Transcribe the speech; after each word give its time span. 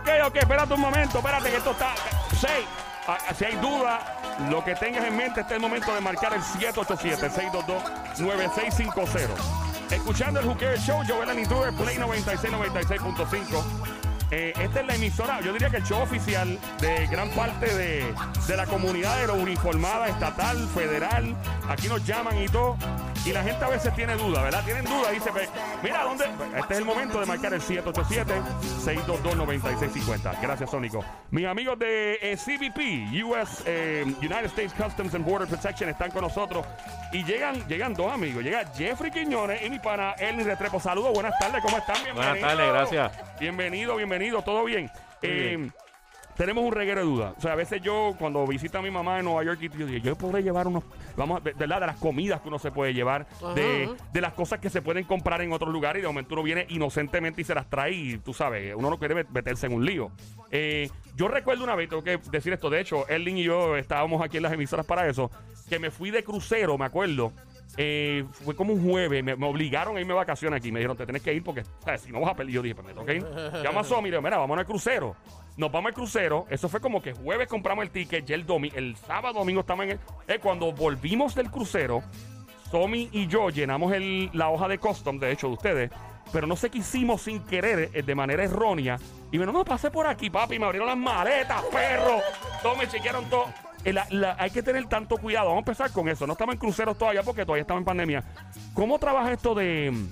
Ok, 0.00 0.08
ok, 0.26 0.36
espérate 0.36 0.74
un 0.74 0.80
momento, 0.80 1.18
espérate 1.18 1.50
que 1.50 1.56
esto 1.56 1.72
está. 1.72 1.94
6. 2.40 2.52
Si 3.36 3.44
hay 3.44 3.56
duda, 3.56 4.00
lo 4.50 4.64
que 4.64 4.74
tengas 4.74 5.04
en 5.04 5.16
mente, 5.16 5.40
este 5.40 5.54
es 5.54 5.56
el 5.56 5.62
momento 5.62 5.94
de 5.94 6.00
marcar 6.00 6.32
el 6.32 6.42
787-622-9650. 6.42 9.28
Escuchando 9.90 10.40
el 10.40 10.46
Juqueo 10.46 10.76
Show, 10.76 11.02
Joel 11.06 11.38
Intruder, 11.38 11.72
Play 11.74 11.98
96, 11.98 12.52
96.5. 12.52 14.05
Eh, 14.30 14.52
esta 14.60 14.80
es 14.80 14.86
la 14.86 14.94
emisora, 14.96 15.40
yo 15.40 15.52
diría 15.52 15.70
que 15.70 15.76
el 15.76 15.84
show 15.84 16.00
oficial 16.02 16.58
de 16.80 17.06
gran 17.06 17.30
parte 17.30 17.72
de, 17.72 18.12
de 18.48 18.56
la 18.56 18.66
comunidad 18.66 19.20
de 19.20 19.28
lo 19.28 19.34
uniformada, 19.34 20.08
estatal, 20.08 20.56
federal. 20.74 21.36
Aquí 21.68 21.88
nos 21.88 22.04
llaman 22.04 22.42
y 22.42 22.48
todo. 22.48 22.76
Y 23.26 23.32
la 23.32 23.42
gente 23.42 23.64
a 23.64 23.68
veces 23.68 23.92
tiene 23.96 24.14
duda, 24.14 24.40
¿verdad? 24.44 24.62
Tienen 24.64 24.84
duda. 24.84 25.10
Dice, 25.10 25.32
"Ve, 25.32 25.48
mira, 25.82 26.04
¿dónde? 26.04 26.26
Este 26.56 26.74
es 26.74 26.78
el 26.78 26.84
momento 26.84 27.18
de 27.18 27.26
marcar 27.26 27.52
el 27.54 27.60
787-622-9650. 27.60 30.32
Gracias, 30.40 30.70
Sónico. 30.70 31.04
Mis 31.32 31.44
amigos 31.44 31.76
de 31.76 32.20
eh, 32.22 32.36
CBP, 32.36 33.20
US, 33.24 33.64
eh, 33.66 34.04
United 34.20 34.44
States 34.46 34.72
Customs 34.74 35.12
and 35.14 35.24
Border 35.24 35.48
Protection, 35.48 35.90
están 35.90 36.12
con 36.12 36.22
nosotros. 36.22 36.64
Y 37.12 37.24
llegan, 37.24 37.66
llegan 37.66 37.94
dos 37.94 38.12
amigos. 38.12 38.44
Llega 38.44 38.64
Jeffrey 38.76 39.10
Quiñones 39.10 39.60
y 39.64 39.70
mi 39.70 39.80
pana 39.80 40.12
Elni 40.18 40.44
Retrepo. 40.44 40.78
Saludos, 40.78 41.12
buenas 41.12 41.36
tardes, 41.40 41.60
¿cómo 41.62 41.78
están? 41.78 41.96
Buenas 42.14 42.34
Bienvenidos. 42.34 42.56
tardes, 42.56 42.72
gracias. 42.72 43.12
Bienvenido, 43.40 43.96
bienvenido, 43.96 44.42
todo 44.42 44.62
bien. 44.64 44.88
Eh, 45.22 45.56
bien. 45.56 45.72
Tenemos 46.36 46.64
un 46.64 46.72
reguero 46.72 47.00
de 47.00 47.06
dudas. 47.06 47.34
O 47.36 47.40
sea, 47.40 47.52
a 47.52 47.56
veces 47.56 47.80
yo, 47.82 48.14
cuando 48.18 48.46
visito 48.46 48.78
a 48.78 48.82
mi 48.82 48.90
mamá 48.90 49.18
en 49.18 49.24
Nueva 49.24 49.42
York, 49.44 49.60
yo 49.60 49.86
digo, 49.86 50.04
yo 50.04 50.16
podré 50.16 50.42
llevar 50.42 50.66
unos, 50.68 50.84
vamos, 51.16 51.42
de, 51.42 51.52
¿verdad? 51.52 51.80
De 51.80 51.86
las 51.86 51.96
comidas 51.96 52.40
que 52.40 52.48
uno 52.48 52.58
se 52.58 52.70
puede 52.70 52.94
llevar, 52.94 53.26
de, 53.54 53.88
de 54.12 54.20
las 54.20 54.32
cosas 54.34 54.58
que 54.60 54.70
se 54.70 54.82
pueden 54.82 55.04
comprar 55.04 55.40
en 55.42 55.52
otros 55.52 55.72
lugares, 55.72 56.00
y 56.00 56.02
de 56.02 56.08
momento 56.08 56.34
uno 56.34 56.42
viene 56.42 56.66
inocentemente 56.68 57.40
y 57.40 57.44
se 57.44 57.54
las 57.54 57.68
trae, 57.68 57.92
y 57.92 58.18
tú 58.18 58.32
sabes, 58.34 58.74
uno 58.76 58.90
no 58.90 58.98
quiere 58.98 59.14
met- 59.16 59.28
meterse 59.30 59.66
en 59.66 59.72
un 59.72 59.84
lío. 59.84 60.10
Eh, 60.50 60.88
yo 61.16 61.28
recuerdo 61.28 61.64
una 61.64 61.74
vez, 61.74 61.88
tengo 61.88 62.04
que 62.04 62.18
decir 62.30 62.52
esto, 62.52 62.70
de 62.70 62.80
hecho, 62.80 63.08
Erling 63.08 63.38
y 63.38 63.44
yo 63.44 63.76
estábamos 63.76 64.22
aquí 64.22 64.36
en 64.36 64.42
las 64.42 64.52
emisoras 64.52 64.86
para 64.86 65.08
eso, 65.08 65.30
que 65.68 65.78
me 65.78 65.90
fui 65.90 66.10
de 66.10 66.22
crucero, 66.22 66.76
me 66.78 66.84
acuerdo. 66.84 67.32
Eh, 67.78 68.24
fue 68.32 68.56
como 68.56 68.72
un 68.72 68.88
jueves, 68.88 69.22
me, 69.22 69.36
me 69.36 69.46
obligaron 69.46 69.96
a 69.96 70.00
irme 70.00 70.12
de 70.12 70.16
vacaciones 70.18 70.58
aquí. 70.58 70.72
Me 70.72 70.78
dijeron, 70.80 70.96
te 70.96 71.04
tienes 71.04 71.22
que 71.22 71.32
ir 71.34 71.42
porque, 71.44 71.62
¿sabes? 71.84 72.00
Si 72.02 72.12
no 72.12 72.20
vas 72.20 72.30
a 72.30 72.34
pelear, 72.34 72.54
yo 72.54 72.62
dije, 72.62 72.74
pues 72.74 72.86
me 72.86 72.92
tengo 72.94 73.06
que 73.06 73.16
ir. 73.16 73.26
Llama 73.62 73.80
a 73.80 73.84
Somi 73.84 74.08
y 74.08 74.10
le 74.12 74.16
digo, 74.16 74.22
mira, 74.22 74.38
vamos 74.38 74.58
al 74.58 74.66
crucero. 74.66 75.14
Nos 75.56 75.70
vamos 75.72 75.88
al 75.90 75.94
crucero. 75.94 76.46
Eso 76.50 76.68
fue 76.68 76.80
como 76.80 77.02
que 77.02 77.12
jueves 77.12 77.48
compramos 77.48 77.82
el 77.84 77.90
ticket, 77.90 78.24
ya 78.26 78.34
el, 78.34 78.44
domi 78.46 78.70
el 78.74 78.96
sábado, 78.96 79.38
domingo 79.40 79.60
estamos 79.60 79.84
en 79.86 79.92
el. 79.92 80.00
Eh, 80.28 80.38
cuando 80.42 80.72
volvimos 80.72 81.34
del 81.34 81.50
crucero, 81.50 82.02
Somi 82.70 83.08
y 83.12 83.26
yo 83.26 83.48
llenamos 83.50 83.92
el- 83.92 84.30
la 84.32 84.48
hoja 84.50 84.68
de 84.68 84.78
custom, 84.78 85.18
de 85.18 85.32
hecho, 85.32 85.46
de 85.48 85.52
ustedes. 85.54 85.90
Pero 86.32 86.46
no 86.48 86.56
sé 86.56 86.70
qué 86.70 86.78
hicimos 86.78 87.22
sin 87.22 87.40
querer, 87.44 87.90
eh, 87.94 88.02
de 88.02 88.14
manera 88.14 88.42
errónea. 88.42 88.98
Y 89.30 89.38
me 89.38 89.46
no, 89.46 89.52
no 89.52 89.64
pasé 89.64 89.90
por 89.90 90.06
aquí, 90.06 90.28
papi. 90.28 90.58
Me 90.58 90.64
abrieron 90.66 90.88
las 90.88 90.96
maletas, 90.98 91.62
perro. 91.66 92.20
Todos 92.62 92.76
me 92.78 92.88
chequearon 92.88 93.24
todo. 93.30 93.46
Eh, 93.86 93.92
la- 93.92 94.36
hay 94.38 94.50
que 94.50 94.62
tener 94.62 94.86
tanto 94.86 95.16
cuidado. 95.16 95.46
Vamos 95.46 95.58
a 95.58 95.70
empezar 95.70 95.90
con 95.92 96.08
eso. 96.08 96.26
No 96.26 96.32
estamos 96.34 96.54
en 96.54 96.58
cruceros 96.58 96.98
todavía 96.98 97.22
porque 97.22 97.44
todavía 97.44 97.62
estamos 97.62 97.80
en 97.82 97.84
pandemia. 97.84 98.24
¿Cómo 98.74 98.98
trabaja 98.98 99.32
esto 99.32 99.54
de, 99.54 100.08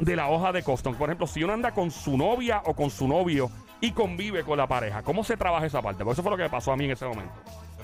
de 0.00 0.16
la 0.16 0.28
hoja 0.28 0.50
de 0.52 0.62
custom? 0.62 0.94
Por 0.96 1.08
ejemplo, 1.08 1.26
si 1.26 1.42
uno 1.44 1.52
anda 1.52 1.70
con 1.72 1.90
su 1.90 2.16
novia 2.16 2.60
o 2.66 2.74
con 2.74 2.90
su 2.90 3.06
novio 3.06 3.50
y 3.80 3.92
convive 3.92 4.42
con 4.44 4.58
la 4.58 4.66
pareja, 4.66 5.02
¿cómo 5.02 5.22
se 5.24 5.36
trabaja 5.36 5.66
esa 5.66 5.80
parte? 5.80 6.04
Porque 6.04 6.14
eso 6.14 6.22
fue 6.22 6.30
lo 6.32 6.36
que 6.36 6.42
me 6.44 6.50
pasó 6.50 6.72
a 6.72 6.76
mí 6.76 6.84
en 6.86 6.90
ese 6.90 7.06
momento. 7.06 7.32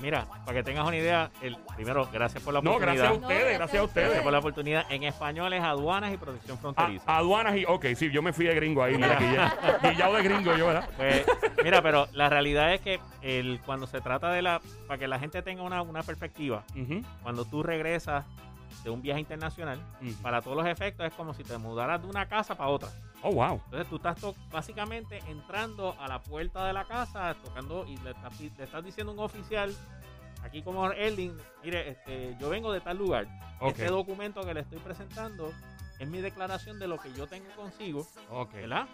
Pues 0.00 0.10
mira, 0.12 0.24
para 0.46 0.54
que 0.56 0.62
tengas 0.62 0.86
una 0.88 0.96
idea, 0.96 1.30
el, 1.42 1.58
primero, 1.76 2.08
gracias 2.10 2.42
por 2.42 2.54
la 2.54 2.62
No, 2.62 2.70
oportunidad. 2.70 3.04
gracias 3.04 3.10
a 3.10 3.26
ustedes, 3.26 3.40
gracias 3.40 3.54
a 3.54 3.58
Gracias 3.58 3.84
ustedes. 3.84 4.22
por 4.22 4.32
la 4.32 4.38
oportunidad. 4.38 4.86
En 4.90 5.02
español 5.02 5.52
es 5.52 5.62
aduanas 5.62 6.14
y 6.14 6.16
protección 6.16 6.56
fronteriza. 6.56 7.04
A- 7.06 7.18
aduanas 7.18 7.56
y. 7.56 7.66
Ok, 7.66 7.84
sí, 7.96 8.10
yo 8.10 8.22
me 8.22 8.32
fui 8.32 8.46
de 8.46 8.54
gringo 8.54 8.82
ahí. 8.82 8.94
Mira, 8.94 9.18
guille- 9.18 9.90
guillado 9.90 10.14
de 10.16 10.22
gringo 10.22 10.56
yo, 10.56 10.68
¿verdad? 10.68 10.88
Pues, 10.96 11.26
mira, 11.62 11.82
pero 11.82 12.08
la 12.12 12.30
realidad 12.30 12.72
es 12.72 12.80
que 12.80 12.98
el, 13.20 13.60
cuando 13.66 13.86
se 13.86 14.00
trata 14.00 14.30
de 14.32 14.40
la. 14.40 14.62
Para 14.88 14.96
que 14.98 15.06
la 15.06 15.18
gente 15.18 15.42
tenga 15.42 15.62
una, 15.62 15.82
una 15.82 16.02
perspectiva, 16.02 16.62
cuando 17.22 17.44
tú 17.44 17.62
regresas 17.62 18.24
de 18.82 18.88
un 18.88 19.02
viaje 19.02 19.20
internacional, 19.20 19.78
para 20.22 20.40
todos 20.40 20.56
los 20.56 20.66
efectos 20.66 21.04
es 21.06 21.12
como 21.12 21.34
si 21.34 21.44
te 21.44 21.58
mudaras 21.58 22.00
de 22.00 22.08
una 22.08 22.26
casa 22.26 22.54
para 22.54 22.70
otra. 22.70 22.88
Oh, 23.22 23.32
wow. 23.32 23.60
Entonces 23.66 23.88
tú 23.88 23.96
estás 23.96 24.18
básicamente 24.50 25.18
entrando 25.28 25.94
a 26.00 26.08
la 26.08 26.22
puerta 26.22 26.64
de 26.66 26.72
la 26.72 26.84
casa, 26.86 27.34
tocando 27.44 27.84
y 27.86 27.96
le 27.98 28.10
estás, 28.12 28.34
pi- 28.36 28.50
le 28.56 28.64
estás 28.64 28.82
diciendo 28.84 29.12
a 29.12 29.14
un 29.14 29.20
oficial, 29.20 29.74
aquí 30.42 30.62
como 30.62 30.90
Erling, 30.90 31.36
mire, 31.62 31.90
este, 31.90 32.36
yo 32.40 32.48
vengo 32.48 32.72
de 32.72 32.80
tal 32.80 32.96
lugar. 32.96 33.26
Este 33.60 33.86
documento 33.88 34.40
que 34.42 34.54
le 34.54 34.60
estoy 34.60 34.78
presentando 34.78 35.52
es 35.98 36.08
mi 36.08 36.20
declaración 36.22 36.78
de 36.78 36.86
lo 36.88 36.98
que 36.98 37.12
yo 37.12 37.26
tengo 37.26 37.50
consigo, 37.56 38.06
Ok. 38.30 38.52
¿verdad? 38.54 38.86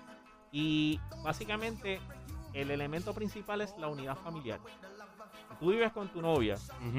Y 0.50 0.98
básicamente 1.22 2.00
el 2.53 2.70
elemento 2.72 3.14
principal 3.14 3.60
es 3.60 3.76
la 3.78 3.87
unidad 3.87 4.16
familiar. 4.16 4.58
Tú 5.58 5.70
vives 5.70 5.90
con 5.92 6.06
tu 6.08 6.20
novia, 6.20 6.56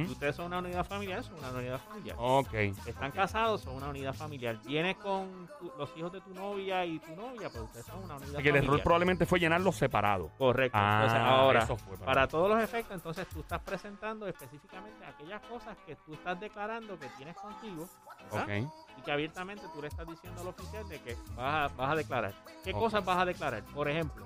ustedes 0.09 0.35
son 0.35 0.47
una 0.47 0.57
unidad 0.57 0.83
familiar, 0.83 1.23
son 1.23 1.35
una 1.37 1.51
unidad 1.51 1.79
familiar. 1.79 2.15
Ok. 2.19 2.53
Están 2.87 3.11
casados, 3.11 3.61
son 3.61 3.75
una 3.75 3.89
unidad 3.89 4.15
familiar. 4.15 4.57
Vienes 4.65 4.97
con 4.97 5.47
tu- 5.59 5.71
los 5.77 5.95
hijos 5.95 6.11
de 6.11 6.21
tu 6.21 6.33
novia 6.33 6.83
y 6.83 6.97
tu 6.97 7.15
novia, 7.15 7.49
pues 7.51 7.63
ustedes 7.65 7.85
son 7.85 8.03
una 8.03 8.15
unidad 8.15 8.33
Así 8.33 8.41
que 8.43 8.49
el 8.49 8.55
error 8.55 8.65
familiar. 8.65 8.83
probablemente 8.83 9.25
fue 9.27 9.39
llenarlos 9.39 9.75
separados. 9.75 10.31
Correcto. 10.39 10.75
Ah, 10.81 11.01
entonces, 11.03 11.19
ahora, 11.27 11.59
eso 11.63 11.77
fue 11.77 11.93
para- 11.97 12.05
para 12.05 12.27
todos 12.27 12.49
los 12.49 12.63
efectos, 12.63 12.95
entonces 12.95 13.27
tú 13.27 13.41
estás 13.41 13.61
presentando 13.61 14.27
específicamente 14.27 15.05
aquellas 15.05 15.41
cosas 15.43 15.77
que 15.85 15.95
tú 15.97 16.13
estás 16.15 16.39
declarando 16.39 16.97
que 16.97 17.09
tienes 17.09 17.35
contigo 17.35 17.87
¿verdad? 18.31 18.43
Ok. 18.43 18.71
y 18.97 19.01
que 19.03 19.11
abiertamente 19.11 19.63
tú 19.71 19.81
le 19.83 19.87
estás 19.89 20.07
diciendo 20.07 20.41
al 20.41 20.47
oficial 20.47 20.87
de 20.89 20.99
que 20.99 21.15
vas 21.35 21.71
a, 21.71 21.75
vas 21.75 21.91
a 21.91 21.95
declarar. 21.95 22.33
¿Qué 22.63 22.73
cosas 22.73 23.05
vas 23.05 23.19
a 23.19 23.25
declarar? 23.25 23.63
Por 23.65 23.87
ejemplo, 23.87 24.25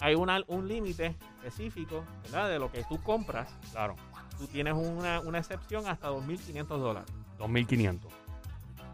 hay 0.00 0.14
una- 0.14 0.40
un 0.48 0.66
límite 0.68 1.16
específico 1.38 2.04
¿verdad? 2.24 2.48
de 2.48 2.58
lo 2.58 2.70
que 2.70 2.84
tú 2.84 3.02
compras. 3.02 3.52
Claro. 3.72 3.96
Tú 4.38 4.46
tienes 4.46 4.74
una, 4.74 5.20
una 5.20 5.38
excepción 5.38 5.86
hasta 5.86 6.08
2.500 6.10 6.66
dólares. 6.80 7.10
2500. 7.38 8.12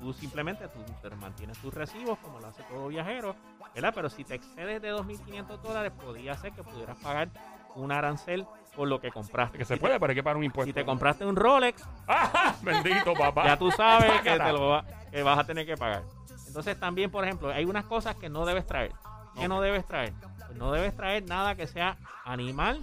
Tú 0.00 0.12
simplemente 0.14 0.66
tú, 0.68 0.78
te 1.06 1.14
mantienes 1.16 1.58
tus 1.58 1.72
recibos 1.74 2.18
como 2.20 2.41
lo 2.41 2.46
hace 2.46 2.62
todo 2.64 2.88
viajero, 2.88 3.36
¿verdad? 3.74 3.92
Pero 3.94 4.08
si 4.08 4.24
te 4.24 4.34
excedes 4.36 4.80
de 4.80 4.92
2.500 4.94 5.60
dólares, 5.60 5.92
podría 5.92 6.36
ser 6.38 6.52
que 6.52 6.62
pudieras 6.62 6.97
pagar 6.98 7.28
un 7.74 7.92
arancel 7.92 8.47
por 8.74 8.88
lo 8.88 8.98
que 9.00 9.10
compraste. 9.10 9.58
Que 9.58 9.64
se 9.66 9.74
Si 9.74 9.80
puede, 9.80 9.94
te- 9.94 10.00
pero 10.00 10.10
hay 10.12 10.14
que 10.16 10.22
pagar 10.22 10.38
un 10.38 10.44
impuesto. 10.44 10.68
Si 10.68 10.72
te 10.72 10.84
compraste 10.86 11.26
un 11.26 11.36
Rolex, 11.36 11.84
¡Ajá! 12.06 12.56
Bendito, 12.62 13.12
papá. 13.12 13.44
ya 13.47 13.58
tú 13.58 13.70
sabes 13.70 14.22
que, 14.22 14.30
te 14.30 14.52
lo 14.52 14.68
va- 14.68 14.84
que 15.10 15.22
vas 15.22 15.38
a 15.38 15.44
tener 15.44 15.66
que 15.66 15.76
pagar. 15.76 16.02
Entonces 16.47 16.80
también, 16.80 17.10
por 17.10 17.24
ejemplo, 17.24 17.50
hay 17.50 17.64
unas 17.66 17.84
cosas 17.84 18.16
que 18.16 18.28
no 18.30 18.47
debes 18.47 18.66
traer. 18.66 18.92
¿Qué 19.38 19.48
no 19.48 19.60
debes 19.60 19.86
traer? 19.86 20.12
Pues 20.50 20.59
no 20.59 20.72
debes 20.72 20.97
traer 20.97 21.22
nada 21.28 21.55
que 21.55 21.69
sea 21.69 21.97
animal, 22.25 22.83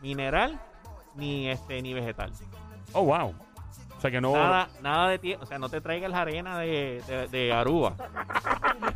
mineral, 0.00 0.60
ni 1.14 1.48
este 1.48 1.80
ni 1.80 1.94
vegetal. 1.94 2.30
Oh, 2.92 3.04
wow. 3.04 3.34
O 3.96 4.00
sea 4.02 4.10
que 4.10 4.20
no. 4.20 4.32
Nada, 4.32 4.68
nada 4.82 5.08
de 5.08 5.18
ti, 5.18 5.32
o 5.32 5.46
sea, 5.46 5.58
no 5.58 5.70
te 5.70 5.80
traigas 5.80 6.10
la 6.10 6.20
arena 6.20 6.58
de, 6.58 7.02
de, 7.08 7.28
de 7.28 7.52
Aruba. 7.54 7.94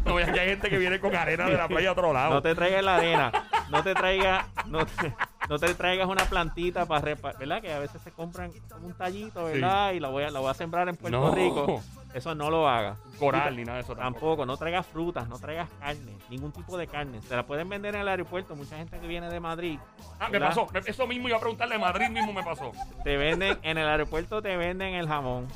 No, 0.04 0.18
ya 0.20 0.26
hay 0.42 0.48
gente 0.50 0.68
que 0.68 0.76
viene 0.76 1.00
con 1.00 1.14
arena 1.16 1.46
de 1.46 1.56
la 1.56 1.66
playa 1.66 1.88
a 1.88 1.92
otro 1.92 2.12
lado. 2.12 2.34
No 2.34 2.42
te 2.42 2.54
traigas 2.54 2.84
la 2.84 2.96
arena, 2.96 3.32
no 3.70 3.82
te 3.82 3.94
traigas, 3.94 4.44
no 4.66 4.84
te, 4.84 5.14
no 5.48 5.58
te 5.58 5.74
traigas 5.74 6.06
una 6.08 6.24
plantita 6.24 6.84
para 6.84 7.14
repa- 7.14 7.38
¿verdad? 7.38 7.62
Que 7.62 7.72
a 7.72 7.78
veces 7.78 8.02
se 8.02 8.10
compran 8.10 8.50
un 8.82 8.92
tallito, 8.92 9.44
¿verdad? 9.44 9.92
Y 9.92 10.00
la 10.00 10.08
voy 10.08 10.24
a, 10.24 10.30
la 10.30 10.40
voy 10.40 10.50
a 10.50 10.54
sembrar 10.54 10.88
en 10.90 10.96
Puerto 10.96 11.18
No. 11.18 11.34
Rico. 11.34 11.82
Eso 12.12 12.34
no 12.34 12.50
lo 12.50 12.68
hagas. 12.68 12.98
Coral 13.18 13.54
ni 13.56 13.62
nada 13.64 13.76
de 13.78 13.84
eso 13.84 13.94
tampoco. 13.94 14.12
Tampoco, 14.20 14.46
no 14.46 14.56
traigas 14.56 14.84
frutas, 14.86 15.28
no 15.28 15.38
traigas 15.38 15.68
carne, 15.78 16.16
ningún 16.28 16.50
tipo 16.52 16.76
de 16.76 16.86
carne. 16.88 17.20
Se 17.22 17.36
la 17.36 17.46
pueden 17.46 17.68
vender 17.68 17.94
en 17.94 18.00
el 18.00 18.08
aeropuerto. 18.08 18.56
Mucha 18.56 18.76
gente 18.76 18.98
que 18.98 19.06
viene 19.06 19.28
de 19.30 19.38
Madrid, 19.40 19.78
Ah, 20.18 20.28
me 20.28 20.40
pasó. 20.40 20.66
Eso 20.86 21.06
mismo 21.06 21.28
iba 21.28 21.36
a 21.36 21.40
preguntarle. 21.40 21.78
Madrid 21.78 22.08
mismo 22.08 22.32
me 22.32 22.42
pasó. 22.42 22.72
te 23.04 23.16
venden 23.16 23.58
en 23.62 23.78
el 23.78 23.86
aeropuerto, 23.88 24.42
te 24.42 24.56
venden 24.56 24.94
el 24.94 25.06
jamón. 25.06 25.46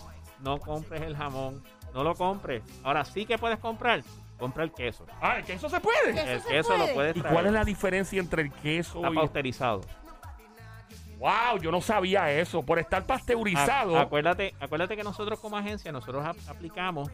No 0.40 0.58
compres 0.58 1.02
el 1.02 1.16
jamón, 1.16 1.62
no 1.92 2.04
lo 2.04 2.14
compres. 2.14 2.62
Ahora 2.84 3.04
sí 3.04 3.24
que 3.26 3.36
puedes 3.38 3.58
comprar, 3.58 4.02
compra 4.38 4.62
el 4.62 4.72
queso. 4.72 5.06
Ah, 5.20 5.38
que 5.44 5.54
eso 5.54 5.68
se 5.68 5.80
puede. 5.80 6.10
El 6.10 6.42
queso 6.42 6.68
puede. 6.68 6.86
lo 6.88 6.94
puedes 6.94 7.16
¿Y 7.16 7.20
traer. 7.20 7.34
cuál 7.34 7.46
es 7.46 7.52
la 7.52 7.64
diferencia 7.64 8.20
entre 8.20 8.42
el 8.42 8.52
queso 8.52 8.98
Está 8.98 9.10
y.? 9.10 9.14
pasteurizado. 9.16 9.80
Wow, 11.24 11.58
yo 11.58 11.70
no 11.70 11.80
sabía 11.80 12.30
eso. 12.30 12.62
Por 12.62 12.78
estar 12.78 13.06
pasteurizado. 13.06 13.96
A- 13.96 14.02
acuérdate, 14.02 14.54
acuérdate 14.60 14.94
que 14.94 15.02
nosotros 15.02 15.40
como 15.40 15.56
agencia, 15.56 15.90
nosotros 15.90 16.22
ap- 16.22 16.36
aplicamos 16.48 17.08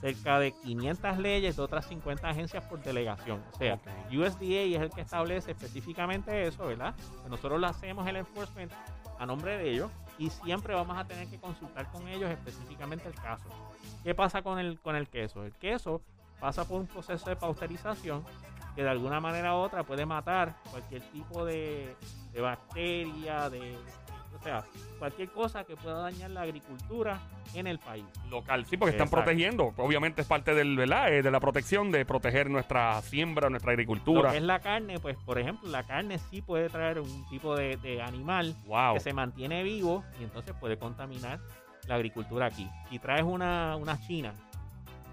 cerca 0.00 0.40
de 0.40 0.50
500 0.50 1.18
leyes 1.18 1.54
de 1.54 1.62
otras 1.62 1.86
50 1.86 2.28
agencias 2.28 2.64
por 2.64 2.82
delegación. 2.82 3.40
O 3.52 3.56
sea, 3.58 3.74
Ok. 3.74 3.86
USDA 4.12 4.62
es 4.76 4.82
el 4.82 4.90
que 4.90 5.02
establece 5.02 5.52
específicamente 5.52 6.44
eso, 6.48 6.66
¿verdad? 6.66 6.92
Que 7.22 7.28
nosotros 7.30 7.60
lo 7.60 7.68
hacemos 7.68 8.04
el 8.08 8.16
enforcement 8.16 8.72
a 9.20 9.26
nombre 9.26 9.56
de 9.56 9.70
ellos 9.70 9.92
y 10.18 10.28
siempre 10.30 10.74
vamos 10.74 10.98
a 10.98 11.04
tener 11.04 11.28
que 11.28 11.38
consultar 11.38 11.88
con 11.92 12.08
ellos 12.08 12.28
específicamente 12.30 13.06
el 13.06 13.14
caso. 13.14 13.48
¿Qué 14.02 14.12
pasa 14.12 14.42
con 14.42 14.58
el, 14.58 14.80
con 14.80 14.96
el 14.96 15.06
queso? 15.08 15.44
El 15.44 15.52
queso 15.52 16.02
pasa 16.40 16.64
por 16.66 16.80
un 16.80 16.88
proceso 16.88 17.30
de 17.30 17.36
pasteurización 17.36 18.24
que 18.74 18.82
de 18.82 18.88
alguna 18.90 19.20
manera 19.20 19.54
u 19.54 19.58
otra 19.58 19.82
puede 19.84 20.06
matar 20.06 20.54
cualquier 20.70 21.02
tipo 21.10 21.44
de, 21.44 21.94
de 22.32 22.40
bacteria, 22.40 23.50
de 23.50 23.76
O 24.38 24.42
sea, 24.42 24.64
cualquier 24.98 25.30
cosa 25.30 25.62
que 25.64 25.76
pueda 25.76 25.98
dañar 26.00 26.30
la 26.30 26.40
agricultura 26.42 27.20
en 27.54 27.66
el 27.66 27.78
país. 27.78 28.04
Local, 28.30 28.64
sí, 28.66 28.76
porque 28.76 28.92
están 28.92 29.08
protegiendo. 29.10 29.72
Obviamente 29.76 30.22
es 30.22 30.26
parte 30.26 30.54
del, 30.54 30.74
¿verdad? 30.76 31.12
Eh, 31.12 31.22
de 31.22 31.30
la 31.30 31.38
protección 31.38 31.90
de 31.92 32.04
proteger 32.06 32.48
nuestra 32.50 33.00
siembra, 33.02 33.50
nuestra 33.50 33.70
Lo 33.70 33.74
agricultura. 33.74 34.30
que 34.30 34.38
es 34.38 34.42
la 34.42 34.58
carne, 34.60 34.98
pues 34.98 35.16
por 35.18 35.38
ejemplo, 35.38 35.68
la 35.70 35.84
carne 35.84 36.18
sí 36.18 36.40
puede 36.42 36.68
traer 36.70 36.98
un 36.98 37.28
tipo 37.28 37.54
de, 37.54 37.76
de 37.76 38.00
animal 38.02 38.56
Wow. 38.66 38.94
que 38.94 39.00
se 39.00 39.12
mantiene 39.12 39.62
vivo 39.62 40.02
y 40.18 40.24
entonces 40.24 40.54
puede 40.58 40.76
contaminar 40.78 41.38
la 41.86 41.96
agricultura 41.96 42.46
aquí. 42.46 42.68
Si 42.90 42.98
traes 42.98 43.22
una, 43.24 43.76
una 43.76 44.00
china, 44.00 44.32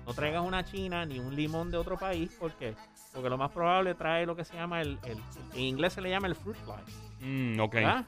no 0.06 0.14
traigas 0.14 0.42
una 0.44 0.64
china 0.64 1.06
ni 1.06 1.20
un 1.20 1.36
limón 1.36 1.72
de 1.72 1.78
otro 1.78 1.98
país, 1.98 2.32
¿por 2.40 2.52
qué? 2.54 2.76
Porque 3.14 3.30
lo 3.30 3.38
más 3.38 3.52
probable 3.52 3.96
trae 3.96 4.26
lo 4.26 4.36
que 4.36 4.44
se 4.46 4.56
llama 4.56 4.82
el, 4.82 5.00
el- 5.06 5.22
en 5.54 5.60
inglés 5.60 5.94
se 5.94 6.02
le 6.02 6.10
llama 6.10 6.28
el 6.28 6.36
fruit 6.36 6.58
fly, 6.58 6.76
Mm, 7.22 7.60
ok. 7.60 7.74
¿verdad? 7.74 8.06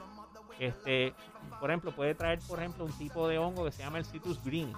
Este, 0.58 1.14
por 1.60 1.70
ejemplo, 1.70 1.92
puede 1.92 2.14
traer, 2.14 2.38
por 2.48 2.58
ejemplo, 2.58 2.84
un 2.84 2.92
tipo 2.92 3.26
de 3.28 3.38
hongo 3.38 3.64
que 3.64 3.72
se 3.72 3.82
llama 3.82 3.98
el 3.98 4.04
citrus 4.04 4.42
green, 4.44 4.72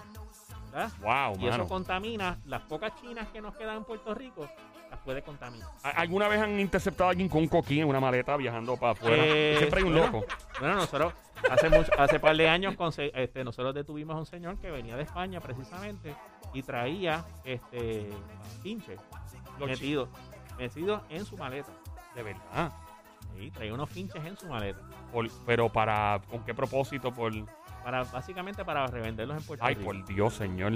¿verdad? 0.73 0.91
Wow, 1.01 1.39
Y 1.41 1.47
eso 1.49 1.69
contamina 1.69 2.39
las 2.47 2.63
pocas 2.63 2.93
chinas 3.01 3.29
que 3.29 3.41
nos 3.41 3.55
quedan 3.57 3.77
en 3.79 3.85
Puerto 3.85 4.15
Rico, 4.15 4.49
las 4.91 4.99
puede 5.01 5.23
contaminar. 5.23 5.69
¿A- 5.83 5.91
¿Alguna 5.91 6.27
vez 6.29 6.41
han 6.41 6.59
interceptado 6.59 7.09
a 7.09 7.11
alguien 7.11 7.29
con 7.29 7.41
un 7.43 7.49
coquín 7.49 7.81
en 7.81 7.89
una 7.89 8.01
maleta 8.01 8.37
viajando 8.37 8.77
para 8.77 8.93
afuera? 8.93 9.17
Eh, 9.25 9.55
Siempre 9.59 9.81
hay 9.81 9.87
un 9.87 9.93
bueno. 9.95 10.07
loco. 10.13 10.27
Bueno, 10.59 10.75
nosotros 10.77 11.13
hace 11.51 11.69
mucho, 11.71 11.91
hace 11.99 12.19
par 12.21 12.37
de 12.37 12.49
años 12.49 12.75
este, 12.99 13.45
nosotros 13.45 13.75
detuvimos 13.75 14.17
a 14.17 14.19
un 14.19 14.27
señor 14.27 14.59
que 14.59 14.71
venía 14.71 14.97
de 14.97 15.03
España 15.03 15.41
precisamente 15.41 16.15
y 16.53 16.63
traía 16.63 17.25
este 17.45 18.11
pinches 18.63 19.01
metidos, 19.59 20.09
metidos 20.59 21.03
en 21.11 21.25
su 21.25 21.37
maleta. 21.37 21.71
De 22.15 22.23
verdad. 22.23 22.73
Sí, 23.37 23.51
traía 23.51 23.75
unos 23.75 23.89
pinches 23.91 24.25
en 24.25 24.37
su 24.37 24.47
maleta. 24.47 24.81
Por- 25.13 25.31
pero 25.45 25.69
para, 25.69 26.21
¿con 26.31 26.45
qué 26.45 26.55
propósito? 26.55 27.13
Por, 27.13 27.33
Para, 27.83 28.05
básicamente 28.05 28.65
para 28.65 28.87
revenderlos 28.87 29.39
en 29.39 29.43
Puerto 29.45 29.65
ay, 29.65 29.75
Rico. 29.75 29.87
por 29.87 30.05
Dios, 30.07 30.35
señor. 30.35 30.73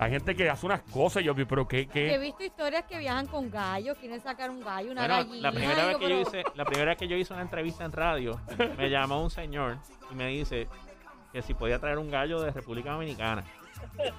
Hay 0.00 0.10
gente 0.10 0.34
que 0.34 0.48
hace 0.48 0.64
unas 0.64 0.80
cosas 0.80 1.22
y 1.22 1.26
yo, 1.26 1.34
pero 1.34 1.68
¿qué? 1.68 1.86
He 1.92 2.18
visto 2.18 2.42
historias 2.42 2.84
que 2.86 2.98
viajan 2.98 3.26
con 3.26 3.50
gallos, 3.50 3.98
quieren 3.98 4.20
sacar 4.22 4.48
un 4.50 4.60
gallo, 4.60 4.90
una 4.92 5.02
Bueno, 5.06 5.16
gallina. 5.24 5.42
la 5.42 5.52
primera, 5.52 5.86
vez 5.86 5.96
que 5.98 6.08
yo 6.08 6.20
hice, 6.20 6.42
la 6.54 6.64
primera 6.64 6.90
vez 6.92 6.98
que 6.98 7.06
yo 7.08 7.16
hice 7.16 7.32
una 7.34 7.42
entrevista 7.42 7.84
en 7.84 7.92
radio, 7.92 8.40
me 8.78 8.88
llamó 8.88 9.22
un 9.22 9.30
señor 9.30 9.76
y 10.10 10.14
me 10.14 10.28
dice 10.28 10.68
que 11.34 11.42
si 11.42 11.52
podía 11.52 11.78
traer 11.78 11.98
un 11.98 12.10
gallo 12.10 12.40
de 12.40 12.50
República 12.50 12.92
Dominicana. 12.92 13.44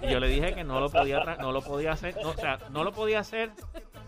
Y 0.03 0.09
yo 0.11 0.19
le 0.19 0.27
dije 0.27 0.53
que 0.53 0.63
no 0.63 0.79
lo 0.79 0.89
podía 0.89 1.19
tra- 1.23 1.37
no 1.39 1.51
lo 1.51 1.61
podía 1.63 1.91
hacer, 1.93 2.15
no, 2.21 2.29
o 2.29 2.33
sea, 2.37 2.57
no 2.69 2.83
lo 2.83 2.91
podía 2.91 3.19
hacer 3.19 3.51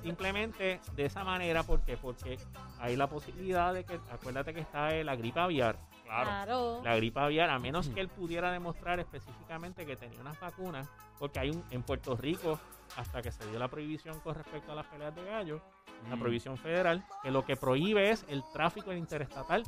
simplemente 0.04 0.80
de 0.96 1.06
esa 1.06 1.24
manera 1.24 1.64
porque 1.64 1.98
porque 1.98 2.38
hay 2.80 2.96
la 2.96 3.08
posibilidad 3.08 3.74
de 3.74 3.84
que 3.84 4.00
acuérdate 4.12 4.54
que 4.54 4.62
está 4.62 4.92
la 5.04 5.16
gripe 5.16 5.40
aviar, 5.40 5.78
Claro. 6.22 6.30
Claro. 6.46 6.82
la 6.84 6.96
gripe 6.96 7.20
aviar 7.20 7.50
a 7.50 7.60
menos 7.60 7.90
que 7.90 8.00
él 8.02 8.10
pudiera 8.10 8.52
demostrar 8.52 9.00
específicamente 9.00 9.86
que 9.86 9.96
tenía 9.96 10.20
unas 10.22 10.40
vacunas, 10.40 10.88
porque 11.20 11.40
hay 11.40 11.50
un 11.50 11.64
en 11.72 11.84
Puerto 11.84 12.16
Rico 12.16 12.60
hasta 12.98 13.22
que 13.22 13.32
se 13.32 13.46
dio 13.50 13.58
la 13.60 13.68
prohibición 13.68 14.20
con 14.20 14.36
respecto 14.36 14.72
a 14.72 14.76
las 14.76 14.86
peleas 14.86 15.16
de 15.16 15.24
gallos 15.24 15.62
la 16.10 16.18
Mm. 16.18 16.20
prohibición 16.20 16.58
federal, 16.58 17.02
que 17.24 17.32
lo 17.32 17.46
que 17.46 17.56
prohíbe 17.56 18.12
es 18.12 18.26
el 18.28 18.44
tráfico 18.52 18.92
interestatal 18.92 19.64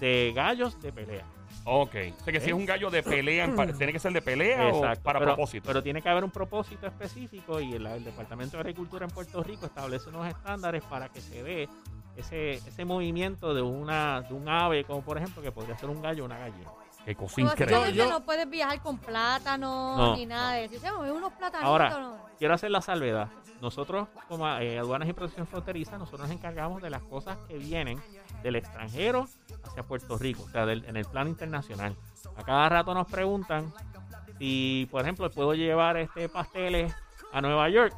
de 0.00 0.32
gallos 0.34 0.80
de 0.80 0.92
pelea. 0.92 1.26
Ok. 1.64 1.94
O 2.20 2.24
sea 2.24 2.32
que 2.32 2.40
si 2.40 2.48
es 2.48 2.54
un 2.54 2.64
gallo 2.64 2.90
de 2.90 3.02
pelea, 3.02 3.46
¿tiene 3.76 3.92
que 3.92 3.98
ser 3.98 4.12
de 4.12 4.22
pelea 4.22 4.68
o 4.68 4.80
para 4.80 5.18
pero, 5.20 5.34
propósito? 5.34 5.66
Pero 5.66 5.82
tiene 5.82 6.00
que 6.00 6.08
haber 6.08 6.24
un 6.24 6.30
propósito 6.30 6.86
específico 6.86 7.60
y 7.60 7.74
el, 7.74 7.86
el 7.86 8.02
Departamento 8.02 8.56
de 8.56 8.62
Agricultura 8.62 9.04
en 9.04 9.10
Puerto 9.10 9.42
Rico 9.42 9.66
establece 9.66 10.08
unos 10.08 10.26
estándares 10.26 10.82
para 10.84 11.10
que 11.10 11.20
se 11.20 11.42
dé 11.42 11.68
ese, 12.16 12.52
ese 12.54 12.84
movimiento 12.84 13.54
de 13.54 13.62
una 13.62 14.20
de 14.22 14.34
un 14.34 14.48
ave, 14.48 14.84
como 14.84 15.02
por 15.02 15.16
ejemplo 15.18 15.42
que 15.42 15.52
podría 15.52 15.76
ser 15.78 15.88
un 15.90 16.00
gallo 16.02 16.22
o 16.22 16.26
una 16.26 16.38
gallina. 16.38 16.70
Qué 17.04 17.14
cosa 17.14 17.40
increíble. 17.42 17.92
Yo- 17.92 18.08
no 18.08 18.24
puedes 18.24 18.48
viajar 18.48 18.80
con 18.80 18.96
plátano 18.98 19.96
No. 19.96 20.16
ni 20.16 20.24
nada 20.24 20.52
de 20.52 20.64
eso. 20.64 21.00
Unos 21.00 21.32
platanitos. 21.34 21.68
Ahora, 21.68 21.90
no. 21.90 22.16
quiero 22.38 22.54
hacer 22.54 22.70
la 22.70 22.80
salvedad. 22.80 23.28
Nosotros, 23.60 24.08
como 24.28 24.48
eh, 24.58 24.78
aduanas 24.78 25.08
y 25.08 25.12
protección 25.12 25.46
fronteriza, 25.46 25.96
nosotros 25.98 26.22
nos 26.28 26.30
encargamos 26.30 26.82
de 26.82 26.90
las 26.90 27.02
cosas 27.02 27.36
que 27.48 27.58
vienen 27.58 28.00
del 28.42 28.56
extranjero 28.56 29.26
hacia 29.64 29.82
Puerto 29.82 30.16
Rico, 30.18 30.42
o 30.44 30.48
sea, 30.48 30.64
del- 30.66 30.84
en 30.86 30.96
el 30.96 31.04
plano 31.04 31.28
internacional. 31.30 31.94
A 32.36 32.42
cada 32.42 32.68
rato 32.70 32.94
nos 32.94 33.06
preguntan 33.06 33.72
si, 34.38 34.88
por 34.90 35.02
ejemplo, 35.02 35.30
puedo 35.30 35.54
llevar 35.54 35.96
este 35.96 36.28
pasteles 36.28 36.94
a 37.34 37.40
Nueva 37.40 37.68
York. 37.68 37.94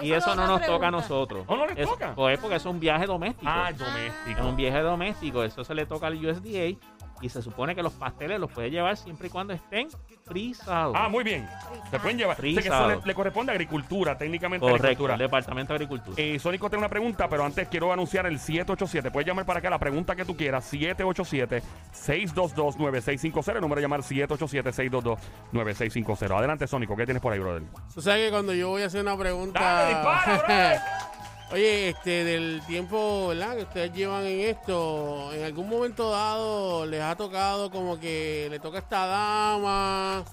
Y 0.00 0.12
Eso 0.12 0.34
no 0.34 0.46
no 0.46 0.58
nos 0.58 0.66
toca 0.66 0.88
a 0.88 0.90
nosotros. 0.90 1.44
¿Oh, 1.46 1.56
no 1.56 1.66
les 1.66 1.78
Eso- 1.78 1.92
toca? 1.92 2.14
Pues 2.14 2.38
porque 2.38 2.56
es 2.56 2.64
un 2.64 2.80
viaje 2.80 3.04
doméstico. 3.06 3.50
Ah, 3.54 3.68
Es 3.70 3.78
doméstico. 3.78 4.48
un 4.48 4.56
viaje 4.56 4.80
doméstico, 4.80 5.44
eso 5.44 5.62
se 5.62 5.74
le 5.74 5.84
toca 5.84 6.06
al 6.06 6.14
USDA 6.24 6.78
y 7.20 7.28
se 7.28 7.42
supone 7.42 7.74
que 7.74 7.82
los 7.82 7.92
pasteles 7.92 8.40
los 8.40 8.50
puede 8.50 8.70
llevar 8.70 8.96
siempre 8.96 9.28
y 9.28 9.30
cuando 9.30 9.52
estén 9.52 9.88
frisados. 10.24 10.94
Ah, 10.98 11.08
muy 11.08 11.22
bien. 11.24 11.48
Se 11.90 11.98
pueden 12.00 12.16
llevar. 12.18 12.36
O 12.38 12.42
sea 12.42 12.62
que 12.62 12.68
eso 12.68 12.88
le, 12.88 13.00
le 13.04 13.14
corresponde 13.14 13.52
a 13.52 13.54
agricultura, 13.54 14.16
técnicamente 14.16 14.64
Correcto, 14.64 14.86
agricultura. 14.86 15.14
el 15.14 15.20
Departamento 15.20 15.72
de 15.72 15.76
Agricultura. 15.76 16.14
Eh, 16.18 16.38
Sónico, 16.38 16.70
tengo 16.70 16.80
una 16.80 16.88
pregunta, 16.88 17.28
pero 17.28 17.44
antes 17.44 17.68
quiero 17.68 17.92
anunciar 17.92 18.26
el 18.26 18.38
787. 18.38 19.10
Puedes 19.10 19.26
llamar 19.26 19.44
para 19.44 19.58
acá 19.58 19.68
la 19.70 19.78
pregunta 19.78 20.14
que 20.16 20.24
tú 20.24 20.36
quieras. 20.36 20.72
787-622-9650. 20.72 23.54
El 23.54 23.60
número 23.60 23.80
de 23.80 23.82
llamar 23.82 24.00
787-622-9650. 24.00 26.38
Adelante, 26.38 26.66
Sónico. 26.66 26.96
¿Qué 26.96 27.04
tienes 27.04 27.22
por 27.22 27.32
ahí, 27.32 27.38
brother? 27.38 27.62
Tú 27.94 28.00
sabes 28.00 28.26
que 28.26 28.30
cuando 28.30 28.54
yo 28.54 28.70
voy 28.70 28.82
a 28.82 28.86
hacer 28.86 29.02
una 29.02 29.16
pregunta. 29.16 29.60
Dale, 29.60 29.94
dispara, 29.94 30.38
brother. 30.38 30.80
Oye, 31.52 31.88
este, 31.88 32.22
del 32.22 32.62
tiempo, 32.64 33.28
¿verdad? 33.28 33.56
Que 33.56 33.62
ustedes 33.62 33.92
llevan 33.92 34.24
en 34.24 34.40
esto, 34.40 35.32
en 35.32 35.42
algún 35.42 35.68
momento 35.68 36.10
dado 36.10 36.86
les 36.86 37.02
ha 37.02 37.16
tocado 37.16 37.72
como 37.72 37.98
que 37.98 38.46
le 38.48 38.60
toca 38.60 38.78
a 38.78 38.80
esta 38.80 39.06
dama, 39.06 40.24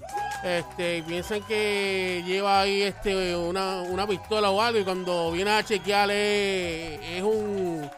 este, 0.44 0.98
y 0.98 1.02
piensan 1.02 1.42
que 1.42 2.24
lleva 2.24 2.62
ahí 2.62 2.84
este 2.84 3.36
una, 3.36 3.82
una 3.82 4.06
pistola 4.06 4.52
o 4.52 4.62
algo 4.62 4.80
y 4.80 4.84
cuando 4.84 5.32
viene 5.32 5.50
a 5.50 5.64
chequearle 5.64 7.18
es 7.18 7.24
un, 7.24 7.90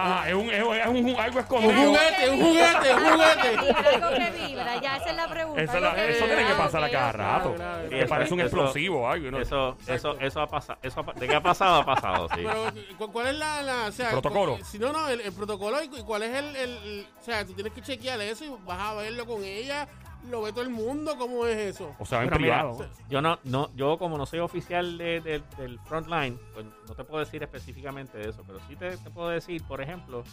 Ah, 0.00 0.24
es, 0.28 0.34
un, 0.34 0.50
es, 0.50 0.62
un- 0.62 0.74
es 0.76 0.86
un- 0.86 1.20
algo 1.20 1.36
un 1.38 1.42
escondido. 1.42 1.72
juguete, 1.74 2.30
un 2.30 2.40
juguete, 2.40 2.94
un 2.94 3.10
juguete. 3.10 3.48
Algo 3.94 4.08
que 4.10 4.46
vibra, 4.46 4.80
ya 4.80 4.96
esa 4.96 5.10
es 5.10 5.16
la 5.16 5.28
pregunta. 5.28 5.62
Esa 5.62 5.80
la- 5.80 6.04
eso 6.06 6.24
tiene 6.26 6.46
que 6.46 6.54
pasar 6.54 6.84
a 6.84 6.90
cada 6.90 7.12
rato. 7.12 7.54
Que 7.88 8.06
parece 8.06 8.34
un 8.34 8.40
eso- 8.40 8.46
explosivo. 8.46 9.08
Algo, 9.08 9.30
¿no? 9.30 9.40
Eso, 9.40 9.76
eso, 9.86 10.18
eso 10.20 10.40
ha 10.40 10.46
pasado. 10.46 10.78
Eso 10.82 11.00
ha 11.06 11.12
¿De 11.18 11.26
qué 11.28 11.34
ha 11.34 11.42
pasado? 11.42 11.76
Ha 11.80 11.84
pasado, 11.84 12.28
sí. 12.34 12.42
Pero, 12.44 12.64
¿cu- 12.98 13.12
¿cuál 13.12 13.28
es 13.28 13.36
la, 13.36 13.62
la- 13.62 13.86
o 13.86 13.92
sea, 13.92 14.10
Protocolo. 14.10 14.58
Si 14.64 14.78
no, 14.78 14.92
no, 14.92 15.08
el, 15.08 15.20
el 15.20 15.32
protocolo 15.32 15.82
y, 15.82 15.86
y 15.86 16.02
cuál 16.02 16.22
es 16.22 16.34
el, 16.34 16.56
el- 16.56 16.76
el- 16.78 17.06
o 17.20 17.24
sea, 17.24 17.44
tú 17.44 17.52
tienes 17.54 17.72
que 17.72 17.80
chequear 17.82 18.20
eso 18.20 18.44
y 18.44 18.52
vas 18.66 18.78
a 18.80 18.94
verlo 18.94 19.26
con 19.26 19.42
ella, 19.42 19.88
lo 20.30 20.42
ve 20.42 20.52
todo 20.52 20.62
el 20.62 20.70
mundo, 20.70 21.16
¿cómo 21.16 21.46
es 21.46 21.56
eso? 21.56 21.94
O 21.98 22.04
sea, 22.06 22.22
en 22.22 22.28
Pero 22.28 22.40
mira, 22.40 22.58
privado. 22.60 22.86
yo 23.08 23.22
no, 23.22 23.38
no, 23.44 23.70
yo 23.76 23.98
como 23.98 24.18
no 24.18 24.26
soy 24.26 24.40
oficial 24.40 24.98
de- 24.98 25.20
de- 25.20 25.42
del 25.56 25.78
frontline, 25.80 26.38
pues 26.54 26.66
no 26.88 26.94
te 26.94 27.04
puedo 27.04 27.24
decir 27.24 27.42
específicamente 27.42 28.18
de 28.18 28.30
eso, 28.30 28.42
pero 28.46 28.58
sí 28.68 28.76
te, 28.76 28.96
te 28.96 29.10
puedo 29.10 29.28
decir, 29.28 29.62
por 29.66 29.80
ejemplo, 29.80 30.24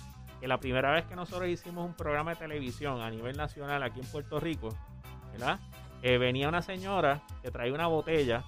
que 0.42 0.48
la 0.48 0.58
primera 0.60 0.92
vez 0.92 1.06
que 1.06 1.15
nosotros 1.15 1.48
hicimos 1.50 1.86
un 1.86 1.94
programa 1.94 2.32
de 2.32 2.38
televisión 2.38 3.01
a 3.01 3.10
nivel 3.10 3.38
nacional 3.38 3.82
aquí 3.84 4.00
en 4.01 4.08
Puerto 4.08 4.39
Rico, 4.39 4.70
¿verdad? 5.32 5.60
Eh, 6.01 6.18
venía 6.18 6.50
una 6.50 6.62
señora 6.62 7.22
que 7.42 7.51
traía 7.51 7.74
una 7.74 7.88
botella 7.88 8.44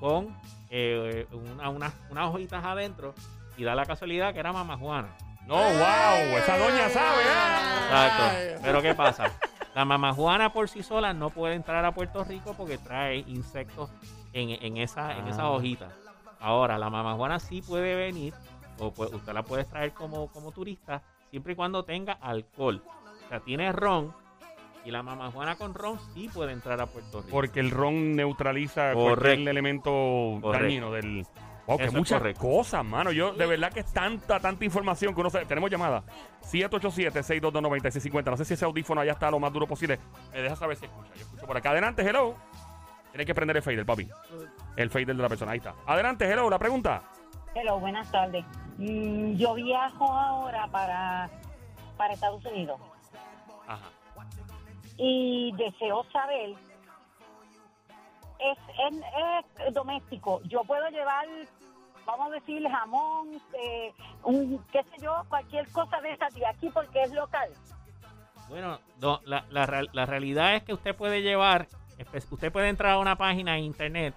con 0.00 0.36
eh, 0.70 1.26
una- 1.32 1.68
una- 1.70 1.92
unas 2.10 2.26
hojitas 2.34 2.64
adentro 2.64 3.14
y 3.56 3.64
da 3.64 3.74
la 3.74 3.86
casualidad 3.86 4.32
que 4.34 4.40
era 4.40 4.52
mamá 4.52 4.76
Juana. 4.76 5.08
No, 5.46 5.54
wow. 5.54 6.36
Esa 6.38 6.58
doña 6.58 6.88
sabe, 6.88 7.22
¿eh? 7.22 7.84
Exacto. 7.86 8.60
Pero 8.62 8.82
¿qué 8.82 8.94
pasa? 8.94 9.30
La 9.76 9.84
mamajuana 9.84 10.54
por 10.54 10.70
sí 10.70 10.82
sola 10.82 11.12
no 11.12 11.28
puede 11.28 11.54
entrar 11.54 11.84
a 11.84 11.92
Puerto 11.92 12.24
Rico 12.24 12.54
porque 12.56 12.78
trae 12.78 13.18
insectos 13.18 13.90
en, 14.32 14.48
en 14.64 14.78
esa, 14.78 15.18
en 15.18 15.26
esas 15.28 15.40
Ah. 15.40 15.50
hojitas. 15.50 15.92
Ahora, 16.40 16.78
la 16.78 16.88
mamajuana 16.88 17.38
sí 17.38 17.60
puede 17.60 17.94
venir, 17.94 18.32
o 18.78 18.90
pu- 18.90 19.14
usted 19.14 19.34
la 19.34 19.42
puede 19.42 19.64
traer 19.64 19.92
como, 19.92 20.28
como 20.28 20.50
turista, 20.50 21.02
siempre 21.28 21.52
y 21.52 21.56
cuando 21.56 21.82
tenga 21.82 22.14
alcohol. 22.14 22.82
O 23.26 23.28
sea, 23.28 23.40
tiene 23.40 23.70
ron, 23.70 24.14
y 24.86 24.90
la 24.92 25.02
mamajuana 25.02 25.56
con 25.56 25.74
ron 25.74 25.98
sí 26.14 26.30
puede 26.32 26.52
entrar 26.52 26.80
a 26.80 26.86
Puerto 26.86 27.18
Rico. 27.20 27.30
Porque 27.30 27.60
el 27.60 27.70
ron 27.70 28.16
neutraliza 28.16 28.94
Correcto. 28.94 29.20
cualquier 29.20 29.48
elemento 29.50 29.90
Correcto. 30.40 30.52
dañino 30.52 30.90
del. 30.90 31.26
Wow, 31.66 31.78
que 31.78 31.90
muchas 31.90 32.22
cosas, 32.38 32.84
mano. 32.84 33.10
Yo, 33.10 33.32
de 33.32 33.46
verdad 33.46 33.72
que 33.72 33.80
es 33.80 33.92
tanta, 33.92 34.38
tanta 34.38 34.64
información 34.64 35.14
que 35.14 35.20
uno 35.20 35.30
se... 35.30 35.44
Tenemos 35.46 35.68
llamada. 35.70 36.04
787-622-9650. 36.42 38.24
No 38.30 38.36
sé 38.36 38.44
si 38.44 38.54
ese 38.54 38.64
audífono 38.64 39.00
allá 39.00 39.12
está 39.12 39.30
lo 39.30 39.40
más 39.40 39.52
duro 39.52 39.66
posible. 39.66 39.98
Me 40.32 40.42
deja 40.42 40.54
saber 40.54 40.76
si 40.76 40.84
escucha. 40.86 41.10
Yo 41.14 41.22
escucho 41.22 41.46
por 41.46 41.56
acá. 41.56 41.70
Adelante, 41.70 42.02
hello. 42.02 42.36
Tienes 43.10 43.26
que 43.26 43.34
prender 43.34 43.56
el 43.56 43.62
fader, 43.62 43.84
papi. 43.84 44.08
El 44.76 44.90
fader 44.90 45.16
de 45.16 45.22
la 45.22 45.28
persona. 45.28 45.52
Ahí 45.52 45.58
está. 45.58 45.74
Adelante, 45.86 46.30
hello. 46.30 46.48
La 46.48 46.58
pregunta. 46.58 47.02
Hello, 47.54 47.80
buenas 47.80 48.10
tardes. 48.10 48.44
Mm, 48.78 49.34
yo 49.36 49.54
viajo 49.54 50.12
ahora 50.12 50.68
para, 50.68 51.30
para 51.96 52.12
Estados 52.12 52.44
Unidos 52.44 52.78
Ajá. 53.66 53.88
y 54.98 55.52
deseo 55.56 56.04
saber, 56.12 56.54
es, 58.52 58.58
es, 59.66 59.74
doméstico, 59.74 60.40
yo 60.44 60.62
puedo 60.64 60.88
llevar, 60.88 61.26
vamos 62.04 62.28
a 62.28 62.30
decir, 62.34 62.62
jamón, 62.68 63.28
eh, 63.62 63.92
un, 64.24 64.58
qué 64.72 64.82
sé 64.84 65.02
yo, 65.02 65.22
cualquier 65.28 65.68
cosa 65.72 66.00
de 66.00 66.12
esas 66.12 66.34
de 66.34 66.46
aquí 66.46 66.68
porque 66.70 67.02
es 67.02 67.12
local. 67.12 67.50
Bueno, 68.48 68.78
no, 69.00 69.20
la, 69.24 69.44
la 69.50 69.66
real- 69.66 69.90
la 69.92 70.06
realidad 70.06 70.54
es 70.56 70.62
que 70.62 70.72
usted 70.72 70.94
puede 70.94 71.22
llevar, 71.22 71.66
usted 72.30 72.52
puede 72.52 72.68
entrar 72.68 72.92
a 72.92 72.98
una 72.98 73.16
página 73.16 73.58
internet 73.58 74.14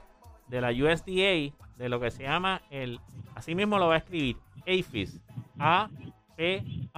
de 0.47 0.61
la 0.61 0.69
USDA 0.69 1.53
de 1.77 1.89
lo 1.89 1.99
que 1.99 2.11
se 2.11 2.23
llama 2.23 2.61
el, 2.69 2.99
así 3.35 3.55
mismo 3.55 3.77
lo 3.79 3.87
va 3.87 3.95
a 3.95 3.97
escribir, 3.99 4.37
APHIS, 4.67 5.19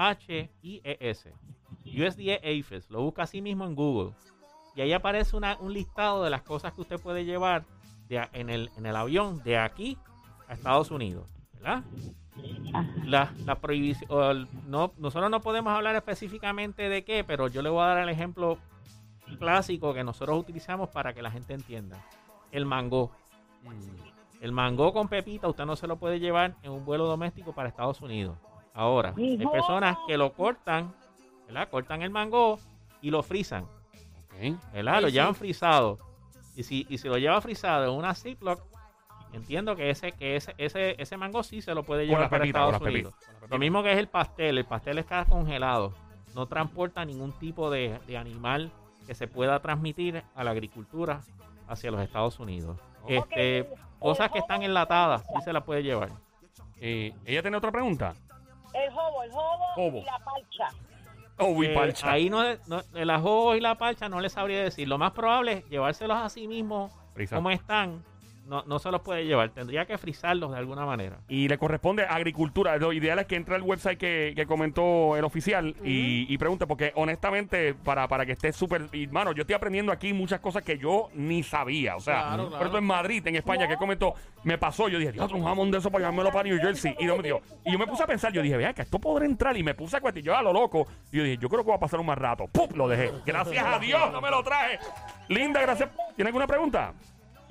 A-P-H-I-E-S, 0.01 1.33
USDA 1.85 2.35
APHIS, 2.35 2.89
lo 2.89 3.01
busca 3.01 3.23
así 3.23 3.41
mismo 3.41 3.65
en 3.65 3.75
Google 3.75 4.13
y 4.75 4.81
ahí 4.81 4.93
aparece 4.93 5.35
una- 5.35 5.57
un 5.59 5.73
listado 5.73 6.23
de 6.23 6.29
las 6.29 6.41
cosas 6.41 6.73
que 6.73 6.81
usted 6.81 6.99
puede 6.99 7.25
llevar 7.25 7.63
de 8.07 8.27
en, 8.33 8.49
el, 8.49 8.69
en 8.77 8.85
el 8.85 8.95
avión 8.95 9.41
de 9.43 9.57
aquí 9.57 9.97
a 10.47 10.53
Estados 10.53 10.91
Unidos, 10.91 11.27
¿verdad? 11.53 11.83
la, 13.03 13.33
la 13.45 13.55
prohibición, 13.55 14.09
o 14.11 14.31
el- 14.31 14.47
no, 14.67 14.93
nosotros 14.97 15.29
no 15.29 15.41
podemos 15.41 15.73
hablar 15.73 15.95
específicamente 15.95 16.87
de 16.89 17.03
qué, 17.03 17.23
pero 17.23 17.47
yo 17.47 17.61
le 17.61 17.69
voy 17.69 17.81
a 17.83 17.87
dar 17.87 17.97
el 17.99 18.09
ejemplo 18.09 18.57
clásico 19.39 19.93
que 19.93 20.03
nosotros 20.03 20.37
utilizamos 20.39 20.89
para 20.89 21.13
que 21.13 21.21
la 21.21 21.31
gente 21.31 21.53
entienda. 21.53 21.97
El 22.51 22.65
mango. 22.65 23.11
El 24.41 24.51
mango 24.51 24.91
con 24.91 25.07
pepita 25.07 25.47
usted 25.47 25.65
no 25.65 25.75
se 25.75 25.87
lo 25.87 25.97
puede 25.97 26.19
llevar 26.19 26.55
en 26.63 26.71
un 26.71 26.83
vuelo 26.83 27.05
doméstico 27.05 27.53
para 27.53 27.69
Estados 27.69 28.01
Unidos. 28.01 28.37
Ahora, 28.73 29.13
hay 29.41 29.45
personas 29.51 29.97
que 30.07 30.17
lo 30.17 30.33
cortan, 30.33 30.93
¿verdad? 31.45 31.69
Cortan 31.69 32.01
el 32.01 32.09
mango 32.09 32.57
y 33.01 33.11
lo 33.11 33.21
frisan, 33.21 33.65
Ok. 34.49 34.73
¿verdad? 34.73 34.95
Ay, 34.95 35.01
lo 35.01 35.07
sí. 35.07 35.13
llevan 35.13 35.35
frisado. 35.35 35.97
Y 36.55 36.63
si, 36.63 36.85
y 36.89 36.97
si 36.97 37.07
lo 37.07 37.17
lleva 37.17 37.39
frisado 37.41 37.85
en 37.85 37.91
una 37.91 38.13
Ziploc, 38.13 38.61
entiendo 39.33 39.75
que 39.75 39.89
ese, 39.89 40.11
que 40.11 40.35
ese, 40.35 40.53
ese, 40.57 41.01
ese 41.01 41.17
mango 41.17 41.43
sí 41.43 41.61
se 41.61 41.73
lo 41.73 41.83
puede 41.83 42.05
llevar 42.05 42.29
para 42.29 42.45
Estados 42.45 42.81
Unidos. 42.81 43.13
Lo 43.49 43.57
mismo 43.57 43.83
que 43.83 43.93
es 43.93 43.97
el 43.99 44.07
pastel, 44.07 44.57
el 44.57 44.65
pastel 44.65 44.97
está 44.97 45.25
congelado. 45.25 45.93
No 46.35 46.47
transporta 46.47 47.03
ningún 47.05 47.31
tipo 47.33 47.69
de, 47.69 47.99
de 48.07 48.17
animal 48.17 48.71
que 49.07 49.15
se 49.15 49.27
pueda 49.27 49.59
transmitir 49.61 50.23
a 50.35 50.43
la 50.43 50.51
agricultura 50.51 51.21
hacia 51.67 51.91
los 51.91 52.01
Estados 52.01 52.39
Unidos. 52.39 52.77
Este, 53.07 53.67
cosas 53.99 54.31
que 54.31 54.39
están 54.39 54.63
enlatadas, 54.63 55.23
sí 55.23 55.41
se 55.43 55.53
las 55.53 55.63
puede 55.63 55.83
llevar. 55.83 56.09
Eh, 56.79 57.13
¿Ella 57.25 57.41
tiene 57.41 57.57
otra 57.57 57.71
pregunta? 57.71 58.13
El 58.73 58.91
jobo, 58.91 59.23
el 59.23 59.31
jobo, 59.31 59.65
Jobo. 59.75 59.97
y 59.99 60.03
la 60.05 60.19
parcha. 60.19 60.69
Oh, 61.41 61.51
uy, 61.53 61.67
Eh, 61.67 61.93
ahí 62.03 62.29
no, 62.29 62.43
no 62.67 62.81
el 62.93 63.09
ajo 63.09 63.55
y 63.55 63.59
la 63.61 63.75
parcha 63.75 64.07
no 64.07 64.21
les 64.21 64.33
sabría 64.33 64.63
decir. 64.63 64.87
Lo 64.87 64.97
más 64.97 65.11
probable 65.11 65.53
es 65.53 65.65
llevárselos 65.69 66.17
a 66.17 66.29
sí 66.29 66.47
mismos 66.47 66.91
como 67.29 67.49
están. 67.49 68.03
No, 68.45 68.63
no 68.65 68.79
se 68.79 68.91
los 68.91 69.01
puede 69.01 69.25
llevar. 69.25 69.49
Tendría 69.51 69.85
que 69.85 69.97
frizarlos 69.97 70.51
de 70.51 70.57
alguna 70.57 70.85
manera. 70.85 71.19
Y 71.29 71.47
le 71.47 71.57
corresponde 71.57 72.03
a 72.03 72.15
agricultura. 72.15 72.75
Lo 72.77 72.91
ideal 72.91 73.19
es 73.19 73.25
que 73.25 73.35
entre 73.35 73.55
al 73.55 73.61
website 73.61 73.97
que, 73.97 74.33
que 74.35 74.45
comentó 74.45 75.15
el 75.15 75.23
oficial 75.23 75.75
y, 75.83 76.25
y 76.33 76.37
pregunte, 76.37 76.67
porque 76.67 76.91
honestamente, 76.95 77.73
para, 77.73 78.07
para 78.07 78.25
que 78.25 78.33
esté 78.33 78.51
súper. 78.51 78.89
Y, 78.93 79.07
Mano, 79.07 79.31
yo 79.31 79.41
estoy 79.41 79.55
aprendiendo 79.55 79.91
aquí 79.91 80.11
muchas 80.11 80.39
cosas 80.41 80.63
que 80.63 80.77
yo 80.77 81.09
ni 81.13 81.43
sabía. 81.43 81.95
O 81.95 81.99
sea, 81.99 82.21
Claro, 82.21 82.43
por 82.43 82.49
claro. 82.49 82.55
ejemplo, 82.65 82.79
en 82.79 82.85
Madrid, 82.85 83.27
en 83.27 83.35
España, 83.35 83.67
que 83.67 83.77
comentó, 83.77 84.15
me 84.43 84.57
pasó. 84.57 84.89
Yo 84.89 84.97
dije, 84.99 85.11
Dios, 85.11 85.31
un 85.31 85.43
jamón 85.43 85.71
de 85.71 85.77
eso 85.77 85.89
para 85.89 86.01
llevármelo 86.03 86.31
para 86.31 86.49
New 86.49 86.57
Jersey. 86.59 86.95
Y, 86.99 87.05
no 87.05 87.17
me 87.17 87.23
dio. 87.23 87.41
y 87.65 87.71
yo 87.71 87.79
me 87.79 87.87
puse 87.87 88.03
a 88.03 88.07
pensar, 88.07 88.33
yo 88.33 88.41
dije, 88.41 88.57
vea, 88.57 88.73
que 88.73 88.81
esto 88.81 88.99
podrá 88.99 89.25
entrar. 89.25 89.55
Y 89.55 89.63
me 89.63 89.73
puse 89.75 89.97
a 89.97 90.01
cuestionar, 90.01 90.39
a 90.39 90.41
lo 90.41 90.51
loco. 90.53 90.87
Y 91.11 91.17
yo 91.17 91.23
dije, 91.23 91.37
yo 91.37 91.47
creo 91.47 91.63
que 91.63 91.69
va 91.69 91.75
a 91.77 91.79
pasar 91.79 91.99
un 91.99 92.05
más 92.07 92.17
rato. 92.17 92.47
¡Pum! 92.47 92.69
Lo 92.75 92.87
dejé. 92.87 93.11
Gracias 93.25 93.65
a 93.65 93.79
Dios, 93.79 94.11
no 94.11 94.19
me 94.19 94.29
lo 94.29 94.43
traje. 94.43 94.79
Linda, 95.29 95.61
gracias. 95.61 95.89
¿Tiene 96.15 96.29
alguna 96.29 96.47
pregunta? 96.47 96.93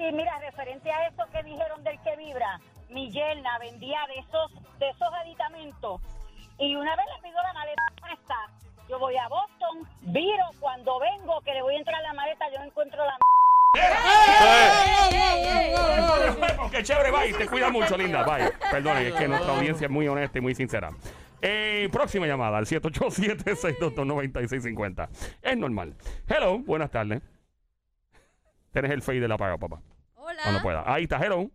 Sí, 0.00 0.11
mira, 0.12 0.38
referente 0.38 0.90
a 0.90 1.09
eso 1.09 1.25
que 1.30 1.42
dijeron 1.42 1.85
del 1.85 2.00
que 2.00 2.16
vibra, 2.16 2.59
mi 2.88 3.11
yerna 3.11 3.59
vendía 3.59 3.99
de 4.09 4.21
esos, 4.21 4.50
de 4.78 4.88
esos 4.88 5.12
aditamentos. 5.12 6.00
Y 6.59 6.75
una 6.75 6.97
vez 6.97 7.04
le 7.16 7.23
pido 7.28 7.42
la 7.42 7.52
maleta 7.52 7.83
puesta, 8.00 8.35
yo 8.88 8.99
voy 8.99 9.14
a 9.19 9.28
Boston, 9.28 9.87
viro, 10.00 10.45
cuando 10.59 10.99
vengo, 11.00 11.42
que 11.42 11.52
le 11.52 11.61
voy 11.61 11.75
a 11.75 11.78
entrar 11.80 11.97
a 11.97 12.02
la 12.02 12.14
maleta, 12.14 12.47
yo 12.50 12.62
encuentro 12.62 13.04
la 13.04 13.19
Qué 16.71 16.83
chévere, 16.83 17.11
bye. 17.11 17.35
Te 17.35 17.47
cuida 17.47 17.69
mucho, 17.69 17.99
linda. 17.99 18.25
Bye. 18.25 18.52
Perdone, 18.71 19.09
es 19.09 19.14
que 19.14 19.28
nuestra 19.28 19.54
audiencia 19.54 19.85
es 19.85 19.90
muy 19.90 20.09
honesta 20.09 20.38
y 20.38 20.40
muy 20.40 20.54
sincera. 20.54 20.92
Eh, 21.42 21.90
próxima 21.92 22.26
llamada 22.26 22.57
al 22.57 22.64
787-622-9650. 22.64 25.11
Es 25.42 25.59
normal. 25.59 25.95
Hello, 26.26 26.59
buenas 26.61 26.90
tardes. 26.90 27.21
Tienes 28.73 28.92
el 28.92 29.02
fade 29.02 29.21
de 29.21 29.28
la 29.28 29.37
paga, 29.37 29.59
papá. 29.59 29.83
Hola. 30.40 30.42
Cuando 30.44 30.62
pueda. 30.62 30.85
Ahí 30.94 31.02
está, 31.04 31.18
hello. 31.25 31.50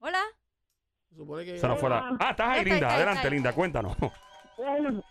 Hola. 0.00 0.18
Se 1.10 1.16
supone 1.16 1.44
que 1.44 1.58
Se 1.58 1.68
nos 1.68 1.78
fue 1.78 1.90
la- 1.90 2.16
Ah, 2.20 2.30
estás 2.30 2.48
ahí, 2.48 2.64
linda. 2.64 2.76
está, 2.76 2.94
Adelante, 2.96 3.18
está. 3.20 3.30
linda. 3.30 3.52
Cuéntanos. 3.52 3.96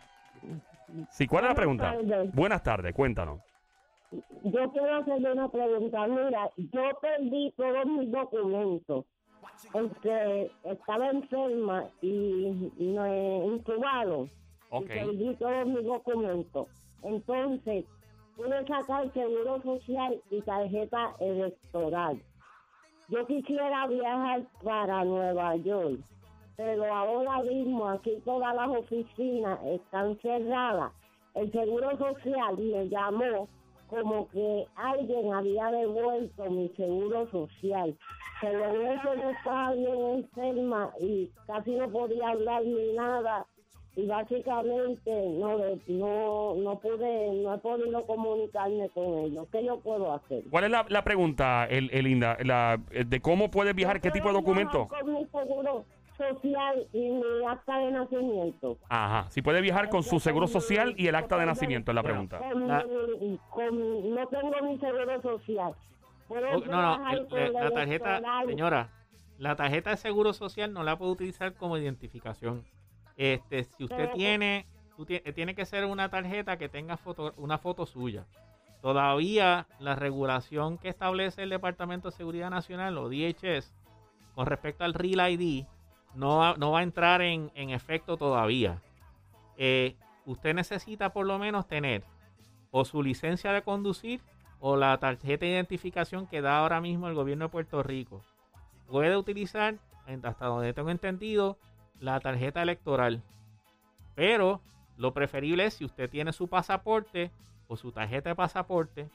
Sí, 1.10 1.26
¿cuál 1.28 1.46
es 1.46 1.50
la 1.50 1.56
pregunta? 1.56 1.92
Buenas 1.94 2.08
tardes. 2.10 2.36
Buenas 2.36 2.64
tardes, 2.64 2.94
cuéntanos. 2.94 3.42
yo 4.44 4.72
quiero 4.72 4.96
hacerle 4.98 5.32
una 5.34 5.50
pregunta. 5.50 6.08
Mira, 6.08 6.50
yo 6.58 6.82
perdí 7.02 7.52
todos 7.58 7.86
mis 7.88 8.12
documentos. 8.12 9.06
Porque 9.72 10.52
estaba 10.64 11.10
enferma 11.10 11.86
y 12.02 12.72
me 12.78 13.46
incubaron. 13.48 14.30
Ok. 14.70 14.84
Y 14.84 14.88
perdí 14.88 15.36
todos 15.38 15.66
mis 15.66 15.84
documentos. 15.84 16.68
Entonces, 17.02 17.86
pude 18.36 18.66
sacar 18.68 19.12
seguro 19.14 19.62
social 19.62 20.22
y 20.30 20.42
tarjeta 20.42 21.16
electoral. 21.20 22.22
Yo 23.10 23.26
quisiera 23.28 23.88
viajar 23.88 24.44
para 24.64 25.04
Nueva 25.04 25.56
York, 25.58 26.00
pero 26.56 26.86
ahora 26.94 27.44
mismo 27.44 27.90
aquí 27.90 28.22
todas 28.24 28.56
las 28.56 28.70
oficinas 28.70 29.60
están 29.66 30.18
cerradas. 30.20 30.92
El 31.36 31.52
seguro 31.52 31.98
social 31.98 32.58
me 32.58 32.88
llamó 32.90 33.48
como 33.90 34.28
que 34.30 34.66
alguien 34.76 35.34
había 35.34 35.68
devuelto 35.68 36.50
mi 36.50 36.70
seguro 36.70 37.30
social. 37.30 37.96
Pero 38.42 38.66
en 38.66 38.88
eso 38.88 39.14
yo 39.16 39.30
estaba 39.30 39.74
bien 39.74 40.00
enferma 40.18 40.92
y 41.00 41.30
casi 41.46 41.76
no 41.76 41.90
podía 41.90 42.30
hablar 42.30 42.64
ni 42.66 42.94
nada. 42.94 43.46
Y 43.96 44.08
básicamente 44.08 45.12
no, 45.38 45.58
no, 45.88 46.56
no 46.56 46.80
pude, 46.80 47.32
no 47.44 47.54
he 47.54 47.58
podido 47.60 48.06
comunicarme 48.08 48.90
con 48.90 49.20
ellos. 49.20 49.48
¿Qué 49.52 49.64
yo 49.64 49.80
puedo 49.82 50.12
hacer? 50.14 50.44
¿Cuál 50.50 50.64
es 50.64 50.72
la, 50.72 50.86
la 50.90 51.04
pregunta, 51.04 51.66
el, 51.70 51.90
el 51.94 52.06
linda? 52.06 52.38
La, 52.44 52.80
eh, 52.92 53.04
¿De 53.06 53.22
cómo 53.22 53.52
puedes 53.52 53.76
viajar? 53.76 54.02
¿Qué 54.02 54.10
tipo 54.10 54.30
de 54.30 54.34
documento? 54.34 54.88
Con 54.88 55.14
mi 55.14 55.26
seguro 55.28 55.86
social 56.18 56.88
y 56.92 57.00
mi 57.10 57.46
acta 57.48 57.78
de 57.78 57.92
nacimiento. 57.92 58.78
Ajá. 58.90 59.30
Si 59.30 59.42
puede 59.44 59.62
viajar 59.62 59.90
con 59.90 60.02
su 60.04 60.20
seguro 60.20 60.48
social 60.48 60.96
y 60.98 61.08
el 61.08 61.14
acta 61.16 61.38
de 61.38 61.46
nacimiento, 61.46 61.92
es 61.92 61.96
la 61.96 62.04
pregunta. 62.04 62.40
Con 62.40 62.68
con- 63.50 64.16
no 64.16 64.28
tengo 64.28 64.56
mi 64.64 64.78
seguro 64.80 65.22
social. 65.22 65.74
Puedo 66.28 66.48
Oh, 66.50 66.60
no, 66.66 66.98
no, 66.98 67.12
el- 67.12 67.28
con 67.28 67.40
la, 67.40 67.46
el 67.46 67.54
la 67.54 67.72
tarjeta, 67.72 68.10
electoral. 68.18 68.48
señora, 68.48 68.90
la 69.38 69.56
tarjeta 69.56 69.90
de 69.92 69.98
seguro 69.98 70.34
social 70.34 70.74
no 70.74 70.84
la 70.84 70.98
puede 70.98 71.12
utilizar 71.12 71.54
como 71.54 71.78
identificación. 71.78 72.64
Este, 73.18 73.64
si 73.66 73.84
usted 73.84 73.98
Pero- 73.98 74.14
tiene, 74.14 74.66
tie- 74.98 75.34
tiene 75.34 75.56
que 75.56 75.66
ser 75.66 75.86
una 75.86 76.10
tarjeta 76.10 76.58
que 76.58 76.70
tenga 76.70 76.98
foto, 76.98 77.34
una 77.38 77.58
foto 77.58 77.86
suya. 77.86 78.26
Todavía 78.82 79.68
la 79.80 79.96
regulación 79.96 80.78
que 80.78 80.90
establece 80.90 81.44
el 81.44 81.50
Departamento 81.50 82.10
de 82.10 82.18
Seguridad 82.18 82.50
Nacional 82.50 82.98
o 82.98 83.08
DHS 83.10 83.74
con 84.36 84.46
respecto 84.46 84.84
al 84.84 84.94
Real 84.94 85.32
ID 85.32 85.66
no 86.16 86.38
va, 86.40 86.56
no 86.58 86.72
va 86.72 86.80
a 86.80 86.84
entrar 86.84 87.22
en, 87.22 87.50
en 87.56 87.70
efecto 87.70 88.18
todavía. 88.18 88.82
Eh, 89.58 89.96
usted 90.26 90.54
necesita 90.54 91.14
por 91.14 91.26
lo 91.26 91.40
menos 91.40 91.68
tener 91.68 92.04
o 92.72 92.84
su 92.84 93.02
licencia 93.02 93.54
de 93.54 93.62
conducir 93.62 94.22
o 94.60 94.76
la 94.76 94.98
tarjeta 94.98 95.46
de 95.46 95.52
identificación 95.54 96.28
que 96.28 96.42
da 96.42 96.58
ahora 96.60 96.82
mismo 96.82 97.08
el 97.08 97.14
gobierno 97.16 97.46
de 97.46 97.50
Puerto 97.52 97.84
Rico. 97.84 98.22
Puede 98.88 99.16
utilizar, 99.16 99.76
hasta 100.24 100.46
donde 100.48 100.74
tengo 100.74 100.90
entendido, 100.90 101.58
la 102.04 102.20
tarjeta 102.20 102.62
electoral. 102.62 103.22
Pero 104.16 104.62
lo 104.98 105.14
preferible 105.14 105.66
es 105.66 105.76
si 105.76 105.86
usted 105.86 106.10
tiene 106.10 106.34
su 106.34 106.48
pasaporte 106.48 107.32
o 107.68 107.78
su 107.78 107.92
tarjeta 107.92 108.30
de 108.30 108.36
pasaporte 108.36 109.10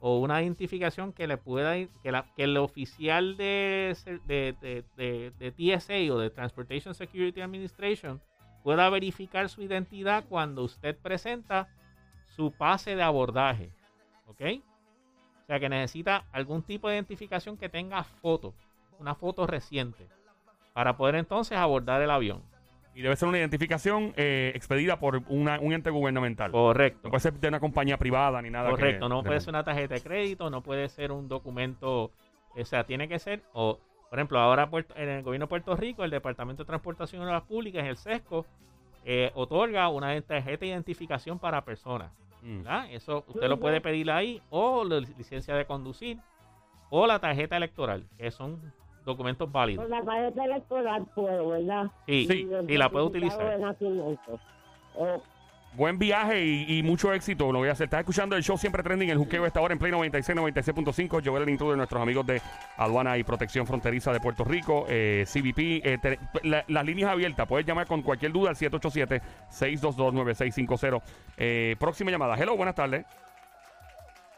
o 0.00 0.18
una 0.18 0.42
identificación 0.42 1.12
que 1.12 1.26
le 1.28 1.36
pueda 1.36 1.74
que, 2.02 2.12
la- 2.12 2.26
que 2.34 2.44
el 2.44 2.56
oficial 2.56 3.36
de, 3.36 3.96
de- 4.26 4.84
de- 4.96 5.32
de 5.38 5.52
TSA 5.52 6.12
o 6.12 6.18
de 6.18 6.30
Transportation 6.30 6.94
Security 6.94 7.40
Administration 7.40 8.20
pueda 8.64 8.90
verificar 8.90 9.48
su 9.48 9.62
identidad 9.62 10.24
cuando 10.28 10.64
usted 10.64 10.96
presenta 10.98 11.68
su 12.36 12.50
pase 12.52 12.96
de 12.96 13.02
abordaje. 13.02 13.70
¿Ok? 14.26 14.40
O 15.42 15.46
sea 15.46 15.60
que 15.60 15.68
necesita 15.68 16.24
algún 16.32 16.62
tipo 16.62 16.88
de 16.88 16.94
identificación 16.94 17.56
que 17.56 17.68
tenga 17.68 18.02
foto, 18.04 18.54
una 18.98 19.14
foto 19.14 19.46
reciente, 19.46 20.08
para 20.72 20.96
poder 20.96 21.16
entonces 21.16 21.56
abordar 21.58 22.00
el 22.02 22.10
avión. 22.10 22.42
Y 22.94 23.00
debe 23.00 23.16
ser 23.16 23.28
una 23.28 23.38
identificación 23.38 24.12
eh, 24.16 24.52
expedida 24.54 24.98
por 24.98 25.22
una- 25.28 25.58
un 25.60 25.72
ente 25.72 25.88
gubernamental. 25.90 26.50
Correcto. 26.50 27.00
No 27.04 27.10
puede 27.10 27.20
ser 27.20 27.32
de 27.34 27.48
una 27.48 27.58
compañía 27.60 27.96
privada 27.96 28.42
ni 28.42 28.50
nada. 28.50 28.68
que- 28.68 28.76
Correcto, 28.76 29.08
no 29.08 29.22
de- 29.22 29.28
puede 29.28 29.40
ser 29.40 29.48
una 29.50 29.64
tarjeta 29.64 29.94
de 29.94 30.00
crédito, 30.02 30.50
no 30.50 30.62
puede 30.62 30.88
ser 30.90 31.10
un 31.10 31.26
documento, 31.28 32.10
o 32.54 32.64
sea, 32.64 32.84
tiene 32.84 33.08
que 33.08 33.18
ser, 33.18 33.42
o 33.54 33.78
por 34.10 34.18
ejemplo, 34.18 34.38
ahora 34.38 34.68
Puerto- 34.68 34.94
en 34.96 35.08
el 35.08 35.22
gobierno 35.22 35.46
de 35.46 35.48
Puerto 35.48 35.74
Rico, 35.74 36.04
el 36.04 36.10
Departamento 36.10 36.64
de 36.64 36.66
Transportación 36.66 37.22
y 37.22 37.24
Obras 37.24 37.44
Públicas, 37.44 37.82
el 37.86 37.96
SESCO, 37.96 38.44
eh, 39.06 39.32
otorga 39.34 39.88
una 39.88 40.20
tarjeta 40.20 40.60
de 40.60 40.66
identificación 40.66 41.38
para 41.38 41.64
personas. 41.64 42.12
Mm. 42.42 42.58
¿verdad? 42.58 42.86
Eso 42.90 43.24
usted 43.28 43.48
lo 43.48 43.58
puede 43.58 43.80
pedir 43.80 44.10
ahí, 44.10 44.42
o 44.50 44.84
la 44.84 44.98
licencia 45.00 45.54
de 45.54 45.64
conducir, 45.64 46.18
o 46.90 47.06
la 47.06 47.18
tarjeta 47.20 47.56
electoral, 47.56 48.04
que 48.18 48.30
son 48.32 48.60
documentos 49.04 49.50
válidos. 49.50 49.84
Con 49.86 49.90
la 49.90 50.02
tarjeta 50.04 50.44
electoral 50.44 51.06
puedo, 51.14 51.48
¿verdad? 51.50 51.86
Sí, 52.06 52.26
Sí. 52.30 52.46
y 52.68 52.76
la 52.76 52.88
de 52.88 53.02
utilizar. 53.02 53.58
nacimiento. 53.58 54.38
Oh, 54.94 55.20
Buen 55.74 55.98
viaje 55.98 56.44
y, 56.44 56.80
y 56.80 56.82
mucho 56.82 57.14
éxito. 57.14 57.50
Lo 57.50 57.60
voy 57.60 57.70
a 57.70 57.72
hacer. 57.72 57.86
Estás 57.86 58.00
escuchando 58.00 58.36
el 58.36 58.42
show 58.42 58.58
siempre 58.58 58.82
trending, 58.82 59.08
el 59.08 59.16
juqueo 59.16 59.46
esta 59.46 59.58
hora 59.62 59.72
en 59.72 59.78
Play 59.78 59.90
96, 59.90 60.36
96.5. 60.36 61.22
Joel 61.24 61.44
el 61.44 61.48
intro 61.48 61.70
de 61.70 61.78
nuestros 61.78 62.02
amigos 62.02 62.26
de 62.26 62.42
Aduana 62.76 63.16
y 63.16 63.24
Protección 63.24 63.66
Fronteriza 63.66 64.12
de 64.12 64.20
Puerto 64.20 64.44
Rico, 64.44 64.84
eh, 64.90 65.24
CBP. 65.26 65.80
eh, 65.82 65.96
te- 65.96 66.18
la- 66.46 66.62
las 66.68 66.84
líneas 66.84 67.08
abiertas. 67.10 67.48
Puedes 67.48 67.64
llamar 67.66 67.86
con 67.86 68.02
cualquier 68.02 68.32
duda 68.32 68.50
al 68.50 68.56
787-622-9650. 68.56 71.00
Eh, 71.38 71.74
próxima 71.78 72.10
llamada. 72.10 72.36
Hello, 72.36 72.54
buenas 72.56 72.74
tardes. 72.74 73.06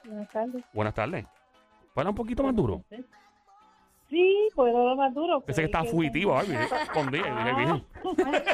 Buenas 0.05 0.29
tardes. 0.31 0.65
Buenas 0.73 0.95
tardes. 0.95 1.27
Para 1.95 2.11
un 2.11 2.15
poquito 2.15 2.45
más 2.45 2.55
duro. 2.55 2.83
Sí, 2.91 3.05
puedo 4.55 4.79
hablar 4.79 4.97
más 4.97 5.15
duro. 5.15 5.41
Pensé 5.41 5.63
que 5.63 5.69
pero 5.69 5.79
estaba 5.79 5.85
es 5.85 5.91
fugitivo. 5.91 6.37
Ay, 6.39 6.47
escondida. 6.83 7.55
Dije. 7.59 7.83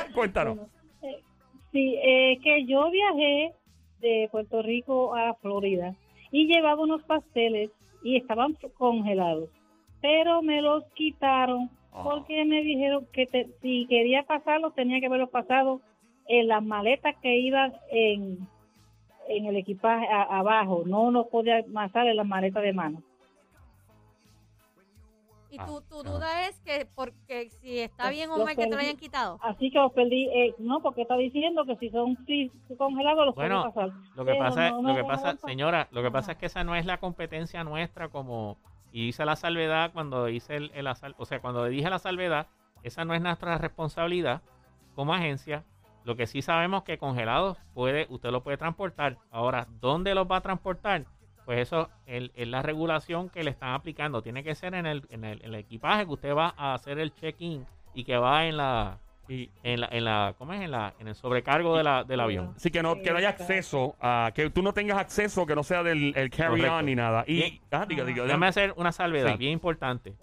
Cuéntanos. 0.14 0.56
Bueno, 0.56 0.70
eh, 1.02 1.22
sí, 1.72 1.96
eh, 2.02 2.38
que 2.42 2.64
yo 2.66 2.90
viajé 2.90 3.52
de 4.00 4.28
Puerto 4.30 4.62
Rico 4.62 5.14
a 5.14 5.34
Florida 5.34 5.94
y 6.30 6.46
llevaba 6.46 6.82
unos 6.82 7.02
pasteles 7.04 7.70
y 8.02 8.16
estaban 8.16 8.56
congelados, 8.78 9.50
pero 10.00 10.42
me 10.42 10.62
los 10.62 10.84
quitaron 10.94 11.70
Ah. 11.92 12.02
porque 12.04 12.44
me 12.44 12.62
dijeron 12.62 13.04
que 13.12 13.26
te- 13.26 13.48
si 13.60 13.84
quería 13.88 14.22
pasarlos 14.22 14.72
tenía 14.76 15.00
que 15.00 15.06
haberlos 15.06 15.28
pasado 15.30 15.80
en 16.28 16.46
las 16.46 16.62
maletas 16.62 17.16
que 17.20 17.36
iban 17.40 17.72
en, 17.90 18.38
en 19.28 19.46
el 19.46 19.56
equipaje 19.56 20.06
a- 20.06 20.38
abajo, 20.38 20.84
no 20.86 21.10
los 21.10 21.26
podía 21.26 21.64
pasar 21.74 22.06
en 22.06 22.16
las 22.16 22.26
maletas 22.28 22.62
de 22.62 22.72
mano. 22.72 23.02
Y 25.50 25.56
Ah, 25.58 25.66
tu, 25.66 25.80
tu 25.82 26.00
ajá. 26.00 26.10
duda 26.10 26.46
es 26.48 26.60
que 26.60 26.86
porque 26.94 27.50
si 27.50 27.80
está 27.80 28.04
Los- 28.04 28.12
bien 28.12 28.30
o 28.30 28.38
mal 28.44 28.54
que 28.56 28.66
te 28.66 28.70
lo 28.70 28.78
hayan 28.80 28.96
quitado. 28.96 29.38
Así 29.42 29.70
que 29.70 29.78
los 29.78 29.92
perdí, 29.92 30.28
eh, 30.32 30.54
no, 30.58 30.80
porque 30.80 31.02
está 31.02 31.16
diciendo 31.16 31.64
que 31.64 31.76
si 31.76 31.90
son 31.90 32.16
congelados 32.78 33.26
los 33.26 33.34
Bueno, 33.34 33.62
puedo 33.62 33.74
pasar. 33.74 33.88
Lo 34.14 34.24
que 34.24 34.32
Pero 34.32 34.38
pasa, 34.44 34.70
no 34.70 34.82
lo 34.82 34.94
que 34.94 35.04
pasa, 35.04 35.36
señora, 35.38 35.88
lo 35.90 36.02
que 36.02 36.10
pasa 36.10 36.32
es 36.32 36.38
que 36.38 36.46
esa 36.46 36.62
no 36.62 36.76
es 36.76 36.86
la 36.86 36.98
competencia 36.98 37.64
nuestra 37.64 38.08
como 38.08 38.58
y 38.92 39.08
hice 39.08 39.24
la 39.24 39.36
salvedad 39.36 39.92
cuando 39.92 40.28
hice 40.28 40.56
el, 40.56 40.70
el 40.74 40.86
asal- 40.86 41.14
o 41.18 41.24
sea, 41.24 41.40
cuando 41.40 41.64
dije 41.64 41.90
la 41.90 41.98
salvedad, 41.98 42.46
esa 42.84 43.04
no 43.04 43.14
es 43.14 43.20
nuestra 43.20 43.58
responsabilidad 43.58 44.42
como 44.94 45.14
agencia. 45.14 45.64
Lo 46.04 46.16
que 46.16 46.26
sí 46.26 46.42
sabemos 46.42 46.82
que 46.84 46.96
congelados 46.98 47.58
puede, 47.74 48.06
usted 48.08 48.30
lo 48.30 48.42
puede 48.42 48.56
transportar. 48.56 49.18
Ahora, 49.30 49.66
¿dónde 49.80 50.14
los 50.14 50.30
va 50.30 50.36
a 50.36 50.40
transportar? 50.40 51.04
Pues 51.44 51.58
eso 51.60 51.88
el- 52.06 52.30
es 52.34 52.46
la 52.48 52.62
regulación 52.62 53.28
que 53.28 53.42
le 53.42 53.50
están 53.50 53.70
aplicando. 53.74 54.22
Tiene 54.22 54.42
que 54.44 54.54
ser 54.54 54.74
en 54.74 54.86
el, 54.86 55.04
en 55.10 55.24
el, 55.24 55.38
en 55.42 55.46
el 55.54 55.54
equipaje 55.56 56.04
que 56.06 56.12
usted 56.12 56.34
va 56.34 56.54
a 56.56 56.74
hacer 56.74 56.98
el 56.98 57.12
check-in 57.14 57.66
y 57.94 58.04
que 58.04 58.16
va 58.16 58.46
en 58.46 58.56
la, 58.56 58.98
Y, 59.28 59.48
en 59.62 59.80
la, 59.80 59.88
en 59.92 60.04
la, 60.04 60.34
¿cómo 60.38 60.52
es? 60.54 60.60
En 60.60 60.72
la, 60.72 60.92
en 60.98 61.06
el 61.06 61.14
sobrecargo 61.14 61.76
de 61.76 61.84
la, 61.84 62.02
del 62.02 62.18
avión. 62.18 62.52
Sí, 62.56 62.70
que 62.72 62.82
no, 62.82 62.96
que 63.00 63.10
no 63.12 63.18
haya 63.18 63.28
acceso 63.28 63.94
a 64.00 64.32
que 64.34 64.50
tú 64.50 64.60
no 64.60 64.72
tengas 64.72 64.98
acceso, 64.98 65.46
que 65.46 65.54
no 65.54 65.62
sea 65.62 65.84
del 65.84 66.12
el 66.16 66.30
carry 66.30 66.56
Correcto. 66.62 66.74
on 66.76 66.86
ni 66.86 66.94
nada. 66.96 67.22
Y 67.28 67.34
Bien. 67.36 67.60
ah, 67.70 67.86
diga, 67.88 68.04
diga, 68.04 68.24
Déjame 68.24 68.48
hacer 68.48 68.74
una 68.76 68.90
salvedad 68.90 69.30
Sí. 69.32 69.38
bien 69.38 69.52
importante. 69.52 70.14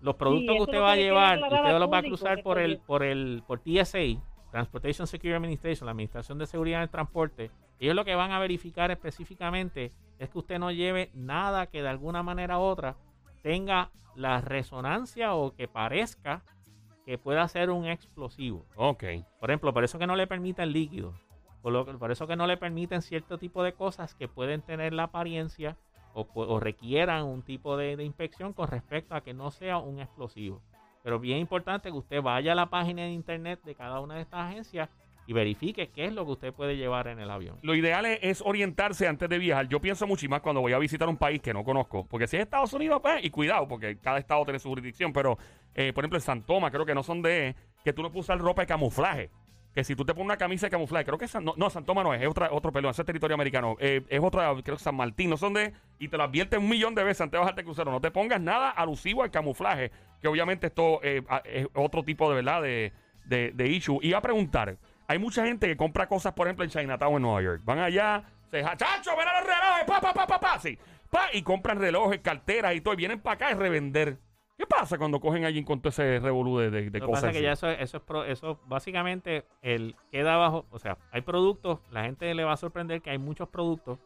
Los 0.00 0.16
productos 0.16 0.56
que 0.56 0.62
usted 0.62 0.80
va 0.80 0.92
a 0.92 0.96
llevar, 0.96 1.38
usted 1.42 1.78
los 1.78 1.92
va 1.92 1.98
a 1.98 2.02
cruzar 2.02 2.42
por 2.42 2.58
el, 2.58 2.78
por 2.78 3.02
el, 3.02 3.42
por 3.46 3.60
TSA, 3.60 3.98
Transportation 4.54 5.08
Security 5.08 5.34
Administration, 5.34 5.86
la 5.86 5.90
Administración 5.90 6.38
de 6.38 6.46
Seguridad 6.46 6.78
del 6.78 6.88
Transporte. 6.88 7.50
Ellos 7.80 7.96
lo 7.96 8.04
que 8.04 8.14
van 8.14 8.30
a 8.30 8.38
verificar 8.38 8.92
específicamente 8.92 9.90
es 10.20 10.30
que 10.30 10.38
usted 10.38 10.60
no 10.60 10.70
lleve 10.70 11.10
nada 11.12 11.66
que 11.66 11.82
de 11.82 11.88
alguna 11.88 12.22
manera 12.22 12.60
u 12.60 12.62
otra 12.62 12.94
tenga 13.42 13.90
la 14.14 14.40
resonancia 14.40 15.34
o 15.34 15.56
que 15.56 15.66
parezca 15.66 16.44
que 17.04 17.18
pueda 17.18 17.48
ser 17.48 17.68
un 17.70 17.86
explosivo. 17.86 18.64
Ok. 18.76 19.02
Por 19.40 19.50
ejemplo, 19.50 19.74
por 19.74 19.82
eso 19.82 19.98
que 19.98 20.06
no 20.06 20.14
le 20.14 20.28
permiten 20.28 20.70
líquido. 20.70 21.14
Por, 21.60 21.72
lo, 21.72 21.98
por 21.98 22.12
eso 22.12 22.28
que 22.28 22.36
no 22.36 22.46
le 22.46 22.56
permiten 22.56 23.02
cierto 23.02 23.38
tipo 23.38 23.64
de 23.64 23.72
cosas 23.72 24.14
que 24.14 24.28
pueden 24.28 24.62
tener 24.62 24.92
la 24.92 25.04
apariencia 25.04 25.76
o, 26.12 26.60
requieran 26.60 27.24
un 27.24 27.42
tipo 27.42 27.76
de, 27.76 27.96
de 27.96 28.04
inspección 28.04 28.52
con 28.52 28.68
respecto 28.68 29.16
a 29.16 29.22
que 29.22 29.34
no 29.34 29.50
sea 29.50 29.78
un 29.78 29.98
explosivo. 29.98 30.62
Pero 31.04 31.20
bien 31.20 31.36
importante 31.36 31.90
que 31.90 31.96
usted 31.96 32.22
vaya 32.22 32.52
a 32.52 32.54
la 32.54 32.70
página 32.70 33.02
de 33.02 33.10
internet 33.10 33.60
de 33.62 33.74
cada 33.74 34.00
una 34.00 34.14
de 34.14 34.22
estas 34.22 34.40
agencias 34.40 34.88
y 35.26 35.34
verifique 35.34 35.90
qué 35.90 36.06
es 36.06 36.14
lo 36.14 36.24
que 36.24 36.32
usted 36.32 36.52
puede 36.54 36.78
llevar 36.78 37.08
en 37.08 37.18
el 37.18 37.30
avión. 37.30 37.58
Lo 37.60 37.74
ideal 37.74 38.06
es, 38.06 38.40
orientarse 38.40 39.06
antes 39.06 39.28
de 39.28 39.36
viajar. 39.36 39.68
Yo 39.68 39.82
pienso 39.82 40.06
mucho 40.06 40.26
más 40.30 40.40
cuando 40.40 40.62
voy 40.62 40.72
a 40.72 40.78
visitar 40.78 41.06
un 41.06 41.18
país 41.18 41.42
que 41.42 41.52
no 41.52 41.62
conozco. 41.62 42.06
Porque 42.06 42.26
si 42.26 42.36
es 42.36 42.44
Estados 42.44 42.72
Unidos, 42.72 43.00
pues, 43.02 43.22
y 43.22 43.28
cuidado, 43.28 43.68
porque 43.68 43.98
cada 43.98 44.18
estado 44.18 44.44
tiene 44.44 44.58
su 44.58 44.70
jurisdicción. 44.70 45.12
Pero, 45.12 45.36
eh, 45.74 45.92
por 45.92 46.04
ejemplo, 46.04 46.16
en 46.16 46.22
San 46.22 46.40
creo 46.42 46.86
que 46.86 46.94
no 46.94 47.02
son 47.02 47.20
de 47.20 47.54
que 47.84 47.92
tú 47.92 48.02
no 48.02 48.10
puedes 48.10 48.24
usar 48.24 48.38
ropa 48.38 48.62
de 48.62 48.66
camuflaje. 48.66 49.30
Que 49.74 49.82
si 49.82 49.96
tú 49.96 50.04
te 50.04 50.14
pones 50.14 50.26
una 50.26 50.36
camisa 50.36 50.66
de 50.66 50.70
camuflaje, 50.70 51.04
creo 51.04 51.18
que 51.18 51.26
San, 51.26 51.44
no, 51.44 51.52
no, 51.56 51.68
San 51.68 51.84
Tomás 51.84 52.04
no 52.04 52.14
es, 52.14 52.22
es 52.22 52.28
otra, 52.28 52.48
otro 52.52 52.70
perdón, 52.72 52.92
ese 52.92 53.02
es 53.02 53.06
territorio 53.06 53.34
americano. 53.34 53.76
Eh, 53.80 54.02
es 54.08 54.20
otra, 54.22 54.54
creo 54.62 54.76
que 54.76 54.82
San 54.82 54.94
Martín, 54.94 55.30
no 55.30 55.36
son 55.36 55.52
de, 55.52 55.72
y 55.98 56.08
te 56.08 56.16
lo 56.16 56.22
advierten 56.22 56.60
un 56.60 56.68
millón 56.68 56.94
de 56.94 57.02
veces 57.02 57.22
antes 57.22 57.32
de 57.32 57.38
bajarte 57.38 57.64
crucero. 57.64 57.90
No 57.90 58.00
te 58.00 58.12
pongas 58.12 58.40
nada 58.40 58.70
alusivo 58.70 59.24
al 59.24 59.32
camuflaje, 59.32 59.90
que 60.24 60.28
obviamente 60.28 60.68
esto 60.68 61.00
eh, 61.02 61.22
es 61.44 61.66
otro 61.74 62.02
tipo 62.02 62.30
de 62.30 62.36
verdad 62.36 62.62
de, 62.62 62.94
de, 63.26 63.52
de 63.52 63.68
issue. 63.68 63.98
Iba 64.00 64.16
a 64.16 64.22
preguntar, 64.22 64.78
hay 65.06 65.18
mucha 65.18 65.44
gente 65.44 65.66
que 65.66 65.76
compra 65.76 66.08
cosas, 66.08 66.32
por 66.32 66.46
ejemplo, 66.46 66.64
en 66.64 66.70
Chinatown, 66.70 67.16
en 67.16 67.22
Nueva 67.22 67.42
York. 67.42 67.60
Van 67.62 67.78
allá, 67.78 68.24
se 68.50 68.56
deja, 68.56 68.74
chacho, 68.74 69.10
ven 69.18 69.28
a 69.28 69.38
los 69.38 69.46
relojes, 69.46 69.84
pa, 69.86 70.00
pa, 70.00 70.14
pa, 70.14 70.26
pa, 70.26 70.40
pa, 70.40 70.58
sí, 70.58 70.78
pa, 71.10 71.26
y 71.34 71.42
compran 71.42 71.78
relojes, 71.78 72.20
carteras 72.20 72.74
y 72.74 72.80
todo, 72.80 72.94
y 72.94 72.96
vienen 72.96 73.20
para 73.20 73.34
acá 73.34 73.50
y 73.50 73.54
revender. 73.54 74.16
¿Qué 74.56 74.64
pasa 74.66 74.96
cuando 74.96 75.20
cogen 75.20 75.44
allí 75.44 75.62
con 75.62 75.80
todo 75.82 75.90
ese 75.90 76.20
revolú 76.20 76.56
de, 76.56 76.70
de, 76.70 76.90
de 76.90 77.00
Lo 77.00 77.06
que 77.06 77.10
cosas? 77.12 77.24
pasa 77.24 77.30
es 77.32 77.36
que 77.36 77.42
ya 77.42 77.52
eso, 77.52 77.68
eso 77.68 77.96
es 77.98 78.02
pro- 78.02 78.24
eso 78.24 78.60
básicamente 78.66 79.44
el 79.60 79.94
queda 80.10 80.34
abajo, 80.36 80.64
o 80.70 80.78
sea, 80.78 80.96
hay 81.12 81.20
productos, 81.20 81.80
la 81.90 82.04
gente 82.04 82.32
le 82.32 82.44
va 82.44 82.52
a 82.52 82.56
sorprender 82.56 83.02
que 83.02 83.10
hay 83.10 83.18
muchos 83.18 83.48
productos 83.50 83.98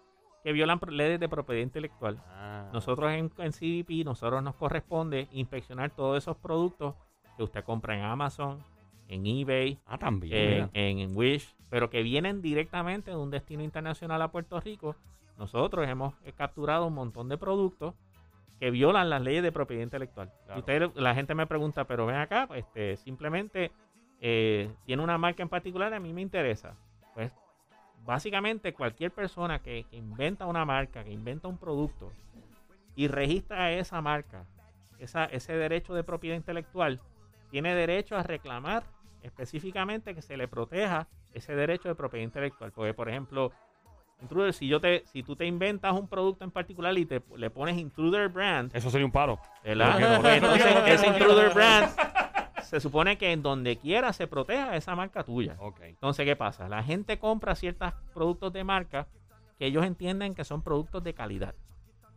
que 0.48 0.52
violan 0.54 0.80
leyes 0.88 1.20
de 1.20 1.28
propiedad 1.28 1.60
intelectual. 1.60 2.18
Ah. 2.30 2.70
Nosotros 2.72 3.12
en, 3.12 3.30
en 3.36 3.52
CDP, 3.52 4.02
nosotros 4.02 4.42
nos 4.42 4.54
corresponde 4.54 5.28
inspeccionar 5.30 5.90
todos 5.90 6.16
esos 6.16 6.38
productos 6.38 6.94
que 7.36 7.42
usted 7.42 7.62
compra 7.64 7.94
en 7.98 8.02
Amazon, 8.02 8.64
en 9.08 9.26
eBay, 9.26 9.78
Ah, 9.84 9.98
también. 9.98 10.70
en, 10.72 11.14
Wish, 11.14 11.54
pero 11.68 11.90
que 11.90 12.02
vienen 12.02 12.40
directamente 12.40 13.10
de 13.10 13.18
un 13.18 13.30
destino 13.30 13.62
internacional 13.62 14.22
a 14.22 14.30
Puerto 14.32 14.58
Rico. 14.58 14.96
Nosotros 15.36 15.86
hemos 15.86 16.14
eh, 16.24 16.32
capturado 16.32 16.86
un 16.86 16.94
montón 16.94 17.28
de 17.28 17.36
productos 17.36 17.92
que 18.58 18.70
violan 18.70 19.10
las 19.10 19.20
leyes 19.20 19.42
de 19.42 19.52
propiedad 19.52 19.82
intelectual. 19.82 20.32
Claro. 20.46 20.60
Usted, 20.60 20.90
la 20.94 21.14
gente 21.14 21.34
me 21.34 21.46
pregunta, 21.46 21.84
pero 21.84 22.06
ven 22.06 22.16
acá, 22.16 22.48
este, 22.54 22.96
simplemente 22.96 23.70
eh, 24.22 24.72
tiene 24.86 25.02
una 25.02 25.18
marca 25.18 25.42
en 25.42 25.50
particular, 25.50 25.92
a 25.92 26.00
mí 26.00 26.14
me 26.14 26.22
interesa. 26.22 26.74
Básicamente 28.08 28.72
cualquier 28.72 29.10
persona 29.10 29.58
que, 29.58 29.84
que 29.90 29.96
inventa 29.96 30.46
una 30.46 30.64
marca, 30.64 31.04
que 31.04 31.12
inventa 31.12 31.46
un 31.46 31.58
producto 31.58 32.10
y 32.96 33.06
registra 33.06 33.70
esa 33.72 34.00
marca, 34.00 34.46
esa, 34.98 35.26
ese 35.26 35.52
derecho 35.52 35.92
de 35.92 36.02
propiedad 36.02 36.34
intelectual, 36.34 37.02
tiene 37.50 37.74
derecho 37.74 38.16
a 38.16 38.22
reclamar 38.22 38.84
específicamente 39.22 40.14
que 40.14 40.22
se 40.22 40.38
le 40.38 40.48
proteja 40.48 41.06
ese 41.34 41.54
derecho 41.54 41.90
de 41.90 41.94
propiedad 41.96 42.24
intelectual. 42.24 42.72
Porque, 42.72 42.94
por 42.94 43.10
ejemplo, 43.10 43.52
Intruder, 44.22 44.54
si 44.54 44.68
yo 44.68 44.80
te, 44.80 45.04
si 45.04 45.22
tú 45.22 45.36
te 45.36 45.44
inventas 45.44 45.92
un 45.92 46.08
producto 46.08 46.46
en 46.46 46.50
particular 46.50 46.96
y 46.96 47.04
te 47.04 47.22
le 47.36 47.50
pones 47.50 47.76
Intruder 47.76 48.30
Brand, 48.30 48.74
Eso 48.74 48.88
sería 48.88 49.04
un 49.04 49.12
paro. 49.12 49.38
¿verdad? 49.62 50.00
No, 50.00 50.08
no, 50.08 50.22
no, 50.22 50.28
Entonces, 50.30 50.76
ese 50.86 51.06
Intruder. 51.08 51.52
Brand 51.52 51.90
se 52.68 52.80
supone 52.80 53.16
que 53.16 53.32
en 53.32 53.42
donde 53.42 53.78
quiera 53.78 54.12
se 54.12 54.26
proteja 54.26 54.76
esa 54.76 54.94
marca 54.94 55.24
tuya. 55.24 55.56
Entonces, 55.80 56.26
¿qué 56.26 56.36
pasa? 56.36 56.68
La 56.68 56.82
gente 56.82 57.18
compra 57.18 57.54
ciertos 57.54 57.94
productos 58.12 58.52
de 58.52 58.62
marca 58.62 59.06
que 59.58 59.64
ellos 59.64 59.86
entienden 59.86 60.34
que 60.34 60.44
son 60.44 60.60
productos 60.60 61.02
de 61.02 61.14
calidad. 61.14 61.54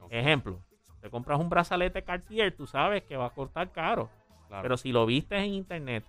Ejemplo, 0.10 0.60
te 1.00 1.10
compras 1.10 1.40
un 1.40 1.48
brazalete 1.48 2.04
Cartier, 2.04 2.54
tú 2.54 2.68
sabes 2.68 3.04
que 3.04 3.16
va 3.16 3.28
a 3.28 3.30
costar 3.30 3.72
caro. 3.72 4.10
Claro. 4.50 4.64
Pero 4.64 4.76
si 4.76 4.92
lo 4.92 5.06
viste 5.06 5.38
en 5.38 5.54
internet 5.54 6.04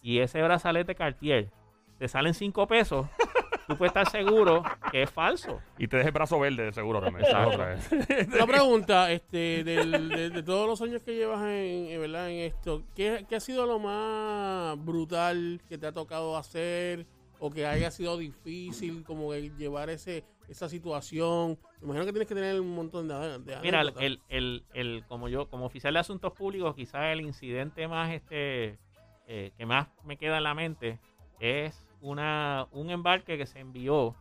y 0.00 0.20
ese 0.20 0.40
brazalete 0.44 0.94
Cartier 0.94 1.50
te 1.98 2.06
salen 2.06 2.34
5 2.34 2.68
pesos, 2.68 3.08
tú 3.68 3.76
puedes 3.76 3.90
estar 3.90 4.10
seguro 4.10 4.64
que 4.90 5.02
es 5.02 5.10
falso. 5.10 5.60
y 5.78 5.86
te 5.86 5.96
deje 5.98 6.08
el 6.08 6.12
brazo 6.14 6.40
verde, 6.40 6.64
de 6.64 6.72
seguro 6.72 7.00
también. 7.00 7.24
Otra 7.26 7.66
vez. 7.66 7.88
Una 8.34 8.46
pregunta, 8.46 9.12
este, 9.12 9.62
del- 9.62 10.08
de, 10.08 10.30
de 10.30 10.42
todos 10.42 10.66
los 10.66 10.82
años 10.82 11.02
que 11.02 11.14
llevas 11.14 11.42
en, 11.42 11.86
en, 11.90 12.00
¿verdad? 12.00 12.30
en 12.30 12.38
esto, 12.38 12.82
¿qué, 12.96 13.24
qué 13.28 13.36
ha 13.36 13.40
sido 13.40 13.66
lo 13.66 13.78
más 13.78 14.82
brutal 14.84 15.60
que 15.68 15.78
te 15.78 15.86
ha 15.86 15.92
tocado 15.92 16.36
hacer 16.36 17.06
o 17.38 17.50
que 17.50 17.66
haya 17.66 17.90
sido 17.92 18.16
difícil 18.18 19.04
como 19.04 19.32
el 19.34 19.56
llevar 19.56 19.90
ese 19.90 20.24
esa 20.48 20.68
situación? 20.68 21.58
Me 21.80 21.84
imagino 21.86 22.06
que 22.06 22.12
tienes 22.12 22.28
que 22.28 22.34
tener 22.34 22.58
un 22.60 22.74
montón 22.74 23.06
de, 23.06 23.14
de 23.40 23.56
Mira, 23.60 23.82
el, 23.82 23.88
anécdotas. 23.88 24.02
el, 24.02 24.20
el- 24.28 24.64
el- 24.72 25.04
como 25.06 25.28
yo, 25.28 25.48
como 25.48 25.66
oficial 25.66 25.92
de 25.94 26.00
asuntos 26.00 26.32
públicos, 26.32 26.74
quizás 26.74 27.12
el 27.12 27.20
incidente 27.20 27.86
más 27.86 28.10
este 28.12 28.78
eh, 29.26 29.52
que 29.58 29.66
más 29.66 29.88
me 30.04 30.16
queda 30.16 30.38
en 30.38 30.44
la 30.44 30.54
mente 30.54 30.98
es 31.38 31.84
una, 32.00 32.66
un 32.72 32.90
embarque 32.90 33.36
que 33.38 33.46
se 33.46 33.60
envió 33.60 34.14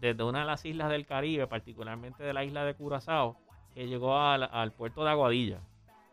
desde 0.00 0.22
una 0.24 0.40
de 0.40 0.44
las 0.46 0.64
islas 0.64 0.90
del 0.90 1.06
Caribe, 1.06 1.46
particularmente 1.46 2.22
de 2.22 2.32
la 2.34 2.44
isla 2.44 2.64
de 2.64 2.74
Curazao, 2.74 3.36
que 3.74 3.86
llegó 3.86 4.18
al, 4.18 4.42
al 4.42 4.72
puerto 4.72 5.04
de 5.04 5.10
Aguadilla. 5.10 5.60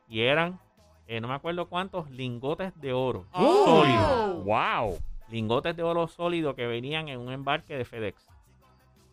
Y 0.07 0.21
eran, 0.21 0.59
eh, 1.07 1.19
no 1.21 1.27
me 1.27 1.33
acuerdo 1.33 1.67
cuántos, 1.67 2.09
lingotes 2.11 2.79
de 2.79 2.93
oro 2.93 3.25
Oh. 3.33 3.65
sólidos. 3.65 4.45
¡Wow! 4.45 4.97
Lingotes 5.29 5.75
de 5.75 5.83
oro 5.83 6.07
sólido 6.07 6.55
que 6.55 6.67
venían 6.67 7.07
en 7.09 7.19
un 7.19 7.31
embarque 7.31 7.77
de 7.77 7.85
FedEx. 7.85 8.27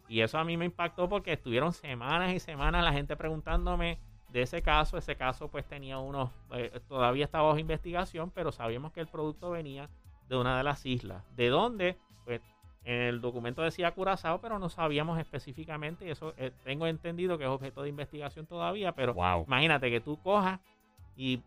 Y 0.08 0.20
eso 0.22 0.38
a 0.38 0.44
mí 0.44 0.56
me 0.56 0.64
impactó 0.64 1.08
porque 1.08 1.32
estuvieron 1.32 1.72
semanas 1.72 2.32
y 2.32 2.40
semanas 2.40 2.82
la 2.82 2.92
gente 2.92 3.14
preguntándome 3.16 3.98
de 4.30 4.42
ese 4.42 4.62
caso. 4.62 4.96
Ese 4.96 5.16
caso 5.16 5.48
pues 5.48 5.66
tenía 5.66 5.98
unos, 5.98 6.30
eh, 6.52 6.80
todavía 6.88 7.24
estaba 7.26 7.48
bajo 7.48 7.58
investigación, 7.58 8.30
pero 8.30 8.50
sabíamos 8.52 8.92
que 8.92 9.00
el 9.00 9.06
producto 9.06 9.50
venía 9.50 9.88
de 10.28 10.36
una 10.36 10.56
de 10.58 10.64
las 10.64 10.84
islas. 10.86 11.24
¿De 11.36 11.48
dónde? 11.48 11.96
Pues 12.24 12.40
en 12.84 13.00
el 13.02 13.20
documento 13.20 13.62
decía 13.62 13.92
Curazao, 13.92 14.40
pero 14.40 14.58
no 14.58 14.68
sabíamos 14.68 15.18
específicamente 15.18 16.06
y 16.06 16.10
eso 16.10 16.34
eh, 16.36 16.52
tengo 16.64 16.86
entendido 16.86 17.36
que 17.38 17.44
es 17.44 17.50
objeto 17.50 17.82
de 17.82 17.88
investigación 17.90 18.46
todavía, 18.46 18.92
pero 18.92 19.14
Wow. 19.14 19.44
imagínate 19.46 19.90
que 19.90 20.00
tú 20.00 20.18
cojas 20.22 20.60
y 21.16 21.40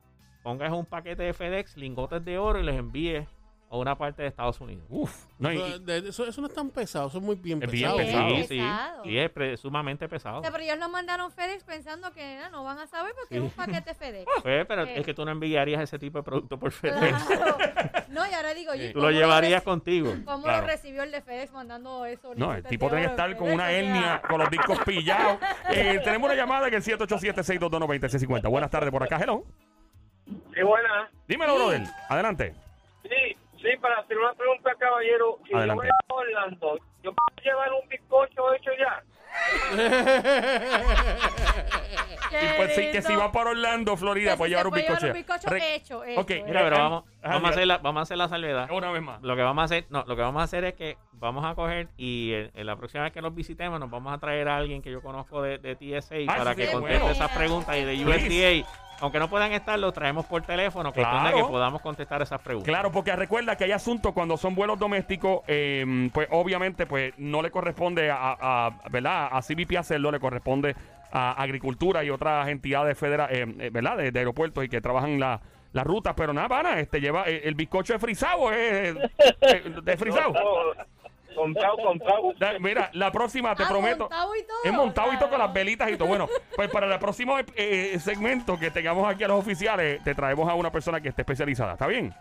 pongas 0.44 0.72
un 0.72 0.86
paquete 0.86 1.24
de 1.24 1.34
FedEx, 1.34 1.78
lingotes 1.78 2.24
de 2.26 2.38
oro 2.38 2.60
y 2.60 2.64
les 2.64 2.76
envíes 2.78 3.28
a 3.72 3.78
una 3.78 3.98
parte 3.98 4.22
de 4.22 4.28
Estados 4.28 4.60
Unidos. 4.60 4.84
Uf. 4.90 5.16
No, 5.40 5.50
y- 5.52 5.56
Eso, 5.58 5.80
de- 5.80 6.10
eso, 6.10 6.26
eso 6.28 6.42
no 6.42 6.48
es 6.48 6.54
tan 6.54 6.70
pesado, 6.70 7.08
eso 7.08 7.20
es 7.20 7.24
muy 7.24 7.38
bien 7.38 7.64
Es 7.64 7.72
bien 7.72 7.84
pesado. 7.96 7.98
pesado. 7.98 8.30
Sí, 8.30 8.36
sí, 8.44 8.48
Pesado. 8.60 9.04
sí, 9.06 9.18
es 9.18 9.30
pre- 9.32 9.56
sumamente 9.58 10.10
pesado. 10.10 10.40
O 10.40 10.42
sea, 10.42 10.52
pero 10.52 10.64
ellos 10.64 10.78
lo 10.78 10.90
mandaron 10.90 11.32
FedEx 11.32 11.64
pensando 11.64 12.12
que 12.12 12.38
ah, 12.38 12.50
no 12.50 12.66
van 12.66 12.80
a 12.80 12.88
saber 12.88 13.14
porque 13.16 13.38
es 13.38 13.42
un 13.42 13.50
paquete 13.50 13.94
FedEx. 13.96 14.26
Pues, 14.44 14.66
pero 14.68 14.84
Eh. 14.84 15.00
es 15.00 15.06
que 15.06 15.14
tú 15.14 15.24
no 15.24 15.32
enviarías 15.32 15.82
ese 15.82 15.98
tipo 15.98 16.18
de 16.18 16.24
producto 16.24 16.60
por 16.60 16.72
FedEx. 16.72 17.24
Claro. 17.24 17.58
No, 18.12 18.30
y 18.30 18.34
ahora 18.34 18.54
digo, 18.54 18.76
¿y 18.76 18.90
Tú 18.90 18.96
cómo 19.00 19.06
lo 19.10 19.12
llevarías 19.12 19.62
reci- 19.62 19.66
contigo. 19.66 20.14
¿Cómo 20.26 20.44
Claro. 20.44 20.62
lo 20.64 20.68
recibió 20.68 21.04
el 21.04 21.12
de 21.12 21.22
FedEx 21.22 21.54
mandando 21.54 22.06
eso? 22.06 22.34
No, 22.36 22.54
el 22.54 22.62
tipo 22.64 22.88
tiene 22.90 23.04
que 23.04 23.12
estar 23.12 23.38
con 23.38 23.50
una 23.54 23.64
O 23.64 23.68
hernia, 23.68 24.22
con 24.28 24.38
los 24.38 24.50
discos 24.50 24.80
pillados. 24.86 25.38
Eh, 25.70 26.02
tenemos 26.04 26.26
una 26.28 26.36
llamada 26.36 26.70
que 26.70 26.76
es 26.76 26.86
787-622-9650. 26.90 28.50
Buenas 28.50 28.70
tardes 28.70 28.92
por 28.92 29.02
acá, 29.02 29.18
hello. 29.22 29.46
Sí, 30.26 30.62
buena. 30.62 31.10
Dímelo, 31.26 31.54
Sí. 31.54 31.60
brother. 31.60 31.82
Adelante. 32.10 32.54
Sí, 33.62 33.68
para 33.80 34.00
hacer 34.00 34.18
una 34.18 34.34
pregunta, 34.34 34.72
caballero. 34.80 35.38
Si 35.48 35.54
Adelante. 35.54 35.88
yo 35.88 36.14
voy 36.16 36.26
a 36.26 36.38
Orlando, 36.38 36.78
¿yo 37.04 37.14
puedo 37.14 37.44
llevar 37.44 37.72
un 37.74 37.88
bizcocho 37.90 38.54
hecho 38.54 38.72
ya? 38.80 39.04
Y 42.32 42.58
pues 42.58 42.76
sí, 42.76 42.92
que 42.92 43.02
si 43.02 43.14
va 43.16 43.30
para 43.32 43.50
Orlando, 43.52 43.98
Florida, 43.98 44.38
si 44.38 44.44
llevar 44.48 44.68
un 44.68 44.74
bizcocho. 44.74 45.08
un 45.08 45.14
bizcocho 45.14 45.50
Re- 45.50 45.76
hecho, 45.76 46.04
hecho, 46.06 46.22
Ok, 46.22 46.32
hecho. 46.32 46.46
Mira, 46.46 46.62
pero 46.64 46.76
Eh, 46.76 46.80
vamos, 46.80 47.04
ah, 47.08 47.10
vamos, 47.24 47.36
a 47.36 47.40
mira. 47.40 47.50
hacer 47.50 47.68
la, 47.68 47.78
vamos 47.80 48.00
a 48.00 48.04
hacer 48.04 48.18
la 48.18 48.30
salvedad. 48.30 48.70
Una 48.72 48.92
vez 48.92 49.02
más. 49.02 49.22
Lo 49.22 49.36
que 49.36 49.42
vamos 49.42 49.62
a 49.62 49.66
hacer, 49.66 49.86
no, 49.90 50.04
lo 50.08 50.16
que 50.16 50.22
vamos 50.22 50.40
a 50.40 50.44
hacer 50.46 50.64
es 50.64 50.74
que 50.76 50.98
vamos 51.12 51.46
a 51.46 51.56
coger 51.56 51.90
y 51.98 52.34
en, 52.34 52.52
en 52.54 52.66
la 52.66 52.78
próxima 52.78 53.04
vez 53.04 53.12
que 53.12 53.22
nos 53.22 53.36
visitemos 53.36 53.80
nos 53.82 53.90
vamos 53.90 54.14
a 54.14 54.18
traer 54.18 54.48
a 54.48 54.56
alguien 54.58 54.82
que 54.82 54.92
yo 54.92 55.02
conozco 55.02 55.42
de, 55.42 55.58
de 55.58 55.76
TSA 55.76 56.16
Ah, 56.30 56.36
para 56.38 56.54
sí, 56.54 56.62
que 56.62 56.72
conteste 56.72 57.00
bueno. 57.00 57.12
esas 57.14 57.32
preguntas 57.38 57.76
y 57.78 57.84
de 57.84 58.04
Please. 58.06 58.64
USDA. 58.64 58.70
Aunque 59.02 59.20
no 59.20 59.30
puedan 59.30 59.52
estar, 59.52 59.78
lo 59.80 59.92
traemos 59.92 60.26
por 60.26 60.44
teléfono, 60.44 60.94
cuestión 60.94 61.24
de 61.24 61.30
Claro. 61.32 61.46
que 61.46 61.52
podamos 61.52 61.82
contestar 61.82 62.22
esas 62.22 62.40
preguntas. 62.42 62.68
Claro, 62.72 62.92
porque 62.92 63.16
recuerda 63.16 63.56
que 63.58 63.64
hay 63.66 63.72
asuntos 63.72 64.14
cuando 64.14 64.38
son 64.38 64.56
vuelos 64.56 64.80
domésticos, 64.80 65.42
eh, 65.48 66.10
pues 66.14 66.28
obviamente 66.32 66.86
pues 66.86 67.14
no 67.18 67.42
le 67.42 67.52
corresponde 67.52 68.10
a, 68.12 68.38
a- 68.40 68.72
¿verdad? 68.90 69.30
A 69.32 69.42
CBP 69.42 69.78
hacerlo, 69.78 70.12
le 70.12 70.20
corresponde 70.20 70.76
a 71.12 71.32
Agricultura 71.42 72.04
y 72.04 72.10
otras 72.10 72.48
entidades 72.48 72.98
federales, 72.98 73.48
¿verdad? 73.74 73.98
De, 73.98 74.12
de 74.12 74.20
aeropuertos 74.20 74.64
y 74.64 74.70
que 74.70 74.80
trabajan 74.80 75.20
la, 75.20 75.42
las 75.74 75.86
rutas, 75.86 76.14
pero 76.16 76.32
nada, 76.32 76.48
pana, 76.48 76.80
este 76.80 77.02
lleva 77.02 77.24
eh, 77.28 77.42
el 77.46 77.56
bizcocho 77.56 77.94
de 77.94 78.00
frisado, 78.00 78.52
es 78.52 78.96
eh, 79.42 79.74
de 79.84 79.98
frisado. 79.98 80.34
Comprado. 81.36 82.34
Da- 82.40 82.60
Mira, 82.60 82.90
la 82.94 83.12
próxima 83.12 83.56
te 83.56 83.64
Ah, 83.64 83.68
prometo. 83.70 84.04
montado 84.04 84.36
y 84.36 84.44
todo. 84.44 84.58
Es 84.64 84.74
montado 84.74 85.14
y 85.14 85.18
todo 85.18 85.30
con 85.30 85.40
las 85.40 85.54
velitas 85.54 85.90
y 85.92 85.98
todo. 85.98 86.08
Bueno, 86.08 86.28
pues 86.56 86.70
para 86.70 86.92
el 86.92 87.00
próximo 87.00 87.38
eh, 87.56 87.98
segmento 88.00 88.58
que 88.60 88.72
tengamos 88.72 89.10
aquí 89.10 89.24
a 89.24 89.28
los 89.28 89.40
oficiales, 89.40 90.04
te 90.04 90.14
traemos 90.16 90.50
a 90.50 90.54
una 90.56 90.72
persona 90.72 91.00
que 91.02 91.10
esté 91.10 91.22
especializada. 91.22 91.74
¿Está 91.74 91.88
bien? 91.88 92.14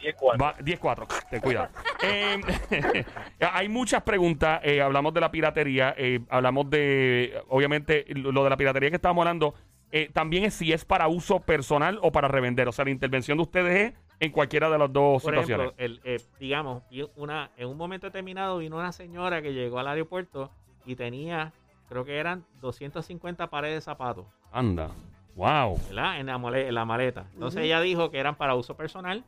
10-4. 0.00 0.42
Va, 0.42 0.56
10-4, 0.58 1.06
ten 1.30 1.40
cuidado. 1.40 1.68
Eh, 2.04 2.40
hay 3.52 3.68
muchas 3.68 4.02
preguntas. 4.02 4.60
eh, 4.64 4.82
hablamos 4.82 5.14
de 5.14 5.20
la 5.20 5.30
piratería. 5.30 5.94
eh, 5.96 6.18
hablamos 6.30 6.68
de, 6.68 7.40
obviamente, 7.48 8.04
lo 8.08 8.42
de 8.42 8.50
la 8.50 8.56
piratería 8.56 8.90
que 8.90 8.96
estábamos 8.96 9.22
hablando. 9.22 9.54
eh, 9.92 10.10
también 10.12 10.42
es 10.44 10.54
si 10.54 10.72
es 10.72 10.84
para 10.84 11.06
uso 11.06 11.38
personal 11.40 12.00
o 12.02 12.10
para 12.10 12.26
revender. 12.26 12.66
O 12.66 12.72
sea, 12.72 12.84
la 12.86 12.90
intervención 12.90 13.38
de 13.38 13.42
ustedes 13.42 13.92
es 13.92 13.98
en 14.22 14.30
cualquiera 14.30 14.70
de 14.70 14.78
las 14.78 14.92
dos 14.92 15.20
Por 15.20 15.32
situaciones. 15.34 15.72
ejemplo, 15.76 15.84
el, 15.84 16.00
eh, 16.04 16.22
digamos, 16.38 16.84
una, 17.16 17.50
en 17.56 17.66
un 17.68 17.76
momento 17.76 18.06
determinado 18.06 18.58
vino 18.58 18.76
una 18.76 18.92
señora 18.92 19.42
que 19.42 19.52
llegó 19.52 19.80
al 19.80 19.88
aeropuerto 19.88 20.48
y 20.86 20.94
tenía, 20.94 21.52
creo 21.88 22.04
que 22.04 22.16
eran 22.18 22.44
250 22.60 23.50
pares 23.50 23.74
de 23.74 23.80
zapatos, 23.80 24.26
Anda. 24.52 24.90
Wow. 25.34 25.76
¿verdad? 25.88 26.20
En 26.20 26.26
la, 26.26 26.38
male- 26.38 26.68
en 26.68 26.74
la 26.74 26.84
maleta. 26.84 27.26
Entonces 27.34 27.64
ella 27.64 27.80
dijo 27.80 28.12
que 28.12 28.18
eran 28.18 28.36
para 28.36 28.54
uso 28.54 28.76
personal 28.76 29.24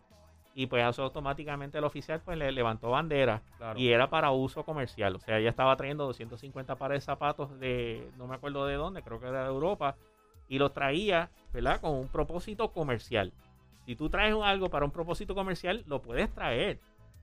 y 0.55 0.67
pues 0.67 0.87
eso 0.89 1.03
automáticamente 1.03 1.79
el 1.79 1.85
oficial 1.85 2.21
pues 2.25 2.39
le 2.39 2.53
levantó 2.53 2.91
bandera 2.91 3.43
Claro. 3.59 3.77
y 3.81 3.89
era 3.91 4.09
para 4.09 4.31
uso 4.31 4.63
comercial. 4.63 5.17
O 5.17 5.19
sea, 5.19 5.39
ella 5.41 5.51
estaba 5.51 5.75
trayendo 5.77 6.05
250 6.05 6.77
pares 6.77 6.99
de 6.99 7.05
zapatos 7.05 7.59
de, 7.59 8.09
no 8.17 8.29
me 8.29 8.37
acuerdo 8.37 8.65
de 8.67 8.75
dónde, 8.77 9.03
creo 9.03 9.19
que 9.19 9.27
era 9.27 9.43
de 9.43 9.49
Europa, 9.49 9.97
y 10.47 10.59
los 10.61 10.73
traía, 10.73 11.31
¿verdad? 11.53 11.81
Con 11.81 11.93
un 11.95 12.07
propósito 12.07 12.71
comercial. 12.71 13.33
Si 13.87 13.97
tú 13.97 14.09
traes 14.09 14.35
algo 14.43 14.69
para 14.71 14.85
un 14.85 14.91
propósito 14.91 15.35
comercial, 15.35 15.85
lo 15.87 16.01
puedes 16.03 16.33
traer. 16.33 16.79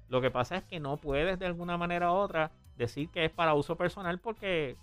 Lo 0.10 0.22
que 0.22 0.30
pasa 0.32 0.58
es 0.58 0.64
que 0.64 0.80
no 0.80 0.98
puedes 0.98 1.40
de 1.40 1.46
alguna 1.46 1.78
manera 1.78 2.12
u 2.12 2.16
otra 2.16 2.52
decir 2.78 3.10
que 3.10 3.26
es 3.26 3.32
para 3.32 3.54
uso 3.54 3.76
personal 3.76 4.20
porque 4.20 4.76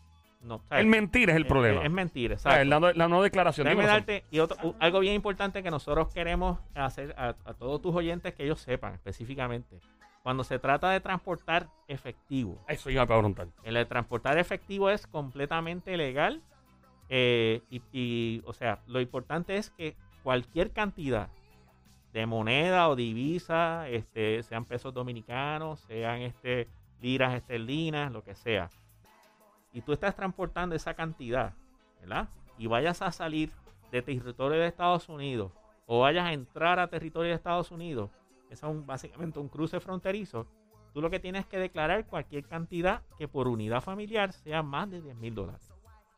no. 0.43 0.61
¿sabes? 0.69 0.85
El 0.85 0.91
mentir 0.91 1.29
es 1.31 1.37
el 1.37 1.43
Es- 1.43 1.49
problema. 1.49 1.81
Es, 1.81 1.87
es 1.87 1.93
mentira, 1.93 2.35
O 2.37 2.39
sea, 2.39 2.63
exacto. 2.63 2.69
la, 2.71 2.81
no, 2.81 2.93
la 2.93 3.09
no 3.09 3.23
declaración. 3.23 3.65
Déjame 3.67 3.83
Dímelo, 3.83 3.93
darte 3.99 4.25
y 4.31 4.39
otro, 4.39 4.75
algo 4.81 5.01
bien 5.01 5.15
importante 5.15 5.63
que 5.63 5.71
nosotros 5.71 6.13
queremos 6.15 6.59
hacer 6.75 7.15
a, 7.19 7.35
a 7.45 7.55
todos 7.55 7.83
tus 7.83 7.95
oyentes 7.95 8.35
que 8.35 8.45
ellos 8.45 8.61
sepan 8.61 8.95
específicamente. 8.95 9.79
Cuando 10.23 10.45
se 10.45 10.59
trata 10.59 10.91
de 10.91 11.01
transportar 11.01 11.69
efectivo, 11.87 12.59
Eso 12.69 12.91
iba 12.91 13.03
a 13.03 13.07
preguntar. 13.07 13.49
el 13.65 13.75
de 13.75 13.85
transportar 13.85 14.37
efectivo 14.39 14.91
es 14.91 15.07
completamente 15.07 15.97
legal. 15.97 16.43
eh, 17.11 17.63
y, 17.71 17.81
y, 17.93 18.43
o 18.45 18.53
sea, 18.53 18.81
lo 18.87 19.01
importante 19.01 19.57
es 19.57 19.71
que 19.71 19.97
cualquier 20.23 20.73
cantidad 20.73 21.29
de 22.13 22.27
moneda 22.27 22.89
o 22.89 22.97
divisa, 22.97 23.89
este, 23.89 24.43
sean 24.43 24.65
pesos 24.65 24.93
dominicanos, 24.95 25.81
sean 25.81 26.21
este, 26.23 26.69
liras 27.01 27.35
esterlinas, 27.35 28.11
lo 28.13 28.23
que 28.23 28.35
sea, 28.35 28.71
y 29.73 29.83
tú 29.83 29.93
estás 29.93 30.15
transportando 30.17 30.75
esa 30.75 30.95
cantidad, 30.95 31.53
¿verdad? 32.01 32.29
Y 32.57 32.67
vayas 32.67 33.03
a 33.03 33.13
salir 33.13 33.53
de 33.93 34.03
territorio 34.03 34.61
de 34.61 34.67
Estados 34.67 35.09
Unidos 35.09 35.53
o 35.87 36.01
vayas 36.01 36.27
a 36.27 36.33
entrar 36.33 36.79
a 36.79 36.89
territorio 36.89 37.31
de 37.31 37.37
Estados 37.37 37.71
Unidos, 37.71 38.11
es 38.51 38.63
un- 38.63 38.87
básicamente 38.87 39.39
un 39.39 39.49
cruce 39.49 39.79
fronterizo, 39.81 40.47
tú 40.93 41.01
lo 41.03 41.11
que 41.11 41.21
tienes 41.21 41.47
que 41.47 41.59
declarar 41.59 42.07
cualquier 42.07 42.45
cantidad 42.47 43.03
que 43.19 43.29
por 43.29 43.47
unidad 43.49 43.83
familiar 43.83 44.33
sea 44.33 44.63
más 44.63 44.91
de 44.91 45.03
10 45.03 45.17
mil 45.17 45.35
dólares. 45.35 45.71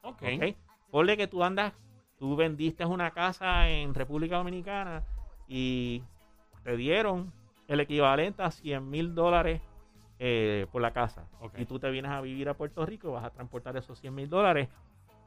Ok. 0.03 0.23
¿ok? 0.23 0.57
Ponle 0.91 1.17
que 1.17 1.27
tú 1.27 1.45
andas, 1.45 1.75
tú 2.19 2.37
vendiste 2.37 2.85
una 2.85 3.11
casa 3.11 3.69
en 3.69 3.95
República 3.95 4.37
Dominicana 4.39 5.05
y 5.51 6.05
te 6.63 6.77
dieron 6.77 7.33
el 7.67 7.81
equivalente 7.81 8.43
a 8.43 8.53
100 8.53 8.89
mil 8.89 9.15
dólares 9.17 9.61
eh, 10.21 10.67
por 10.71 10.81
la 10.81 10.93
casa. 10.93 11.27
Y 11.59 11.67
tú 11.67 11.81
te 11.81 11.91
vienes 11.91 12.13
a 12.13 12.21
vivir 12.21 12.49
a 12.49 12.55
Puerto 12.55 12.87
Rico 12.87 13.09
y 13.09 13.13
vas 13.13 13.25
a 13.25 13.31
transportar 13.31 13.77
esos 13.77 13.99
100 13.99 14.15
mil 14.15 14.31
dólares. 14.31 14.69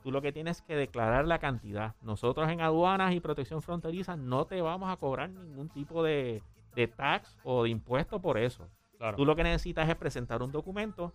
Tú 0.02 0.12
lo 0.12 0.22
que 0.22 0.32
tienes 0.32 0.62
que 0.62 0.76
declarar 0.76 1.28
la 1.28 1.40
cantidad. 1.40 1.94
Nosotros 2.02 2.50
en 2.50 2.62
aduanas 2.62 3.14
y 3.14 3.20
protección 3.20 3.62
fronteriza 3.62 4.16
no 4.16 4.46
te 4.46 4.62
vamos 4.62 4.90
a 4.90 4.96
cobrar 4.96 5.30
ningún 5.30 5.68
tipo 5.68 6.02
de, 6.04 6.42
de 6.74 6.88
tax 6.88 7.38
o 7.44 7.64
de 7.64 7.70
impuesto 7.70 8.22
por 8.22 8.38
eso. 8.38 8.70
Claro. 8.98 9.18
Tú 9.18 9.26
lo 9.26 9.36
que 9.36 9.44
necesitas 9.44 9.90
es 9.90 9.96
presentar 9.96 10.42
un 10.42 10.54
documento 10.54 11.12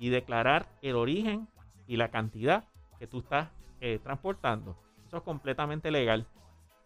y 0.00 0.08
declarar 0.08 0.66
el 0.82 0.96
origen 0.96 1.46
y 1.86 1.96
la 1.96 2.08
cantidad 2.08 2.64
que 2.98 3.06
tú 3.06 3.18
estás 3.20 3.50
eh, 3.80 4.00
transportando. 4.02 4.76
Eso 5.06 5.18
es 5.18 5.22
completamente 5.22 5.92
legal. 5.92 6.26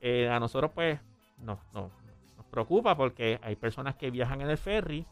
Eh, 0.00 0.28
a 0.28 0.38
nosotros 0.38 0.72
pues 0.74 1.00
no, 1.42 1.58
no, 1.72 1.90
nos 2.36 2.46
preocupa 2.46 2.96
porque 2.96 3.38
hay 3.42 3.56
personas 3.56 3.96
que 3.96 4.10
viajan 4.10 4.40
en 4.40 4.50
el 4.50 4.58
ferry, 4.58 5.06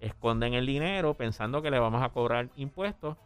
esconden 0.00 0.54
el 0.54 0.66
dinero 0.66 1.14
pensando 1.14 1.62
que 1.62 1.70
le 1.70 1.78
vamos 1.78 2.02
a 2.02 2.08
cobrar 2.10 2.48
impuestos 2.56 3.16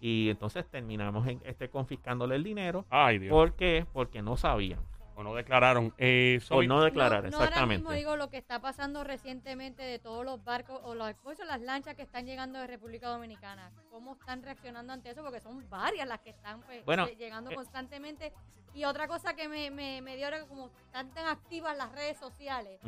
y 0.00 0.28
entonces 0.28 0.66
terminamos 0.66 1.26
en, 1.26 1.40
este, 1.44 1.70
confiscándole 1.70 2.36
el 2.36 2.44
dinero. 2.44 2.84
Ay, 2.90 3.18
Dios. 3.18 3.30
¿Por 3.30 3.54
qué? 3.54 3.86
Porque 3.92 4.22
no 4.22 4.36
sabían. 4.36 4.80
O 5.16 5.22
no 5.22 5.34
declararon. 5.34 5.94
Eh, 5.96 6.40
Por 6.46 6.58
Sobi- 6.64 6.68
no 6.68 6.82
declarar, 6.84 7.24
no, 7.24 7.30
no 7.30 7.36
ahora 7.38 7.46
exactamente. 7.48 7.78
mismo 7.82 7.92
digo 7.92 8.16
lo 8.16 8.28
que 8.28 8.36
está 8.36 8.60
pasando 8.60 9.02
recientemente 9.02 9.82
de 9.82 9.98
todos 9.98 10.24
los 10.26 10.44
barcos 10.44 10.78
o 10.84 10.94
los, 10.94 11.14
pues, 11.22 11.38
las 11.38 11.60
lanchas 11.62 11.94
que 11.94 12.02
están 12.02 12.26
llegando 12.26 12.58
de 12.58 12.66
República 12.66 13.08
Dominicana. 13.08 13.72
¿Cómo 13.90 14.12
están 14.12 14.42
reaccionando 14.42 14.92
ante 14.92 15.10
eso? 15.10 15.22
Porque 15.22 15.40
son 15.40 15.68
varias 15.70 16.06
las 16.06 16.20
que 16.20 16.30
están 16.30 16.60
pues, 16.62 16.84
Bueno, 16.84 17.06
lle- 17.06 17.16
llegando 17.16 17.50
eh, 17.50 17.54
constantemente. 17.54 18.32
Y 18.74 18.84
otra 18.84 19.08
cosa 19.08 19.34
que 19.34 19.48
me, 19.48 19.70
me, 19.70 20.02
me 20.02 20.16
dio 20.16 20.26
ahora 20.26 20.40
que 20.42 20.48
como 20.48 20.70
están 20.84 21.08
tan 21.14 21.26
activas 21.26 21.74
las 21.78 21.90
redes 21.92 22.18
sociales. 22.18 22.78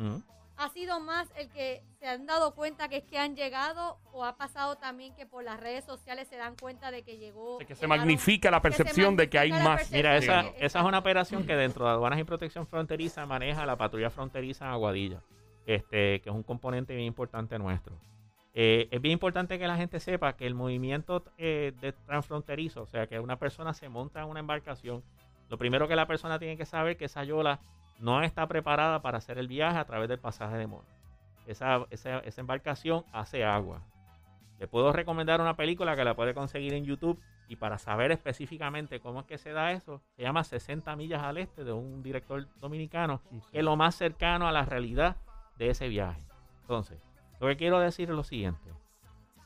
¿Ha 0.61 0.67
sido 0.69 0.99
más 0.99 1.31
el 1.37 1.49
que 1.49 1.81
se 1.99 2.07
han 2.07 2.25
dado 2.25 2.53
cuenta 2.53 2.89
que 2.89 2.97
es 2.97 3.03
que 3.05 3.17
han 3.17 3.33
llegado 3.35 3.97
o 4.11 4.25
ha 4.25 4.35
pasado 4.35 4.75
también 4.75 5.15
que 5.15 5.25
por 5.25 5.41
las 5.41 5.57
redes 5.57 5.85
sociales 5.85 6.27
se 6.27 6.35
dan 6.35 6.55
cuenta 6.57 6.91
de 6.91 7.03
que 7.03 7.17
llegó? 7.17 7.59
De 7.59 7.65
que 7.65 7.75
se 7.75 7.85
llegaron- 7.85 7.99
magnifica 7.99 8.51
la 8.51 8.57
que 8.57 8.63
percepción 8.63 9.15
de 9.15 9.29
que 9.29 9.39
hay 9.39 9.53
más. 9.53 9.89
Mira, 9.89 10.17
esa, 10.17 10.41
esa 10.59 10.79
es 10.79 10.85
una 10.85 10.99
operación 10.99 11.45
que 11.45 11.55
dentro 11.55 11.85
de 11.85 11.91
aduanas 11.91 12.19
y 12.19 12.25
protección 12.25 12.67
fronteriza 12.67 13.25
maneja 13.25 13.65
la 13.65 13.77
patrulla 13.77 14.09
fronteriza 14.09 14.65
en 14.65 14.71
Aguadilla, 14.71 15.21
este, 15.65 16.19
que 16.19 16.29
es 16.29 16.35
un 16.35 16.43
componente 16.43 16.93
bien 16.93 17.07
importante 17.07 17.57
nuestro. 17.57 17.95
Eh, 18.53 18.89
es 18.91 18.99
bien 19.01 19.13
importante 19.13 19.57
que 19.59 19.65
la 19.67 19.77
gente 19.77 20.01
sepa 20.01 20.35
que 20.35 20.45
el 20.45 20.55
movimiento 20.55 21.23
eh, 21.37 21.71
de 21.79 21.93
transfronterizo, 21.93 22.81
o 22.81 22.87
sea, 22.87 23.07
que 23.07 23.17
una 23.19 23.37
persona 23.39 23.73
se 23.73 23.87
monta 23.87 24.21
en 24.23 24.27
una 24.27 24.41
embarcación, 24.41 25.03
lo 25.47 25.57
primero 25.57 25.87
que 25.87 25.95
la 25.95 26.05
persona 26.05 26.37
tiene 26.37 26.57
que 26.57 26.65
saber 26.65 26.91
es 26.93 26.97
que 26.97 27.05
esa 27.05 27.23
yola 27.23 27.61
no 27.99 28.23
está 28.23 28.47
preparada 28.47 29.01
para 29.01 29.17
hacer 29.17 29.37
el 29.37 29.47
viaje 29.47 29.77
a 29.77 29.85
través 29.85 30.09
del 30.09 30.19
pasaje 30.19 30.57
de 30.57 30.67
mono. 30.67 30.87
Esa, 31.45 31.85
esa, 31.89 32.19
esa 32.19 32.41
embarcación 32.41 33.03
hace 33.11 33.43
agua. 33.43 33.81
Le 34.59 34.67
puedo 34.67 34.91
recomendar 34.91 35.41
una 35.41 35.55
película 35.55 35.95
que 35.95 36.03
la 36.03 36.15
puede 36.15 36.33
conseguir 36.33 36.73
en 36.73 36.85
YouTube 36.85 37.19
y 37.47 37.55
para 37.55 37.79
saber 37.79 38.11
específicamente 38.11 38.99
cómo 38.99 39.21
es 39.21 39.25
que 39.25 39.37
se 39.37 39.51
da 39.51 39.71
eso, 39.71 40.01
se 40.15 40.21
llama 40.21 40.43
60 40.43 40.95
millas 40.95 41.23
al 41.23 41.37
este 41.37 41.63
de 41.63 41.71
un 41.71 42.03
director 42.03 42.47
dominicano, 42.59 43.21
que 43.51 43.59
es 43.59 43.63
lo 43.63 43.75
más 43.75 43.95
cercano 43.95 44.47
a 44.47 44.51
la 44.51 44.65
realidad 44.65 45.17
de 45.57 45.71
ese 45.71 45.87
viaje. 45.87 46.23
Entonces, 46.61 46.99
lo 47.39 47.47
que 47.47 47.57
quiero 47.57 47.79
decir 47.79 48.09
es 48.09 48.15
lo 48.15 48.23
siguiente. 48.23 48.69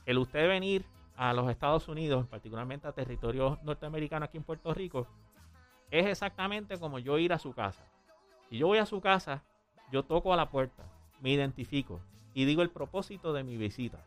El 0.04 0.18
usted 0.18 0.46
venir 0.46 0.84
a 1.16 1.32
los 1.32 1.48
Estados 1.48 1.88
Unidos, 1.88 2.26
particularmente 2.26 2.86
a 2.86 2.92
territorio 2.92 3.58
norteamericano 3.62 4.26
aquí 4.26 4.36
en 4.36 4.44
Puerto 4.44 4.74
Rico, 4.74 5.06
es 5.90 6.06
exactamente 6.06 6.78
como 6.78 6.98
yo 6.98 7.18
ir 7.18 7.32
a 7.32 7.38
su 7.38 7.54
casa. 7.54 7.84
Si 8.48 8.58
yo 8.58 8.66
voy 8.66 8.78
a 8.78 8.86
su 8.86 9.00
casa, 9.00 9.42
yo 9.90 10.02
toco 10.02 10.32
a 10.32 10.36
la 10.36 10.50
puerta, 10.50 10.84
me 11.20 11.30
identifico 11.30 12.00
y 12.34 12.44
digo 12.44 12.62
el 12.62 12.70
propósito 12.70 13.32
de 13.32 13.44
mi 13.44 13.56
visita, 13.56 13.98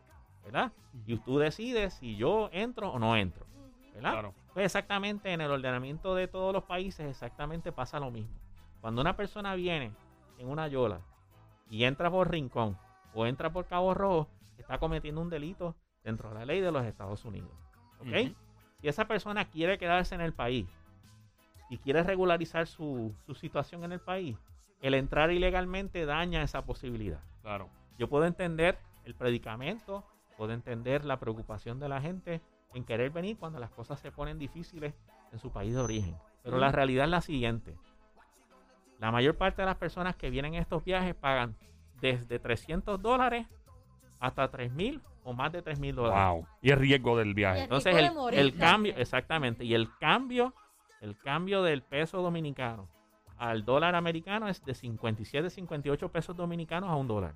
¿verdad? 0.44 0.72
Y 1.06 1.16
tú 1.18 1.38
decides 1.38 1.94
si 1.94 2.16
yo 2.16 2.48
entro 2.52 2.90
o 2.90 2.98
no 2.98 3.16
entro, 3.16 3.46
¿verdad? 3.94 4.12
Claro. 4.12 4.34
Pues 4.54 4.66
exactamente 4.66 5.32
en 5.32 5.40
el 5.40 5.50
ordenamiento 5.50 6.14
de 6.14 6.28
todos 6.28 6.52
los 6.52 6.64
países 6.64 7.08
exactamente 7.08 7.72
pasa 7.72 8.00
lo 8.00 8.10
mismo. 8.10 8.36
Cuando 8.80 9.00
una 9.00 9.16
persona 9.16 9.54
viene 9.54 9.92
en 10.38 10.48
una 10.48 10.68
yola 10.68 11.00
y 11.70 11.84
entra 11.84 12.10
por 12.10 12.30
Rincón 12.30 12.78
o 13.14 13.26
entra 13.26 13.52
por 13.52 13.66
Cabo 13.66 13.94
Rojo, 13.94 14.28
está 14.56 14.78
cometiendo 14.78 15.20
un 15.20 15.30
delito 15.30 15.74
dentro 16.04 16.28
de 16.28 16.34
la 16.36 16.44
ley 16.44 16.60
de 16.60 16.72
los 16.72 16.84
Estados 16.84 17.24
Unidos. 17.24 17.50
¿Ok? 18.00 18.34
Si 18.80 18.88
esa 18.88 19.06
persona 19.08 19.44
quiere 19.46 19.78
quedarse 19.78 20.14
en 20.14 20.20
el 20.20 20.32
país 20.32 20.66
y 21.68 21.78
quiere 21.78 22.02
regularizar 22.02 22.66
su, 22.66 23.14
su 23.26 23.34
situación 23.34 23.84
en 23.84 23.92
el 23.92 24.00
país, 24.00 24.36
el 24.80 24.94
entrar 24.94 25.30
ilegalmente 25.30 26.06
daña 26.06 26.42
esa 26.42 26.64
posibilidad. 26.64 27.20
Claro. 27.42 27.68
Yo 27.98 28.08
puedo 28.08 28.24
entender 28.26 28.78
el 29.04 29.14
predicamento, 29.14 30.04
puedo 30.36 30.52
entender 30.52 31.04
la 31.04 31.18
preocupación 31.18 31.80
de 31.80 31.88
la 31.88 32.00
gente 32.00 32.40
en 32.74 32.84
querer 32.84 33.10
venir 33.10 33.36
cuando 33.38 33.58
las 33.58 33.70
cosas 33.70 33.98
se 34.00 34.12
ponen 34.12 34.38
difíciles 34.38 34.94
en 35.32 35.38
su 35.38 35.50
país 35.50 35.74
de 35.74 35.80
origen. 35.80 36.16
Pero 36.42 36.58
la 36.58 36.72
realidad 36.72 37.04
es 37.04 37.10
la 37.10 37.20
siguiente. 37.20 37.76
La 38.98 39.10
mayor 39.12 39.36
parte 39.36 39.62
de 39.62 39.66
las 39.66 39.76
personas 39.76 40.16
que 40.16 40.30
vienen 40.30 40.54
en 40.54 40.62
estos 40.62 40.84
viajes 40.84 41.14
pagan 41.14 41.56
desde 42.00 42.38
300 42.38 43.00
dólares 43.00 43.46
hasta 44.18 44.50
3 44.50 44.72
mil 44.72 45.00
o 45.24 45.32
más 45.32 45.52
de 45.52 45.62
3 45.62 45.78
mil 45.78 45.94
dólares. 45.94 46.34
Wow. 46.34 46.46
Y 46.62 46.70
el 46.70 46.78
riesgo 46.78 47.16
del 47.16 47.28
Y 47.28 47.34
viaje. 47.34 47.62
Entonces 47.62 47.94
el, 47.94 48.10
el 48.32 48.56
cambio, 48.56 48.94
exactamente, 48.96 49.64
y 49.64 49.74
el 49.74 49.94
cambio, 49.98 50.54
el 51.00 51.16
cambio 51.18 51.62
del 51.62 51.82
peso 51.82 52.20
dominicano 52.22 52.88
al 53.36 53.64
dólar 53.64 53.94
americano 53.94 54.48
es 54.48 54.64
de 54.64 54.74
57, 54.74 55.50
58 55.50 56.08
pesos 56.10 56.36
dominicanos 56.36 56.90
a 56.90 56.96
un 56.96 57.06
dólar. 57.06 57.34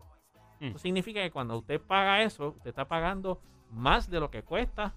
Mm. 0.61 0.67
Eso 0.67 0.79
significa 0.79 1.21
que 1.23 1.31
cuando 1.31 1.57
usted 1.59 1.81
paga 1.81 2.23
eso, 2.23 2.49
usted 2.57 2.71
está 2.71 2.87
pagando 2.89 3.41
más 3.71 4.11
de 4.11 4.19
lo 4.21 4.31
que 4.31 4.43
cuesta 4.43 4.95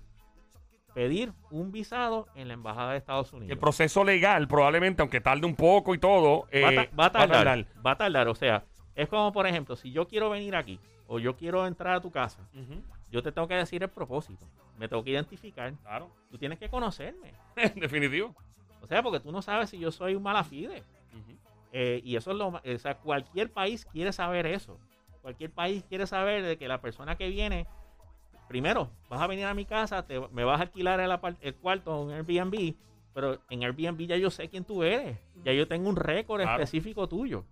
pedir 0.94 1.34
un 1.52 1.72
visado 1.72 2.28
en 2.36 2.48
la 2.48 2.54
embajada 2.54 2.92
de 2.92 2.98
Estados 2.98 3.34
Unidos. 3.34 3.52
El 3.52 3.58
proceso 3.60 4.04
legal, 4.04 4.48
probablemente, 4.48 5.02
aunque 5.02 5.20
tarde 5.22 5.46
un 5.46 5.56
poco 5.56 5.94
y 5.94 5.98
todo, 5.98 6.48
eh, 6.52 6.62
va, 6.62 6.70
a 6.70 6.74
ta- 6.76 6.96
va 6.98 7.06
a 7.06 7.12
tardar, 7.12 7.66
va 7.86 7.92
a 7.92 7.98
tardar. 7.98 8.28
O 8.30 8.36
sea, 8.36 8.64
es 8.96 9.08
como 9.10 9.32
por 9.34 9.46
ejemplo, 9.46 9.76
si 9.76 9.92
yo 9.92 10.08
quiero 10.08 10.30
venir 10.30 10.56
aquí 10.56 10.80
o 11.08 11.20
yo 11.20 11.36
quiero 11.36 11.68
entrar 11.68 11.96
a 11.96 12.02
tu 12.02 12.12
casa. 12.12 12.48
Yo 13.16 13.24
te 13.24 13.32
tengo 13.32 13.48
que 13.48 13.56
decir 13.56 13.82
el 13.82 13.90
propósito. 13.90 14.46
Me 14.78 14.90
tengo 14.90 15.02
que 15.02 15.12
identificar. 15.12 15.74
Claro. 15.76 16.12
Tú 16.30 16.38
tienes 16.38 16.60
que 16.60 16.68
conocerme. 16.70 17.34
En 17.56 17.80
definitivo. 17.80 18.36
O 18.82 18.88
sea, 18.88 19.02
porque 19.02 19.22
tú 19.22 19.32
no 19.32 19.42
sabes 19.42 19.70
si 19.70 19.80
yo 19.80 19.90
soy 19.90 20.16
un 20.16 20.24
malafide. 20.24 20.84
Eh, 21.72 22.02
y 22.04 22.18
eso 22.18 22.32
es 22.32 22.38
lo 22.38 22.48
O 22.48 22.78
sea, 22.78 22.98
cualquier 22.98 23.50
país 23.50 23.86
quiere 23.86 24.12
saber 24.12 24.46
eso. 24.46 24.78
Cualquier 25.22 25.50
país 25.50 25.86
quiere 25.88 26.06
saber 26.08 26.44
de 26.44 26.58
que 26.58 26.68
la 26.68 26.82
persona 26.82 27.16
que 27.16 27.30
viene, 27.30 27.68
primero, 28.50 28.90
vas 29.10 29.22
a 29.22 29.28
venir 29.28 29.46
a 29.46 29.54
mi 29.54 29.64
casa, 29.64 30.06
te, 30.06 30.20
me 30.32 30.44
vas 30.44 30.60
a 30.60 30.64
alquilar 30.64 31.00
el, 31.42 31.56
cuarto 31.56 32.12
en 32.12 32.18
Airbnb, 32.18 32.76
pero 33.14 33.40
en 33.50 33.64
Airbnb 33.64 34.08
ya 34.08 34.18
yo 34.18 34.30
sé 34.30 34.50
quién 34.50 34.66
tú 34.66 34.84
eres. 34.84 35.18
Ya 35.46 35.54
yo 35.54 35.70
tengo 35.70 35.88
un 35.88 35.96
récord 35.96 36.42
Claro. 36.42 36.62
específico 36.62 37.08
tuyo. 37.08 37.46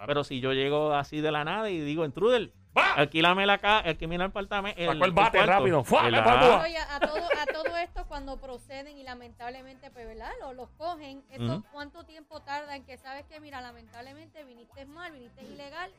Claro. 0.00 0.08
Pero 0.08 0.24
si 0.24 0.40
yo 0.40 0.54
llego 0.54 0.94
así 0.94 1.20
de 1.20 1.30
la 1.30 1.44
nada 1.44 1.68
y 1.68 1.78
digo, 1.78 2.06
intruder, 2.06 2.50
¡Va! 2.76 2.94
alquílame 2.94 3.44
la 3.44 3.58
casa, 3.58 3.86
alquílame 3.86 4.14
el 4.14 4.22
apartamento. 4.22 4.80
Sacó 4.82 5.04
el 5.04 5.12
bate 5.12 5.44
rápido. 5.44 5.80
A 5.80 7.00
todo, 7.00 7.28
a 7.38 7.46
todo 7.52 7.76
esto, 7.76 8.06
cuando 8.08 8.38
proceden 8.38 8.96
y 8.96 9.02
lamentablemente, 9.02 9.90
pues, 9.90 10.06
¿verdad? 10.06 10.30
Los, 10.40 10.56
los 10.56 10.70
cogen, 10.78 11.22
¿eso 11.28 11.56
Ujú. 11.56 11.64
cuánto 11.70 12.04
tiempo 12.04 12.40
tarda 12.40 12.76
en 12.76 12.84
que 12.86 12.96
sabes 12.96 13.26
que, 13.26 13.40
mira, 13.40 13.60
lamentablemente 13.60 14.42
viniste 14.44 14.86
mal, 14.86 15.12
viniste 15.12 15.44
ilegal? 15.44 15.90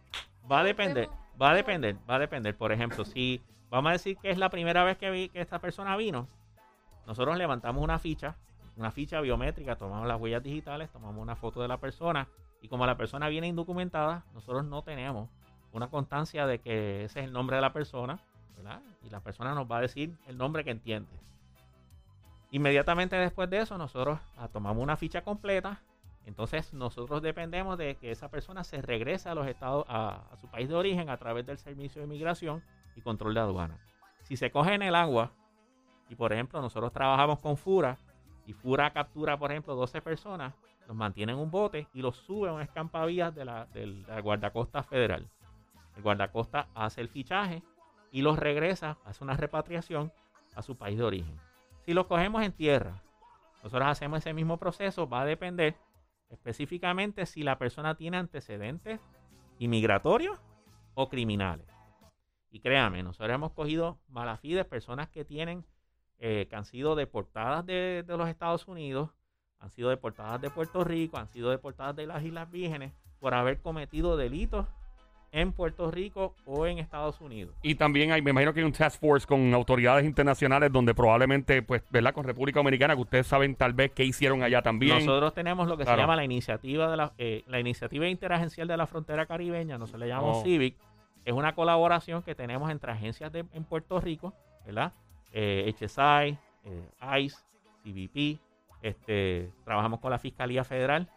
Va 0.52 0.62
a 0.62 0.64
depender, 0.64 1.08
Vemos- 1.08 1.40
va 1.40 1.52
a 1.52 1.54
depender, 1.54 1.96
va 2.10 2.16
a 2.16 2.20
depender. 2.20 2.58
Por 2.58 2.72
ejemplo, 2.72 3.06
si 3.06 3.40
vamos 3.70 3.92
a 3.92 3.94
decir 3.94 4.18
que 4.18 4.32
es 4.32 4.40
la 4.40 4.50
primera 4.50 4.84
vez 4.84 4.98
que, 4.98 5.12
vi, 5.12 5.30
que 5.30 5.42
esta 5.42 5.60
persona 5.60 5.96
vino, 5.96 6.28
nosotros 7.06 7.38
levantamos 7.38 7.84
una 7.84 8.00
ficha, 8.00 8.36
una 8.78 8.90
ficha 8.90 9.22
biométrica, 9.22 9.76
tomamos 9.76 10.08
las 10.08 10.20
huellas 10.20 10.42
digitales, 10.42 10.90
tomamos 10.90 11.22
una 11.22 11.36
foto 11.36 11.62
de 11.62 11.68
la 11.68 11.78
persona 11.78 12.28
y 12.62 12.68
como 12.68 12.86
la 12.86 12.96
persona 12.96 13.28
viene 13.28 13.48
indocumentada, 13.48 14.24
nosotros 14.34 14.64
no 14.66 14.84
tenemos 14.84 15.30
una 15.74 15.90
constancia 15.90 16.46
de 16.46 16.60
que 16.60 17.06
ese 17.06 17.22
es 17.22 17.26
el 17.26 17.34
nombre 17.34 17.56
de 17.56 17.62
la 17.62 17.74
persona, 17.74 18.20
¿verdad? 18.56 18.82
Y 19.04 19.10
la 19.10 19.20
persona 19.22 19.56
nos 19.56 19.70
va 19.70 19.78
a 19.78 19.82
decir 19.82 20.16
el 20.28 20.38
nombre 20.38 20.64
que 20.64 20.72
entiende. 20.72 21.10
Inmediatamente 22.52 23.16
después 23.16 23.50
de 23.50 23.60
eso, 23.60 23.78
nosotros 23.78 24.20
ah, 24.38 24.50
tomamos 24.50 24.84
una 24.84 24.98
ficha 24.98 25.24
completa. 25.24 25.82
Entonces, 26.26 26.74
nosotros 26.74 27.22
dependemos 27.22 27.78
de 27.78 27.96
que 27.96 28.12
esa 28.12 28.30
persona 28.30 28.64
se 28.64 28.82
regrese 28.82 29.30
a 29.30 29.36
los 29.36 29.48
estados, 29.48 29.86
a, 29.88 30.22
su 30.40 30.48
país 30.48 30.70
de 30.70 30.76
origen 30.76 31.10
a 31.10 31.18
través 31.18 31.46
del 31.46 31.58
Servicio 31.58 32.02
de 32.02 32.08
Inmigración 32.08 32.62
y 32.96 33.02
Control 33.02 33.34
de 33.34 33.40
Aduana. 33.40 33.80
Si 34.24 34.38
se 34.38 34.52
coge 34.52 34.74
en 34.76 34.84
el 34.84 34.96
agua, 34.96 35.32
y 36.10 36.16
por 36.16 36.32
ejemplo, 36.34 36.62
nosotros 36.62 36.92
trabajamos 36.92 37.40
con 37.40 37.58
FURA, 37.58 37.98
y 38.46 38.54
FURA 38.54 38.92
captura, 38.92 39.38
por 39.38 39.52
ejemplo, 39.52 39.74
12 39.76 40.02
personas, 40.02 40.54
los 40.92 40.98
mantiene 40.98 41.32
en 41.32 41.40
un 41.40 41.50
bote 41.50 41.88
y 41.94 42.02
los 42.02 42.18
sube 42.18 42.50
a 42.50 42.52
un 42.52 42.60
escampavías 42.62 43.34
de 43.34 43.46
la, 43.46 43.66
de 43.68 43.88
la 43.88 44.20
guardacosta 44.20 44.84
federal. 44.84 45.26
El 45.96 46.04
guardacosta 46.04 46.68
hace 46.76 47.00
el 47.00 47.08
fichaje 47.08 47.64
y 48.12 48.22
los 48.22 48.38
regresa, 48.38 48.98
hace 49.06 49.24
una 49.24 49.38
repatriación 49.38 50.12
a 50.54 50.62
su 50.62 50.76
país 50.76 50.98
de 50.98 51.06
origen. 51.06 51.40
Si 51.86 51.94
los 51.94 52.08
cogemos 52.08 52.44
en 52.44 52.52
tierra, 52.52 53.02
nosotros 53.64 53.88
hacemos 53.88 54.20
ese 54.20 54.34
mismo 54.34 54.58
proceso, 54.58 55.08
va 55.08 55.22
a 55.22 55.26
depender 55.26 55.78
específicamente 56.30 57.26
si 57.26 57.42
la 57.42 57.58
persona 57.58 57.96
tiene 57.96 58.18
antecedentes 58.18 59.00
inmigratorios 59.60 60.38
o 60.94 61.08
criminales. 61.08 61.68
Y 62.50 62.60
créame, 62.60 63.02
nosotros 63.02 63.34
hemos 63.34 63.54
cogido 63.54 64.02
malafides, 64.10 64.66
personas 64.66 65.08
que 65.08 65.24
tienen, 65.24 65.64
eh, 66.20 66.48
que 66.50 66.56
han 66.58 66.66
sido 66.66 66.96
deportadas 66.96 67.66
de, 67.66 68.04
de 68.06 68.18
los 68.18 68.28
Estados 68.28 68.68
Unidos, 68.68 69.12
han 69.62 69.70
sido 69.70 69.90
deportadas 69.90 70.42
de 70.42 70.50
Puerto 70.50 70.84
Rico, 70.84 71.18
han 71.18 71.28
sido 71.28 71.50
deportadas 71.52 71.96
de 71.96 72.08
las 72.08 72.24
Islas 72.24 72.50
Vírgenes 72.52 72.92
por 73.20 73.34
haber 73.34 73.60
cometido 73.62 74.18
delitos 74.18 74.66
en 75.34 75.54
Puerto 75.54 75.90
Rico 75.92 76.36
o 76.46 76.66
en 76.66 76.78
Estados 76.80 77.22
Unidos. 77.22 77.56
Y 77.62 77.76
también 77.76 78.12
hay, 78.12 78.22
me 78.22 78.32
imagino 78.32 78.54
que 78.54 78.60
hay 78.60 78.66
un 78.66 78.74
task 78.74 79.00
force 79.00 79.26
con 79.26 79.54
autoridades 79.54 80.04
internacionales 80.06 80.72
donde 80.74 80.94
probablemente, 80.94 81.62
pues, 81.62 81.84
¿verdad? 81.90 82.14
Con 82.14 82.26
República 82.26 82.60
Dominicana, 82.60 82.96
que 82.96 83.02
ustedes 83.02 83.28
saben 83.28 83.56
tal 83.56 83.72
vez 83.74 83.92
qué 83.92 84.04
hicieron 84.04 84.44
allá 84.44 84.62
también. 84.62 85.06
Nosotros 85.06 85.34
tenemos 85.34 85.70
lo 85.70 85.78
que 85.78 85.84
Claro. 85.84 85.98
se 85.98 86.02
llama 86.02 86.16
la 86.18 86.26
iniciativa 86.26 86.90
de 86.92 86.98
la, 86.98 87.14
eh, 87.18 87.44
la 87.48 87.60
iniciativa 87.62 88.08
interagencial 88.10 88.68
de 88.68 88.76
la 88.76 88.88
frontera 88.88 89.26
caribeña, 89.26 89.78
nosotros 89.78 90.02
le 90.02 90.08
llamamos 90.10 90.40
Oh. 90.40 90.44
CIVIC. 90.44 90.76
Es 91.24 91.34
una 91.34 91.54
colaboración 91.56 92.24
que 92.24 92.36
tenemos 92.36 92.70
entre 92.70 92.92
agencias 92.92 93.32
de, 93.32 93.46
en 93.54 93.64
Puerto 93.64 94.02
Rico, 94.02 94.34
¿verdad? 94.66 94.92
Eh, 95.32 95.72
HSI, 95.80 96.38
eh, 96.66 97.20
ICE, 97.22 97.38
CBP, 97.84 98.40
este, 98.82 99.52
trabajamos 99.64 100.00
con 100.00 100.12
la 100.12 100.20
Fiscalía 100.20 100.64
Federal, 100.64 101.10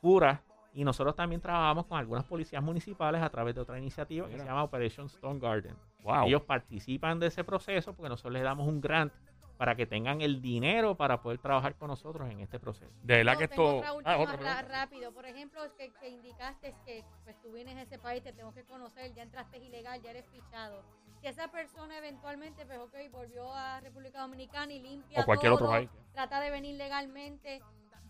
FURA, 0.00 0.42
y 0.72 0.84
nosotros 0.84 1.16
también 1.16 1.40
trabajamos 1.40 1.86
con 1.86 1.98
algunas 1.98 2.24
policías 2.24 2.62
municipales 2.62 3.20
a 3.22 3.28
través 3.28 3.54
de 3.54 3.60
otra 3.60 3.78
iniciativa 3.78 4.28
que 4.28 4.38
se 4.38 4.44
llama 4.44 4.62
Operation 4.62 5.06
Stone 5.06 5.40
Garden. 5.40 5.74
wow. 6.04 6.26
Ellos 6.26 6.42
participan 6.42 7.18
de 7.18 7.26
ese 7.26 7.42
proceso 7.42 7.92
porque 7.94 8.08
nosotros 8.08 8.32
les 8.34 8.42
damos 8.44 8.68
un 8.68 8.80
grant 8.80 9.12
para 9.56 9.74
que 9.74 9.84
tengan 9.84 10.22
el 10.22 10.40
dinero 10.40 10.96
para 10.96 11.20
poder 11.20 11.38
trabajar 11.38 11.74
con 11.74 11.88
nosotros 11.88 12.30
en 12.30 12.40
este 12.40 12.58
proceso. 12.58 12.90
de 13.02 13.16
verdad 13.18 13.32
No, 13.34 13.38
que 13.38 13.44
esto. 13.44 13.76
otra 13.76 13.90
Ah, 14.06 14.18
otra 14.18 14.62
rápido. 14.62 15.12
Por 15.12 15.26
ejemplo, 15.26 15.62
es 15.64 15.72
que, 15.72 15.92
que 16.00 16.08
indicaste 16.08 16.74
que 16.86 17.04
pues, 17.24 17.38
tú 17.42 17.52
vienes 17.52 17.76
a 17.76 17.82
ese 17.82 17.98
país, 17.98 18.22
te 18.22 18.32
tengo 18.32 18.54
que 18.54 18.64
conocer, 18.64 19.12
ya 19.12 19.22
entraste 19.22 19.58
ilegal, 19.58 20.00
ya 20.00 20.12
eres 20.12 20.24
fichado. 20.30 20.82
Si 21.20 21.26
esa 21.26 21.48
persona 21.48 21.98
eventualmente, 21.98 22.64
pues 22.64 22.78
ok, 22.78 22.94
volvió 23.12 23.52
a 23.54 23.80
República 23.80 24.20
Dominicana 24.22 24.72
y 24.72 24.80
limpia 24.80 25.20
O 25.20 25.24
cualquier 25.24 25.52
otro 25.52 25.66
todo, 25.66 25.74
país. 25.74 25.90
trata 26.12 26.40
de 26.40 26.50
venir 26.50 26.76
legalmente, 26.76 27.60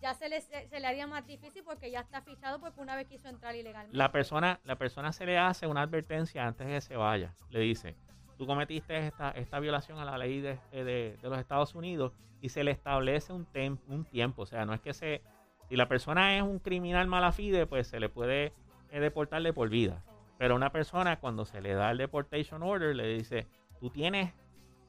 ya 0.01 0.13
se 0.13 0.29
le, 0.29 0.39
se, 0.41 0.67
le 0.79 0.87
haría 0.87 1.07
más 1.07 1.27
difícil 1.27 1.63
porque 1.63 1.91
ya 1.91 1.99
está 1.99 2.21
fichado 2.21 2.59
porque 2.59 2.79
una 2.79 2.95
vez 2.95 3.07
quiso 3.07 3.27
entrar 3.27 3.55
ilegalmente. 3.55 3.97
La 3.97 4.11
persona, 4.11 4.59
la 4.63 4.77
persona 4.77 5.11
se 5.11 5.25
le 5.25 5.37
hace 5.37 5.67
una 5.67 5.81
advertencia 5.81 6.47
antes 6.47 6.65
de 6.67 6.73
que 6.73 6.81
se 6.81 6.95
vaya. 6.95 7.35
Le 7.49 7.59
dice, 7.59 7.95
tú 8.37 8.47
cometiste 8.47 9.05
esta, 9.07 9.31
esta 9.31 9.59
violación 9.59 9.99
a 9.99 10.05
la 10.05 10.17
ley 10.17 10.39
de, 10.39 10.57
de- 10.71 10.83
de 11.21 11.29
los 11.29 11.37
Estados 11.37 11.75
Unidos 11.75 12.13
y 12.39 12.49
se 12.49 12.63
le 12.63 12.71
establece 12.71 13.33
un, 13.33 13.45
tem- 13.45 13.77
un 13.87 14.05
tiempo. 14.05 14.43
O 14.43 14.45
sea, 14.45 14.65
no 14.65 14.73
es 14.73 14.79
que 14.81 14.93
se... 14.93 15.21
Si 15.69 15.75
la 15.75 15.87
persona 15.87 16.35
es 16.37 16.43
un 16.43 16.59
criminal 16.59 17.07
malafide, 17.07 17.65
pues 17.67 17.87
se 17.87 17.99
le 17.99 18.09
puede 18.09 18.51
eh, 18.89 18.99
deportar 18.99 19.41
de 19.43 19.53
por 19.53 19.69
vida. 19.69 20.01
Pero 20.41 20.55
una 20.55 20.71
persona 20.71 21.19
cuando 21.19 21.45
se 21.45 21.61
le 21.61 21.75
da 21.75 21.91
el 21.91 21.99
deportation 21.99 22.63
order 22.63 22.95
le 22.95 23.05
dice, 23.09 23.45
tú 23.79 23.91
tienes 23.91 24.33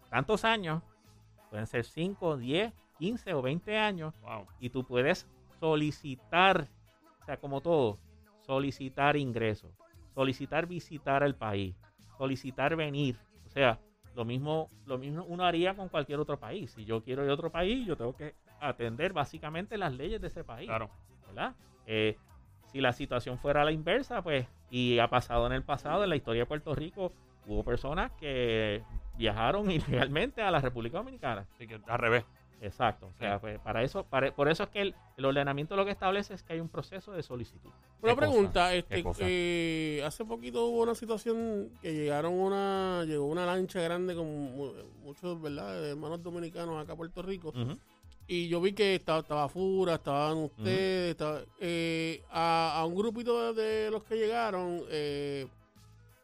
tantos 0.08 0.46
años, 0.46 0.82
pueden 1.50 1.66
ser 1.66 1.84
5, 1.84 2.38
10, 2.38 2.72
15 2.96 3.34
o 3.34 3.42
20 3.42 3.76
años, 3.76 4.14
Wow. 4.22 4.46
y 4.60 4.70
tú 4.70 4.82
puedes 4.82 5.28
solicitar, 5.60 6.70
o 7.20 7.24
sea, 7.26 7.36
como 7.36 7.60
todo, 7.60 7.98
solicitar 8.46 9.18
ingresos, 9.18 9.70
solicitar 10.14 10.64
visitar 10.66 11.22
el 11.22 11.34
país, 11.34 11.76
solicitar 12.16 12.74
venir. 12.74 13.18
O 13.44 13.50
sea, 13.50 13.78
lo 14.14 14.24
mismo, 14.24 14.70
lo 14.86 14.96
mismo 14.96 15.22
uno 15.24 15.44
haría 15.44 15.76
con 15.76 15.90
cualquier 15.90 16.18
otro 16.18 16.40
país. 16.40 16.70
Si 16.70 16.86
yo 16.86 17.02
quiero 17.02 17.24
ir 17.24 17.30
a 17.30 17.34
otro 17.34 17.52
país, 17.52 17.86
yo 17.86 17.94
tengo 17.94 18.16
que 18.16 18.34
atender 18.58 19.12
básicamente 19.12 19.76
las 19.76 19.92
leyes 19.92 20.18
de 20.18 20.28
ese 20.28 20.44
país. 20.44 20.66
Claro. 20.66 20.88
¿verdad? 21.26 21.54
Eh, 21.84 22.16
si 22.72 22.80
la 22.80 22.92
situación 22.92 23.38
fuera 23.38 23.64
la 23.64 23.72
inversa, 23.72 24.22
pues, 24.22 24.46
y 24.70 24.98
ha 24.98 25.08
pasado 25.08 25.46
en 25.46 25.52
el 25.52 25.62
pasado, 25.62 26.02
en 26.04 26.10
la 26.10 26.16
historia 26.16 26.42
de 26.42 26.46
Puerto 26.46 26.74
Rico, 26.74 27.12
hubo 27.46 27.62
personas 27.64 28.10
que 28.12 28.82
viajaron 29.16 29.70
ilegalmente 30.10 30.42
a 30.42 30.50
la 30.50 30.60
República 30.60 30.98
Dominicana. 30.98 31.46
Así 31.54 31.66
que 31.66 31.80
al 31.86 31.98
revés. 31.98 32.24
Exacto. 32.62 33.06
O 33.08 33.12
sea, 33.18 33.34
Sí. 33.34 33.38
pues, 33.40 33.58
para 33.58 33.82
eso, 33.82 34.04
para- 34.04 34.32
por 34.32 34.48
eso 34.48 34.62
es 34.62 34.68
que 34.68 34.80
el, 34.82 34.94
el 35.16 35.24
ordenamiento 35.24 35.74
lo 35.74 35.84
que 35.84 35.90
establece 35.90 36.32
es 36.34 36.44
que 36.44 36.52
hay 36.52 36.60
un 36.60 36.68
proceso 36.68 37.10
de 37.10 37.24
solicitud. 37.24 37.70
Una 38.00 38.14
pregunta, 38.14 38.70
¿Qué 38.70 38.78
este, 39.00 39.02
eh, 39.98 40.04
hace 40.04 40.24
poquito 40.24 40.66
hubo 40.66 40.82
una 40.84 40.94
situación 40.94 41.70
que 41.82 41.92
llegaron 41.92 42.32
una, 42.34 43.02
llegó 43.04 43.26
una 43.26 43.44
lancha 43.46 43.80
grande 43.80 44.14
con 44.14 44.26
mu- 44.26 44.72
muchos, 45.02 45.42
¿verdad? 45.42 45.84
hermanos 45.90 46.22
dominicanos 46.22 46.80
acá 46.80 46.92
a 46.92 46.96
Puerto 46.96 47.20
Rico. 47.22 47.48
Ujú. 47.48 47.76
Y 48.26 48.48
yo 48.48 48.60
vi 48.60 48.72
que 48.72 48.94
estaba, 48.94 49.18
estaba 49.20 49.48
Fura, 49.48 49.94
estaban 49.94 50.38
ustedes, 50.38 51.10
estaba- 51.10 51.42
eh, 51.60 52.22
a, 52.30 52.78
a 52.80 52.86
un 52.86 52.94
grupito 52.94 53.52
de, 53.52 53.62
de 53.62 53.90
los 53.90 54.04
que 54.04 54.16
llegaron, 54.16 54.82
eh, 54.90 55.46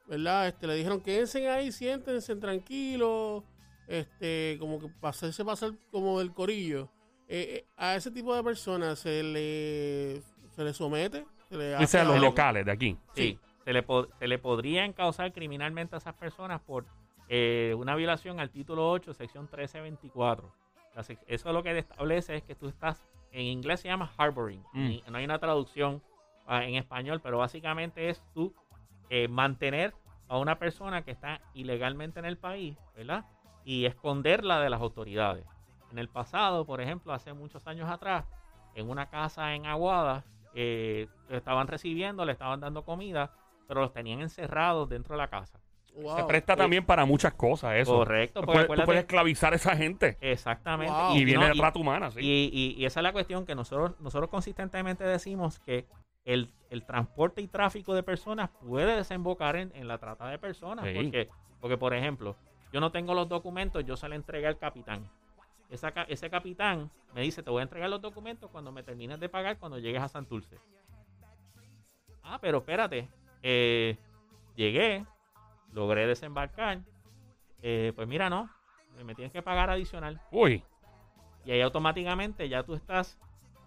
¿verdad? 0.07 0.49
Este, 0.49 0.67
le 0.67 0.77
dijeron 0.77 1.01
quédense 1.01 1.49
ahí, 1.51 1.71
siéntense 1.73 2.35
tranquilos, 2.37 3.43
este, 3.87 4.57
como 4.61 4.79
que 4.79 4.89
pasarse 5.01 5.45
pasar 5.45 5.73
como 5.91 6.19
del 6.19 6.33
corillo. 6.33 6.89
Eh, 7.29 7.57
eh, 7.59 7.67
a 7.77 7.95
ese 7.97 8.11
tipo 8.11 8.35
de 8.35 8.43
personas 8.43 8.99
se 9.01 9.23
le, 9.23 10.23
se 10.55 10.65
le 10.65 10.73
somete, 10.73 11.27
se 11.51 11.57
le 11.59 11.75
hace 11.75 11.83
Dice 11.85 11.99
a 11.99 12.05
los 12.05 12.15
algo? 12.15 12.27
locales 12.27 12.65
de 12.65 12.73
aquí. 12.73 12.97
Sí. 13.15 13.39
Se, 13.65 13.73
le 13.75 13.83
po- 13.83 14.09
se 14.19 14.27
le 14.29 14.39
podría 14.39 14.87
encauzar 14.87 15.31
criminalmente 15.35 15.95
a 15.95 15.99
esas 15.99 16.15
personas 16.15 16.61
por 16.63 16.87
eh, 17.29 17.75
una 17.77 17.95
violación 17.97 18.41
al 18.41 18.49
título 18.51 18.89
8, 18.91 19.13
sección 19.13 19.45
1324. 19.45 20.51
Eso 21.27 21.53
lo 21.53 21.63
que 21.63 21.77
establece 21.79 22.37
es 22.37 22.43
que 22.43 22.55
tú 22.55 22.69
estás, 22.69 23.05
en 23.33 23.43
inglés 23.43 23.81
se 23.81 23.89
llama 23.89 24.11
harboring, 24.17 24.63
Mm. 24.73 24.87
y 24.91 25.05
no 25.11 25.19
hay 25.19 25.25
una 25.25 25.39
traducción 25.39 26.03
ah, 26.47 26.65
en 26.65 26.77
español, 26.77 27.21
pero 27.23 27.39
básicamente 27.39 28.09
es 28.09 28.23
tú 28.33 28.55
eh, 29.11 29.29
mantener 29.29 29.95
a 30.29 30.39
una 30.39 30.59
persona 30.59 31.03
que 31.03 31.11
está 31.11 31.41
ilegalmente 31.55 32.19
en 32.21 32.25
el 32.27 32.39
país, 32.39 32.77
¿verdad? 32.97 33.25
Y 33.65 33.85
esconderla 33.85 34.61
de 34.61 34.71
las 34.71 34.81
autoridades. 34.81 35.45
En 35.91 35.99
el 35.99 36.09
pasado, 36.09 36.65
por 36.67 36.81
ejemplo, 36.81 37.13
hace 37.13 37.33
muchos 37.35 37.67
años 37.67 37.89
atrás, 37.91 38.25
en 38.75 38.89
una 38.89 39.11
casa 39.11 39.55
en 39.55 39.67
Aguada, 39.67 40.25
eh, 40.55 41.07
estaban 41.29 41.67
recibiendo, 41.67 42.25
le 42.25 42.33
estaban 42.33 42.61
dando 42.61 42.85
comida, 42.85 43.31
pero 43.67 43.81
los 43.83 43.93
tenían 43.93 44.21
encerrados 44.21 44.89
dentro 44.89 45.15
de 45.15 45.19
la 45.19 45.29
casa. 45.29 45.61
Wow. 46.03 46.17
Se 46.17 46.25
presta 46.25 46.55
también 46.57 46.85
para 46.87 47.05
muchas 47.05 47.35
cosas 47.35 47.75
eso. 47.77 47.97
Correcto, 47.97 48.41
porque 48.41 48.53
puedes, 48.53 48.67
tú 48.67 48.73
acuérdate- 48.73 48.87
puedes 48.87 49.01
esclavizar 49.03 49.53
a 49.53 49.57
esa 49.57 49.77
gente. 49.77 50.17
Exactamente. 50.21 50.93
Wow. 50.93 51.17
Y 51.17 51.25
viene 51.25 51.41
no, 51.43 51.53
de 51.55 51.59
trata 51.59 51.79
humana, 51.79 52.11
sí. 52.11 52.21
y, 52.21 52.51
y- 52.53 52.81
y 52.81 52.85
esa 52.85 53.01
es 53.01 53.05
la 53.05 53.13
cuestión 53.13 53.45
que 53.47 53.55
nosotros, 53.55 53.99
nosotros 54.01 54.31
consistentemente 54.31 55.05
decimos 55.05 55.59
que 55.61 55.87
el, 56.25 56.51
el 56.71 56.85
transporte 56.85 57.41
y 57.41 57.49
tráfico 57.49 57.95
de 57.95 58.03
personas 58.03 58.51
puede 58.67 58.95
desembocar 58.97 59.57
en, 59.57 59.73
en 59.75 59.89
la 59.89 59.99
trata 59.99 60.29
de 60.29 60.39
personas. 60.39 60.85
Sí. 60.85 60.93
Porque, 60.95 61.29
porque, 61.61 61.77
por 61.79 61.95
ejemplo, 61.95 62.37
yo 62.73 62.81
no 62.81 62.93
tengo 62.93 63.15
los 63.15 63.29
documentos, 63.29 63.85
yo 63.85 63.97
se 63.97 64.09
le 64.09 64.17
entregué 64.17 64.47
al 64.47 64.59
capitán. 64.59 65.09
Esa 65.71 65.89
ese 66.09 66.31
capitán 66.31 66.91
me 67.15 67.23
dice, 67.23 67.43
te 67.43 67.51
voy 67.51 67.61
a 67.61 67.63
entregar 67.65 67.91
los 67.91 68.01
documentos 68.01 68.51
cuando 68.51 68.71
me 68.73 68.83
termines 68.83 69.19
de 69.21 69.29
pagar 69.29 69.59
cuando 69.59 69.79
llegues 69.79 70.01
a 70.03 70.09
Santurce. 70.09 70.57
Ah, 72.23 72.39
pero 72.41 72.59
espérate. 72.59 73.09
eh, 73.43 73.97
llegué, 74.57 75.05
logré 75.73 76.07
desembarcar. 76.07 76.81
eh, 77.63 77.93
pues 77.97 78.07
mira, 78.09 78.31
no, 78.31 78.49
me 79.05 79.15
tienes 79.15 79.33
que 79.33 79.43
pagar 79.43 79.71
adicional. 79.71 80.21
Uy, 80.31 80.63
Y 81.45 81.51
ahí 81.53 81.61
automáticamente 81.61 82.49
ya 82.49 82.63
tú 82.63 82.75
estás, 82.75 83.19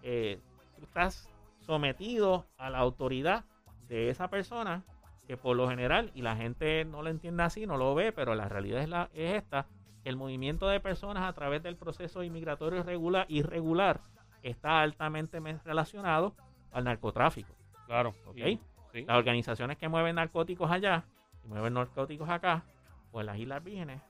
eh, 0.02 0.40
tú 0.78 0.84
estás 0.84 1.28
sometido 1.60 2.46
a 2.58 2.70
la 2.70 2.78
autoridad 2.78 3.44
de 3.88 4.08
esa 4.10 4.28
persona 4.28 4.82
que 5.26 5.36
por 5.36 5.56
lo 5.56 5.68
general, 5.68 6.10
y 6.14 6.22
la 6.22 6.36
gente 6.36 6.84
no 6.84 7.02
lo 7.02 7.08
entiende 7.10 7.42
así, 7.44 7.66
no 7.66 7.76
lo 7.76 7.94
ve, 7.94 8.12
pero 8.12 8.34
la 8.34 8.48
realidad 8.48 8.82
es, 8.82 8.88
la, 8.88 9.08
es 9.14 9.34
esta, 9.36 9.66
el 10.04 10.16
movimiento 10.16 10.66
de 10.68 10.80
personas 10.80 11.24
a 11.24 11.32
través 11.32 11.62
del 11.62 11.76
proceso 11.76 12.22
inmigratorio 12.24 12.80
irregular, 12.80 13.26
irregular 13.28 14.00
está 14.42 14.80
altamente 14.80 15.38
me- 15.40 15.58
relacionado 15.64 16.34
al 16.72 16.84
narcotráfico. 16.84 17.54
claro. 17.86 18.14
Ok. 18.26 18.36
Y- 18.38 18.60
sí. 18.92 19.04
Las 19.06 19.16
organizaciones 19.16 19.78
que 19.78 19.88
mueven 19.88 20.16
narcóticos 20.16 20.70
allá 20.70 21.04
mueven 21.46 21.74
narcóticos 21.74 22.28
acá, 22.28 22.64
pues 23.10 23.26
las 23.26 23.38
Islas 23.38 23.62
Vírgenes, 23.62 24.00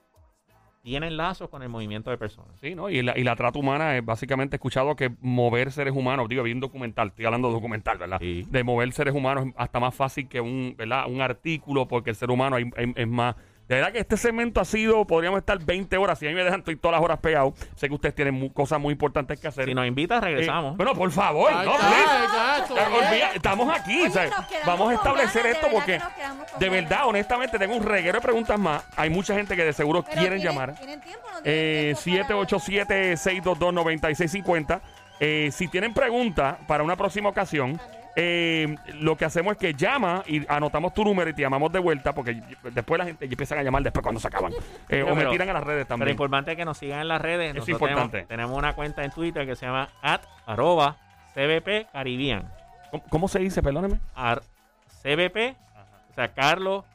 tienen 0.81 1.15
lazos 1.15 1.49
con 1.49 1.63
el 1.63 1.69
movimiento 1.69 2.09
de 2.11 2.17
personas. 2.17 2.59
Sí, 2.59 2.75
¿no? 2.75 2.89
Y 2.89 3.01
la, 3.01 3.17
y 3.17 3.23
la 3.23 3.37
trata 3.37 3.57
humana 3.57 3.95
es 3.97 4.03
básicamente 4.05 4.57
escuchado 4.57 4.95
que 4.97 5.11
mover 5.21 5.71
seres 5.71 5.93
humanos, 5.95 6.27
digo, 6.27 6.43
vi 6.43 6.51
un 6.51 6.59
documental, 6.59 7.07
estoy 7.07 7.23
hablando 7.25 7.47
de 7.47 7.53
documental, 7.53 7.97
¿verdad? 7.97 8.17
Sí. 8.19 8.45
De 8.49 8.63
mover 8.65 8.91
seres 8.91 9.13
humanos 9.15 9.47
es 9.47 9.53
hasta 9.55 9.79
más 9.79 9.95
fácil 9.95 10.27
que 10.27 10.41
un, 10.41 10.75
¿verdad? 10.77 11.05
un 11.07 11.21
artículo, 11.21 11.87
porque 11.87 12.09
el 12.09 12.17
ser 12.17 12.29
humano 12.31 12.57
hay- 12.57 12.69
es 12.95 13.07
más. 13.07 13.35
De 13.67 13.75
verdad 13.75 13.93
que 13.93 13.99
este 13.99 14.17
segmento 14.17 14.59
ha 14.59 14.65
sido, 14.65 15.05
podríamos 15.07 15.39
estar 15.39 15.57
20 15.57 15.95
horas, 15.97 16.19
si 16.19 16.27
a 16.27 16.29
mí 16.29 16.35
me 16.35 16.43
dejan, 16.43 16.59
estoy 16.59 16.75
todas 16.75 16.97
las 16.97 17.03
horas 17.03 17.19
pegado. 17.19 17.53
Sé 17.75 17.87
que 17.87 17.95
ustedes 17.95 18.13
tienen 18.13 18.33
mu- 18.33 18.51
cosas 18.51 18.79
muy 18.79 18.91
importantes 18.91 19.39
que 19.39 19.47
hacer. 19.47 19.65
Si 19.65 19.73
nos 19.73 19.87
invitas, 19.87 20.21
Eh, 20.21 20.25
regresamos. 20.25 20.75
bueno, 20.75 20.93
por 20.93 21.09
favor, 21.11 21.51
no, 21.51 21.61
está, 21.61 21.87
please. 21.87 22.61
esto, 22.61 22.77
Eh, 22.77 22.81
olvida- 22.91 23.31
estamos 23.33 23.73
aquí, 23.79 24.01
Oye, 24.01 24.11
¿sabes? 24.11 24.31
nos 24.31 24.45
quedamos 24.47 24.67
Vamos 24.67 24.81
a 24.81 24.85
con 24.85 24.93
establecer 24.95 25.43
ganas, 25.43 25.43
de 25.43 25.51
esto 25.51 25.67
verdad 25.67 25.79
porque 25.79 25.91
que 25.93 25.99
nos 26.03 26.13
quedamos 26.13 26.51
con 26.51 26.59
de 26.59 26.65
ganas. 26.69 26.89
verdad, 26.89 27.07
honestamente, 27.07 27.57
tengo 27.59 27.75
un 27.77 27.83
reguero 27.83 28.17
de 28.17 28.21
preguntas 28.21 28.59
más. 28.59 28.83
Hay 28.97 29.09
mucha 29.09 29.33
gente 29.33 29.55
que 29.55 29.63
de 29.63 29.73
seguro 29.73 30.03
Pero 30.03 30.19
quieren 30.19 30.39
¿tienen- 30.39 30.53
llamar. 30.55 30.75
¿Tienen 30.75 30.99
tiempo? 31.01 31.25
no 31.31 31.39
Eh, 31.45 31.93
tienen 31.95 32.03
tiempo 32.03 32.27
para- 32.27 32.39
787-622-9650. 32.49 34.81
Eh, 35.19 35.49
si 35.53 35.67
tienen 35.67 35.93
preguntas 35.93 36.57
para 36.67 36.83
una 36.83 36.95
próxima 36.95 37.29
ocasión, 37.29 37.79
eh, 38.15 38.75
lo 38.99 39.17
que 39.17 39.25
hacemos 39.25 39.53
es 39.53 39.57
que 39.57 39.73
llama 39.73 40.23
y 40.27 40.45
anotamos 40.51 40.93
tu 40.93 41.03
número 41.03 41.29
y 41.29 41.33
te 41.33 41.41
llamamos 41.41 41.71
de 41.71 41.79
vuelta 41.79 42.13
porque 42.13 42.41
después 42.71 42.99
la 42.99 43.05
gente 43.05 43.25
empieza 43.25 43.55
a 43.55 43.63
llamar 43.63 43.81
después 43.83 44.03
cuando 44.03 44.19
se 44.21 44.27
acaban. 44.27 44.53
Eh, 44.89 45.01
o 45.03 45.09
me 45.09 45.15
pero- 45.21 45.31
tiran 45.31 45.49
a 45.49 45.53
las 45.53 45.63
redes 45.63 45.85
Pero 45.85 45.87
también. 45.87 46.11
importante 46.11 46.55
que 46.55 46.63
nos 46.65 46.77
sigan 46.77 47.01
en 47.01 47.07
las 47.07 47.21
redes. 47.21 47.49
Es 47.49 47.55
Nosotros 47.55 47.81
importante. 47.81 48.11
Tenemos, 48.11 48.27
tenemos 48.29 48.57
una 48.57 48.73
cuenta 48.73 49.03
en 49.03 49.11
Twitter 49.11 49.45
que 49.47 49.55
se 49.55 49.65
llama 49.65 49.89
at 50.01 50.21
arroba 50.45 50.97
CBP 51.33 51.87
Caribbean. 51.91 52.51
¿Cómo, 52.91 53.03
cómo 53.09 53.27
se 53.27 53.39
dice? 53.39 53.63
Perdóneme. 53.63 53.99
Ar- 54.15 54.43
CBP, 55.01 55.55
o 56.11 56.13
sea, 56.13 56.27
Carlos, 56.33 56.85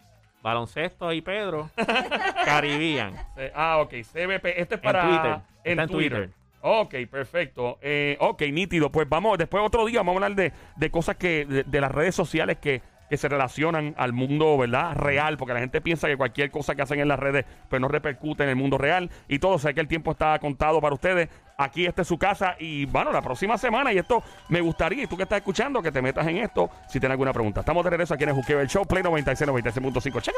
Baloncesto 0.41 1.13
y 1.13 1.21
Pedro, 1.21 1.69
Caribbean. 2.45 3.15
Ah, 3.55 3.79
ok. 3.79 3.91
CBP. 4.13 4.61
Este 4.61 4.77
es 4.77 4.81
para. 4.81 5.03
Twitter. 5.03 5.37
En 5.65 5.73
Está 5.73 5.83
en 5.83 5.89
Twitter. 5.89 6.19
Twitter. 6.27 6.38
Ok, 6.61 6.95
perfecto. 7.11 7.79
Eh, 7.81 8.17
ok, 8.21 8.43
nítido. 8.53 8.91
Pues 8.91 9.09
vamos, 9.09 9.39
después 9.39 9.63
otro 9.65 9.87
día 9.87 10.01
vamos 10.01 10.15
a 10.15 10.17
hablar 10.17 10.35
de, 10.35 10.53
de 10.77 10.91
cosas 10.91 11.17
que, 11.17 11.45
de, 11.45 11.81
las 11.81 11.93
redes 11.93 12.15
sociales 12.15 12.59
que, 12.59 12.83
que 13.09 13.17
se 13.17 13.29
relacionan 13.29 13.95
al 13.97 14.13
mundo, 14.13 14.59
¿verdad? 14.59 14.95
Real, 14.97 15.37
porque 15.37 15.55
la 15.55 15.61
gente 15.61 15.81
piensa 15.81 16.09
que 16.09 16.17
cualquier 16.17 16.51
cosa 16.51 16.75
que 16.75 16.83
hacen 16.83 17.01
en 17.01 17.09
las 17.09 17.19
redes, 17.19 17.45
pues 17.69 17.81
no 17.81 17.89
repercute 17.89 18.43
en 18.43 18.51
el 18.51 18.57
mundo 18.57 18.77
real. 18.77 19.11
Y 19.29 19.39
todo, 19.39 19.59
sé 19.59 19.73
que 19.73 19.81
el 19.81 19.89
tiempo 19.89 20.11
está 20.13 20.39
contado 20.39 20.81
para 20.81 20.95
ustedes. 20.95 21.29
Aquí 21.57 21.87
esta 21.87 22.03
es 22.03 22.09
su 22.09 22.19
casa. 22.19 22.57
Y 22.59 22.87
bueno, 22.87 23.13
la 23.13 23.23
próxima 23.23 23.57
semana, 23.57 23.93
y 23.93 23.99
esto 23.99 24.23
me 24.49 24.61
gustaría, 24.61 25.05
y 25.05 25.07
tú 25.07 25.17
que 25.17 25.23
estás 25.23 25.39
escuchando, 25.39 25.81
que 25.81 25.93
te 25.93 26.03
metas 26.03 26.27
en 26.27 26.39
esto 26.39 26.71
si 26.89 26.99
tienes 26.99 27.13
alguna 27.13 27.33
pregunta. 27.33 27.61
Estamos 27.61 27.85
de 27.85 27.91
regreso 27.91 28.15
aquí 28.15 28.25
en 28.25 28.31
el 28.31 28.69
Show, 28.69 28.85
Play 28.85 29.03
96, 29.03 29.49
96.5. 29.51 30.23
Check 30.23 30.35